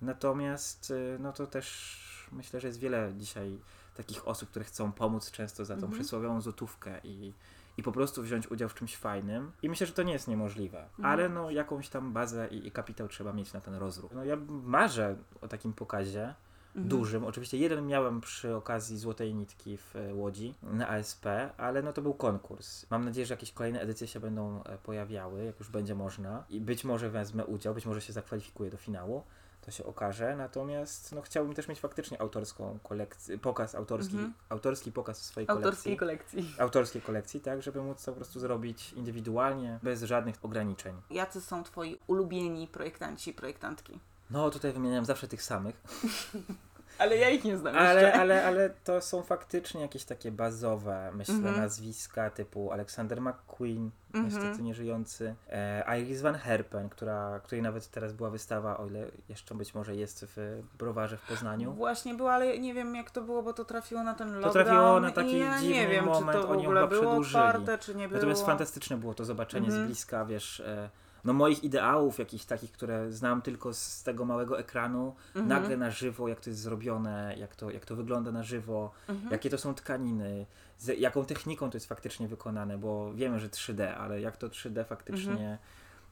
natomiast 0.02 0.92
y, 0.92 1.18
no 1.20 1.34
to 1.34 1.48
też 1.48 1.98
myślę, 2.32 2.60
że 2.60 2.68
jest 2.68 2.80
wiele 2.80 3.14
dzisiaj 3.18 3.58
takich 3.98 4.28
osób, 4.28 4.50
które 4.50 4.66
chcą 4.66 4.92
pomóc 4.92 5.32
często 5.32 5.66
za 5.66 5.74
tą 5.76 5.82
Mhm. 5.82 5.94
przysłowiową 5.94 6.42
złotówkę 6.42 7.00
i, 7.04 7.34
i 7.78 7.84
po 7.84 7.92
prostu 7.92 8.24
wziąć 8.24 8.52
udział 8.52 8.70
w 8.70 8.74
czymś 8.74 8.98
fajnym. 8.98 9.52
I 9.62 9.70
myślę, 9.70 9.88
że 9.88 9.94
to 9.94 10.04
nie 10.04 10.14
jest 10.14 10.28
niemożliwe, 10.28 10.80
Mhm. 10.84 11.06
ale 11.06 11.30
no 11.30 11.52
jakąś 11.52 11.90
tam 11.90 12.14
bazę 12.14 12.48
i, 12.52 12.68
i 12.68 12.72
kapitał 12.72 13.08
trzeba 13.08 13.34
mieć 13.34 13.54
na 13.54 13.62
ten 13.62 13.76
rozruch. 13.76 14.12
No 14.14 14.24
ja 14.24 14.38
marzę 14.50 15.16
o 15.42 15.48
takim 15.48 15.74
pokazie, 15.74 16.34
Mhm. 16.78 16.88
dużym. 16.88 17.26
Oczywiście 17.26 17.58
jeden 17.58 17.88
miałem 17.88 18.22
przy 18.22 18.56
okazji 18.56 18.98
Złotej 18.98 19.34
Nitki 19.36 19.78
w 19.78 19.96
e, 19.96 20.14
Łodzi 20.14 20.54
na 20.64 20.88
ASP, 20.90 21.26
ale 21.58 21.82
no 21.82 21.94
to 21.94 22.02
był 22.02 22.14
konkurs. 22.14 22.86
Mam 22.90 23.06
nadzieję, 23.06 23.26
że 23.26 23.34
jakieś 23.34 23.52
kolejne 23.52 23.82
edycje 23.82 24.08
się 24.08 24.20
będą 24.20 24.64
e, 24.64 24.78
pojawiały, 24.78 25.44
jak 25.44 25.60
już 25.60 25.70
będzie 25.70 25.96
można 25.96 26.44
i 26.50 26.62
być 26.62 26.84
może 26.84 27.10
wezmę 27.10 27.46
udział, 27.46 27.74
być 27.74 27.86
może 27.86 28.02
się 28.02 28.14
zakwalifikuję 28.14 28.70
do 28.72 28.78
finału. 28.78 29.24
To 29.62 29.72
się 29.72 29.86
okaże, 29.86 30.36
natomiast 30.36 31.12
no, 31.16 31.22
chciałbym 31.22 31.54
też 31.54 31.68
mieć 31.68 31.80
faktycznie 31.80 32.22
autorską 32.22 32.80
kolekcję, 32.84 33.38
pokaz 33.38 33.76
autorski, 33.76 34.14
Mhm. 34.16 34.34
autorski 34.50 34.92
pokaz 34.92 35.20
w 35.20 35.24
swojej 35.26 35.50
Autorskiej 35.50 35.98
kolekcji. 35.98 36.38
kolekcji. 36.40 36.60
Autorskiej 36.66 37.02
kolekcji, 37.02 37.40
tak, 37.40 37.62
żeby 37.62 37.82
móc 37.82 38.06
to 38.06 38.12
po 38.12 38.16
prostu 38.16 38.40
zrobić 38.40 38.94
indywidualnie, 38.94 39.80
bez 39.84 40.04
żadnych 40.04 40.36
ograniczeń. 40.42 40.96
Jacy 41.10 41.42
są 41.42 41.64
twoi 41.64 42.00
ulubieni 42.08 42.68
projektanci, 42.68 43.34
projektantki? 43.34 44.00
No 44.30 44.50
tutaj 44.50 44.74
wymieniam 44.74 45.06
zawsze 45.06 45.28
tych 45.28 45.44
samych, 45.44 45.82
Ale 47.00 47.18
ja 47.18 47.30
ich 47.30 47.44
nie 47.44 47.58
znam 47.58 47.76
Ale, 47.78 48.02
jeszcze. 48.02 48.20
ale, 48.22 48.46
ale 48.46 48.70
to 48.84 49.02
są 49.02 49.24
faktycznie 49.24 49.82
jakieś 49.82 50.04
takie 50.06 50.32
bazowe, 50.32 51.12
myślę, 51.14 51.36
Mhm. 51.36 51.58
nazwiska 51.58 52.30
typu 52.30 52.72
Alexander 52.72 53.22
McQueen, 53.22 53.90
Mhm. 54.14 54.26
niestety 54.26 54.64
nieżyjący, 54.64 55.36
e, 55.50 56.00
Iris 56.02 56.22
Van 56.22 56.36
Herpen, 56.36 56.90
która, 56.90 57.40
której 57.44 57.62
nawet 57.62 57.88
teraz 57.92 58.14
była 58.14 58.30
wystawa, 58.30 58.78
o 58.78 58.88
ile 58.88 59.06
jeszcze 59.30 59.56
być 59.56 59.76
może 59.76 59.96
jest 59.96 60.26
w 60.36 60.62
Browarze 60.78 61.18
w 61.18 61.22
Poznaniu. 61.28 61.74
Właśnie 61.74 62.14
było, 62.14 62.32
ale 62.34 62.60
nie 62.60 62.74
wiem 62.74 62.96
jak 62.96 63.12
to 63.12 63.22
było, 63.22 63.44
bo 63.44 63.54
to 63.54 63.66
trafiło 63.66 64.04
na 64.04 64.14
ten 64.14 64.34
lockdown. 64.34 64.54
trafiło 64.54 65.00
na 65.00 65.12
taki 65.12 65.40
ja 65.40 65.56
nie 65.56 65.68
dziwny 65.68 65.88
wiem, 65.88 66.06
moment, 66.06 66.38
czy 66.38 66.48
to 66.48 66.48
w 66.48 66.52
ogóle 66.58 66.88
było 66.88 67.02
przedłużyli. 67.02 67.36
otwarte, 67.46 67.78
czy 67.78 67.96
nie 67.96 68.08
było. 68.08 68.18
Natomiast 68.18 68.46
fantastyczne 68.46 68.98
było 68.98 69.14
to 69.14 69.26
zobaczenie 69.26 69.68
Mhm. 69.68 69.84
z 69.84 69.88
bliska, 69.88 70.26
wiesz, 70.26 70.60
e, 70.60 70.90
no 71.28 71.34
moich 71.34 71.64
ideałów 71.64 72.20
jakichś 72.20 72.46
takich, 72.46 72.72
które 72.72 73.12
znam 73.12 73.42
tylko 73.42 73.74
z, 73.74 74.04
tego 74.04 74.26
małego 74.26 74.60
ekranu, 74.60 75.16
Mhm. 75.36 75.48
nagle 75.48 75.78
na 75.78 75.92
żywo, 75.92 76.28
jak 76.28 76.40
to 76.40 76.50
jest 76.50 76.60
zrobione, 76.62 77.36
jak 77.38 77.56
to, 77.56 77.72
jak 77.72 77.86
to 77.86 77.96
wygląda 77.96 78.32
na 78.32 78.44
żywo, 78.44 78.92
Mhm. 79.10 79.32
jakie 79.32 79.50
to 79.50 79.58
są 79.58 79.74
tkaniny, 79.74 80.46
z 80.78 81.00
jaką 81.00 81.26
techniką 81.26 81.70
to 81.70 81.76
jest 81.78 81.88
faktycznie 81.88 82.28
wykonane, 82.28 82.78
bo 82.78 83.14
wiemy, 83.14 83.40
że 83.40 83.50
3D, 83.50 83.82
ale 83.98 84.22
jak 84.22 84.38
to 84.38 84.48
3D 84.50 84.86
faktycznie 84.86 85.32
Mhm. 85.32 85.58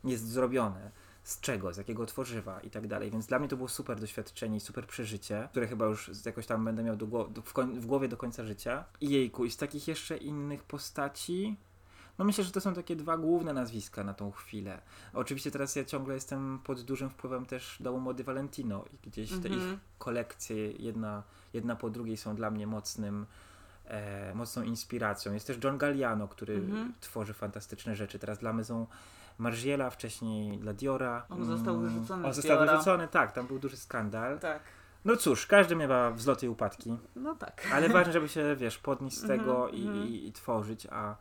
jest 0.03 0.27
zrobione, 0.29 0.91
z 1.23 1.39
czego, 1.39 1.73
z 1.73 1.77
jakiego 1.77 2.05
tworzywa 2.05 2.59
i 2.59 2.69
tak 2.69 2.87
dalej. 2.87 3.11
Więc 3.11 3.25
dla 3.25 3.39
mnie 3.39 3.47
to 3.47 3.55
było 3.57 3.69
super 3.69 3.99
doświadczenie 3.99 4.57
i 4.57 4.59
super 4.59 4.87
przeżycie, 4.87 5.47
które 5.51 5.67
chyba 5.67 5.85
już 5.85 6.11
jakoś 6.25 6.45
tam 6.47 6.65
będę 6.65 6.83
miał 6.83 6.95
do, 6.95 7.05
do, 7.05 7.41
w, 7.41 7.53
w 7.53 7.85
głowie 7.85 8.07
do 8.07 8.17
końca 8.17 8.43
życia. 8.43 8.83
I 9.01 9.09
jejku, 9.09 9.45
i 9.45 9.51
z 9.51 9.57
takich 9.57 9.87
jeszcze 9.87 10.17
innych 10.17 10.63
postaci. 10.63 11.57
No 12.17 12.25
myślę, 12.25 12.43
że 12.43 12.51
to 12.51 12.61
są 12.61 12.73
takie 12.73 12.95
dwa 12.95 13.17
główne 13.17 13.53
nazwiska 13.53 14.03
na 14.03 14.13
tą 14.13 14.31
chwilę. 14.31 14.81
Oczywiście 15.13 15.51
teraz 15.51 15.75
ja 15.75 15.85
ciągle 15.85 16.13
jestem 16.13 16.59
pod 16.63 16.81
dużym 16.81 17.09
wpływem 17.09 17.45
też 17.45 17.77
dołu 17.79 17.99
Mody 17.99 18.23
Valentino 18.23 18.85
i 18.93 19.09
gdzieś 19.09 19.29
te 19.29 19.47
ich 19.47 19.53
Mhm. 19.53 19.79
kolekcje 19.99 20.71
jedna, 20.71 21.23
jedna 21.53 21.75
po 21.75 21.89
drugiej 21.89 22.17
są 22.17 22.35
dla 22.35 22.51
mnie 22.51 22.67
mocnym, 22.67 23.25
e, 23.85 24.33
mocną 24.35 24.63
inspiracją. 24.63 25.33
Jest 25.33 25.47
też 25.47 25.57
John 25.63 25.77
Galliano, 25.77 26.27
który 26.27 26.53
Mhm. 26.55 26.93
tworzy 27.01 27.33
fantastyczne 27.33 27.95
rzeczy. 27.95 28.19
Teraz 28.19 28.37
dla 28.39 28.53
Maison 28.53 28.85
Margiela, 29.37 29.89
wcześniej 29.89 30.57
dla 30.57 30.73
Diora. 30.73 31.25
On 31.29 31.45
został 31.45 31.75
Mm, 31.75 31.87
wyrzucony 31.89 32.27
On 32.27 32.33
został 32.33 32.57
Diora. 32.57 32.71
wyrzucony, 32.71 33.07
tak, 33.07 33.31
tam 33.31 33.47
był 33.47 33.59
duży 33.59 33.77
skandal. 33.77 34.39
Tak. 34.39 34.61
No 35.05 35.15
cóż, 35.15 35.47
każdy 35.47 35.75
miewa 35.75 36.11
wzloty 36.11 36.45
i 36.45 36.49
upadki, 36.49 36.97
No 37.15 37.35
tak. 37.35 37.67
ale 37.73 37.89
ważne, 37.89 38.13
żeby 38.13 38.29
się, 38.29 38.55
wiesz, 38.55 38.77
podnieść 38.77 39.17
z 39.17 39.21
Mhm, 39.23 39.39
tego 39.39 39.69
i, 39.69 39.87
mhm. 39.87 40.07
i, 40.07 40.27
i 40.27 40.31
tworzyć, 40.33 40.87
a, 40.91 41.15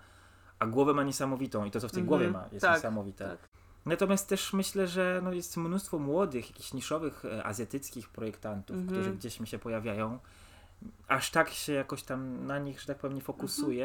a 0.65 0.67
głowę 0.67 0.95
ma 0.95 1.03
niesamowitą 1.03 1.65
i 1.65 1.71
to, 1.71 1.81
co 1.81 1.89
w 1.89 1.93
tej 1.93 2.01
Mhm, 2.01 2.09
głowie 2.09 2.31
ma, 2.31 2.49
jest 2.53 2.67
tak, 2.67 2.75
niesamowite. 2.77 3.29
tak. 3.29 3.39
Natomiast 3.87 4.29
też 4.29 4.53
myślę, 4.53 4.87
że 4.87 5.21
no 5.25 5.33
jest 5.33 5.57
mnóstwo 5.57 5.99
młodych, 5.99 6.51
jakichś 6.51 6.73
niszowych, 6.73 7.25
e, 7.25 7.45
azjatyckich 7.45 8.09
projektantów, 8.09 8.77
Mhm. 8.77 8.93
którzy 9.01 9.17
gdzieś 9.17 9.41
mi 9.41 9.47
się 9.47 9.59
pojawiają. 9.59 10.19
Aż 11.09 11.31
tak 11.31 11.51
się 11.51 11.73
jakoś 11.73 12.03
tam 12.03 12.47
na 12.47 12.59
nich, 12.59 12.81
że 12.81 12.87
tak 12.87 12.99
powiem, 12.99 13.17
nie 13.17 13.23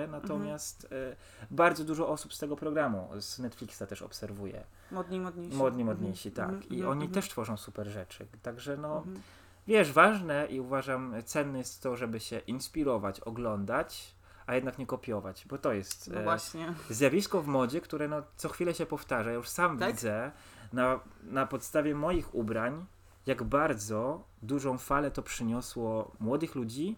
Mhm. 0.04 0.12
natomiast 0.12 0.88
e, 0.92 1.16
bardzo 1.52 1.84
dużo 1.84 2.10
osób 2.10 2.34
z 2.34 2.40
tego 2.40 2.56
programu, 2.56 3.10
z 3.20 3.40
Netflixa 3.40 3.84
też 3.90 4.02
obserwuję. 4.02 4.64
Modni, 4.92 5.20
modniejsi. 5.20 5.58
Modni, 5.58 5.82
Mhm, 5.82 5.98
modniejsi, 5.98 6.32
tak. 6.32 6.50
mhm, 6.50 6.70
I 6.70 6.84
oni 6.84 7.10
też 7.10 7.30
tworzą 7.30 7.58
super 7.58 7.88
rzeczy. 7.88 8.28
Także 8.42 8.78
no, 8.78 9.04
wiesz, 9.68 9.92
ważne 9.92 10.48
i 10.50 10.60
uważam 10.60 11.14
cenne 11.26 11.58
jest 11.58 11.84
to, 11.84 11.96
żeby 11.96 12.20
się 12.20 12.40
inspirować, 12.40 13.20
oglądać, 13.20 14.16
a 14.50 14.56
jednak 14.56 14.78
nie 14.78 14.86
kopiować, 14.86 15.46
bo 15.50 15.58
to 15.58 15.74
jest 15.74 16.10
No 16.14 16.20
e, 16.20 16.24
zjawisko 16.90 17.42
w 17.42 17.48
modzie, 17.48 17.82
które 17.82 18.08
no, 18.08 18.24
co 18.38 18.50
chwilę 18.50 18.74
się 18.74 18.86
powtarza. 18.86 19.30
Ja 19.30 19.36
już 19.36 19.50
sam 19.50 19.78
Tak? 19.78 19.92
widzę 19.92 20.32
na, 20.74 21.00
na 21.24 21.46
podstawie 21.46 21.96
moich 21.96 22.36
ubrań, 22.36 22.86
jak 23.26 23.44
bardzo 23.44 24.24
dużą 24.42 24.78
falę 24.78 25.12
to 25.12 25.22
przyniosło 25.24 26.12
młodych 26.20 26.56
ludzi, 26.56 26.98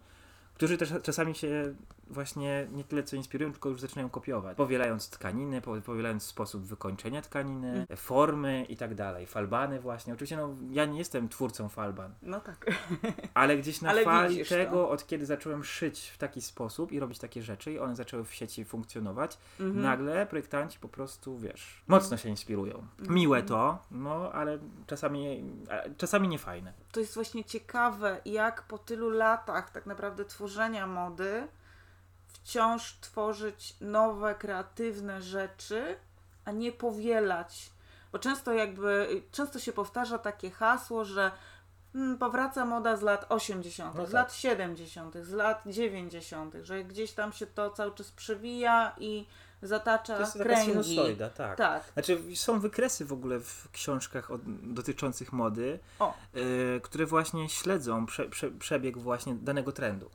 którzy 0.54 0.78
też 0.78 0.94
czasami 1.04 1.36
się 1.36 1.76
właśnie 2.12 2.68
nie 2.72 2.84
tyle 2.84 3.04
co 3.04 3.16
inspirują, 3.16 3.52
tylko 3.52 3.70
już 3.70 3.82
zaczynają 3.82 4.10
kopiować. 4.10 4.58
Powielając 4.58 5.10
tkaniny, 5.10 5.62
po- 5.62 5.82
powielając 5.82 6.24
sposób 6.24 6.64
wykończenia 6.64 7.22
tkaniny, 7.22 7.72
Mm. 7.72 7.86
formy 7.98 8.66
i 8.70 8.78
tak 8.78 8.96
dalej. 8.96 9.26
Falbany 9.26 9.80
właśnie. 9.80 10.14
Oczywiście 10.14 10.38
no, 10.38 10.56
ja 10.72 10.86
nie 10.86 10.98
jestem 11.00 11.30
twórcą 11.30 11.70
falban, 11.70 12.14
No 12.22 12.40
tak. 12.40 12.66
ale 13.34 13.58
gdzieś 13.58 13.82
na 13.82 13.90
Ale 13.90 14.04
fali 14.04 14.46
tego, 14.46 14.72
to. 14.72 14.90
od 14.90 15.08
kiedy 15.08 15.26
zacząłem 15.26 15.64
szyć 15.64 16.10
w 16.10 16.18
taki 16.18 16.42
sposób 16.42 16.92
i 16.92 17.00
robić 17.00 17.20
takie 17.20 17.42
rzeczy 17.42 17.72
i 17.72 17.80
one 17.80 17.96
zaczęły 17.96 18.24
w 18.26 18.34
sieci 18.34 18.66
funkcjonować, 18.66 19.38
Mhm. 19.60 19.82
nagle 19.82 20.26
projektanci 20.26 20.80
po 20.80 20.88
prostu, 20.90 21.38
wiesz, 21.38 21.84
mocno 21.88 22.18
się 22.18 22.30
inspirują. 22.30 22.88
Mhm. 23.00 23.16
Miłe 23.16 23.44
to, 23.44 23.80
no 23.92 24.32
ale 24.32 24.60
czasami, 24.88 25.44
czasami 25.98 26.28
nie 26.28 26.38
fajne. 26.40 26.74
To 26.92 27.00
jest 27.00 27.16
właśnie 27.16 27.44
ciekawe, 27.44 28.22
jak 28.26 28.62
po 28.64 28.78
tylu 28.78 29.10
latach 29.10 29.70
tak 29.72 29.86
naprawdę 29.86 30.26
tworzenia 30.26 30.88
mody 30.88 31.48
wciąż 32.44 32.98
tworzyć 33.02 33.76
nowe, 33.82 34.36
kreatywne 34.36 35.22
rzeczy, 35.22 35.96
a 36.46 36.52
nie 36.52 36.72
powielać. 36.72 37.70
Bo 38.12 38.20
często 38.20 38.54
jakby, 38.54 39.22
często 39.32 39.60
się 39.60 39.74
powtarza 39.74 40.18
takie 40.18 40.52
hasło, 40.52 41.06
że 41.06 41.32
mm, 41.96 42.18
powraca 42.18 42.66
moda 42.66 42.98
z 42.98 43.02
lat 43.02 43.26
80., 43.30 43.96
No 43.96 44.02
z 44.06 44.06
tak. 44.06 44.14
lat 44.14 44.34
70., 44.34 45.16
z 45.22 45.32
lat 45.32 45.62
90., 45.66 46.56
że 46.62 46.84
gdzieś 46.84 47.12
tam 47.12 47.34
się 47.34 47.48
to 47.48 47.70
cały 47.70 47.96
czas 47.96 48.12
przewija 48.12 48.96
i 49.00 49.26
zatacza 49.62 50.16
To 50.16 50.22
jest 50.22 50.34
kręgi. 50.34 50.66
sinusoida, 50.72 51.30
tak. 51.30 51.58
Tak. 51.58 51.84
Znaczy 51.94 52.22
są 52.36 52.60
wykresy 52.60 53.06
w 53.06 53.14
ogóle 53.14 53.40
w 53.40 53.68
książkach 53.72 54.32
od, 54.32 54.42
dotyczących 54.74 55.34
mody, 55.34 55.80
y, 56.36 56.82
które 56.84 57.06
właśnie 57.06 57.50
śledzą 57.50 58.06
prze, 58.06 58.26
prze, 58.30 58.52
przebieg 58.52 58.98
właśnie 58.98 59.36
danego 59.36 59.72
trendu. 59.72 60.10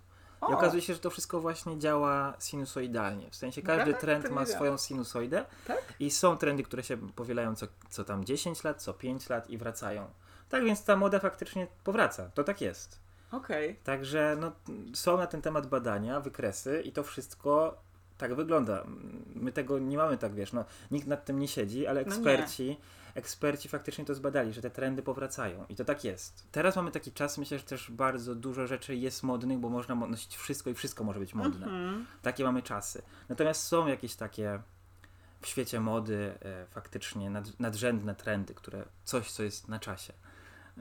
I 0.50 0.52
okazuje 0.52 0.82
się, 0.82 0.94
że 0.94 1.00
to 1.00 1.10
wszystko 1.10 1.40
właśnie 1.40 1.78
działa 1.78 2.34
sinusoidalnie. 2.38 3.30
W 3.30 3.36
sensie 3.36 3.62
każdy 3.62 3.84
Dobra, 3.84 4.00
trend 4.00 4.30
ma 4.30 4.46
swoją 4.46 4.78
sinusoidę 4.78 5.44
Tak? 5.66 5.94
i 6.00 6.10
są 6.10 6.36
trendy, 6.36 6.62
które 6.62 6.82
się 6.82 6.96
powielają 6.96 7.54
co, 7.54 7.66
co 7.90 8.04
tam 8.04 8.24
10 8.24 8.64
lat, 8.64 8.82
co 8.82 8.94
5 8.94 9.28
lat 9.28 9.50
i 9.50 9.58
wracają. 9.58 10.06
Tak 10.48 10.64
więc 10.64 10.84
ta 10.84 10.96
moda 10.96 11.18
faktycznie 11.18 11.66
powraca. 11.84 12.30
To 12.34 12.44
tak 12.44 12.60
jest. 12.60 12.98
Okej. 13.32 13.76
Także 13.84 14.36
no, 14.40 14.52
są 14.94 15.16
na 15.16 15.26
ten 15.26 15.42
temat 15.42 15.66
badania, 15.66 16.20
wykresy 16.20 16.82
i 16.84 16.92
to 16.92 17.02
wszystko 17.02 17.76
tak 18.18 18.34
wygląda. 18.34 18.84
My 19.34 19.52
tego 19.52 19.78
nie 19.78 19.96
mamy 19.96 20.18
tak, 20.18 20.34
wiesz, 20.34 20.52
no, 20.52 20.64
nikt 20.90 21.06
nad 21.06 21.24
tym 21.24 21.38
nie 21.38 21.48
siedzi, 21.48 21.86
ale 21.86 22.04
No 22.04 22.16
nie. 22.16 22.76
Eksperci, 23.16 23.68
faktycznie 23.68 24.04
to 24.04 24.14
zbadali, 24.14 24.52
że 24.52 24.62
te 24.62 24.70
trendy 24.70 25.02
powracają 25.02 25.64
i 25.68 25.76
to 25.76 25.84
tak 25.84 26.04
jest. 26.04 26.46
Teraz 26.52 26.76
mamy 26.76 26.90
taki 26.90 27.12
czas, 27.12 27.38
myślę, 27.38 27.58
że 27.58 27.64
też 27.64 27.90
bardzo 27.90 28.34
dużo 28.34 28.66
rzeczy 28.66 28.96
jest 28.96 29.22
modnych, 29.22 29.58
bo 29.58 29.68
można 29.68 29.94
mo- 29.94 30.06
nosić 30.06 30.36
wszystko 30.36 30.70
i 30.70 30.74
wszystko 30.74 31.04
może 31.04 31.20
być 31.20 31.34
modne. 31.34 31.66
Mhm. 31.66 32.06
Takie 32.22 32.44
mamy 32.44 32.62
czasy. 32.62 33.02
Natomiast 33.28 33.62
są 33.62 33.86
jakieś 33.86 34.14
takie 34.16 34.60
w 35.40 35.46
świecie 35.46 35.80
mody 35.80 36.34
e, 36.42 36.66
faktycznie 36.66 37.30
nad, 37.30 37.60
nadrzędne 37.60 38.14
trendy, 38.14 38.54
które 38.54 38.84
coś, 39.04 39.30
co 39.32 39.42
jest 39.42 39.68
na 39.68 39.78
czasie. 39.78 40.12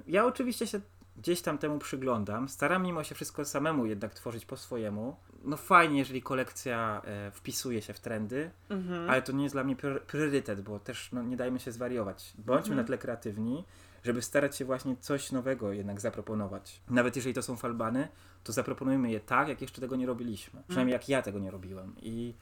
Ja 0.08 0.26
oczywiście 0.26 0.68
się 0.68 0.82
gdzieś 1.18 1.42
tam 1.42 1.58
temu 1.58 1.80
przyglądam, 1.80 2.50
staram 2.50 2.84
mimo 2.84 3.04
się 3.04 3.16
wszystko 3.16 3.46
samemu 3.46 3.86
jednak 3.86 4.14
tworzyć 4.14 4.46
po 4.46 4.58
swojemu. 4.58 5.16
No 5.46 5.58
fajnie, 5.58 6.00
jeżeli 6.00 6.22
kolekcja 6.22 7.02
e, 7.06 7.32
wpisuje 7.32 7.82
się 7.82 7.94
w 7.94 8.00
trendy, 8.00 8.52
Mhm. 8.70 9.10
ale 9.10 9.22
to 9.22 9.32
nie 9.32 9.44
jest 9.44 9.56
dla 9.56 9.64
mnie 9.64 9.76
prior- 9.76 10.00
priorytet, 10.02 10.62
bo 10.62 10.80
też 10.80 11.10
no, 11.12 11.24
nie 11.24 11.38
dajmy 11.38 11.60
się 11.60 11.72
zwariować. 11.72 12.34
Bądźmy 12.38 12.58
Mhm. 12.74 12.78
na 12.78 12.84
tyle 12.84 12.98
kreatywni, 12.98 13.64
żeby 14.04 14.22
starać 14.22 14.56
się 14.56 14.66
właśnie 14.66 14.96
coś 14.98 15.32
nowego 15.32 15.72
jednak 15.74 16.02
zaproponować. 16.02 16.82
Nawet 16.90 17.16
jeżeli 17.16 17.36
to 17.36 17.42
są 17.44 17.56
falbany, 17.56 18.08
to 18.44 18.54
zaproponujmy 18.54 19.12
je 19.12 19.20
tak, 19.20 19.48
jak 19.48 19.62
jeszcze 19.62 19.82
tego 19.82 19.96
nie 19.96 20.06
robiliśmy. 20.06 20.64
Przynajmniej 20.68 20.94
jak 20.94 21.10
ja 21.10 21.22
tego 21.22 21.40
nie 21.40 21.52
robiłem. 21.52 21.96
I, 22.02 22.34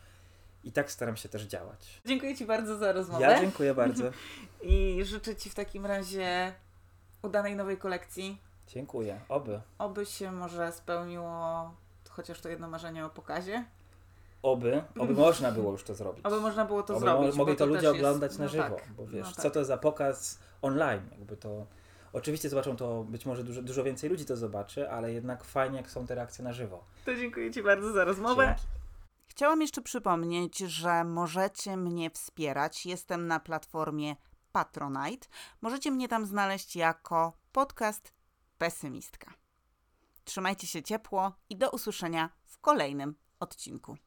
i 0.63 0.71
tak 0.71 0.91
staram 0.91 1.15
się 1.17 1.29
też 1.29 1.43
działać. 1.43 2.01
Dziękuję 2.05 2.35
Ci 2.35 2.45
bardzo 2.45 2.77
za 2.77 2.91
rozmowę. 2.91 3.21
Ja 3.25 3.39
dziękuję 3.41 3.73
bardzo. 3.73 4.03
I 4.63 4.99
życzę 5.03 5.35
Ci 5.35 5.49
w 5.49 5.55
takim 5.55 5.85
razie 5.85 6.53
udanej 7.21 7.55
nowej 7.55 7.77
kolekcji. 7.77 8.37
Dziękuję. 8.67 9.19
Oby. 9.29 9.61
Oby 9.77 10.05
się 10.05 10.31
może 10.31 10.71
spełniło 10.71 11.71
chociaż 12.13 12.41
to 12.41 12.49
jedno 12.49 12.67
marzenie 12.67 13.05
o 13.05 13.09
pokazie. 13.09 13.65
Oby. 14.43 14.83
Oby 14.99 15.13
można 15.27 15.51
było 15.51 15.71
już 15.71 15.83
to 15.83 15.95
zrobić. 15.95 16.25
Oby 16.25 16.41
można 16.41 16.65
było 16.65 16.83
to 16.83 16.93
Oby 16.95 17.05
zrobić. 17.05 17.31
mo- 17.31 17.37
mogli 17.37 17.53
bo 17.53 17.57
to 17.57 17.65
ludzie 17.65 17.81
też 17.81 17.83
jest- 17.95 18.05
oglądać 18.05 18.37
na 18.37 18.43
no 18.45 18.49
żywo, 18.51 18.63
tak, 18.63 18.93
bo 18.97 19.07
wiesz, 19.07 19.25
no 19.27 19.31
co 19.35 19.41
tak. 19.41 19.53
to 19.53 19.65
za 19.65 19.77
pokaz 19.77 20.39
online, 20.61 21.01
jakby 21.11 21.37
to 21.37 21.65
oczywiście 22.13 22.49
zobaczą 22.49 22.75
to, 22.75 23.03
być 23.03 23.25
może 23.25 23.43
dużo, 23.43 23.61
dużo 23.61 23.83
więcej 23.83 24.09
ludzi 24.09 24.25
to 24.25 24.37
zobaczy, 24.37 24.89
ale 24.89 25.13
jednak 25.13 25.43
fajnie 25.43 25.77
jak 25.77 25.91
są 25.91 26.07
te 26.07 26.15
reakcje 26.15 26.43
na 26.43 26.53
żywo. 26.53 26.83
To 27.05 27.15
dziękuję 27.15 27.51
Ci 27.51 27.63
bardzo 27.63 27.91
za 27.93 28.03
rozmowę. 28.03 28.45
Dzięki. 28.47 28.63
Chciałam 29.27 29.61
jeszcze 29.61 29.81
przypomnieć, 29.81 30.57
że 30.57 31.03
możecie 31.03 31.77
mnie 31.77 32.09
wspierać. 32.09 32.85
Jestem 32.85 33.27
na 33.27 33.39
platformie 33.39 34.15
Patronite. 34.51 35.27
Możecie 35.61 35.91
mnie 35.91 36.07
tam 36.07 36.25
znaleźć 36.25 36.75
jako 36.75 37.33
podcast 37.51 38.13
Pesymistka. 38.57 39.33
Trzymajcie 40.23 40.67
się 40.67 40.83
ciepło 40.83 41.33
i 41.49 41.57
do 41.57 41.69
usłyszenia 41.69 42.29
w 42.45 42.59
kolejnym 42.59 43.15
odcinku. 43.39 43.97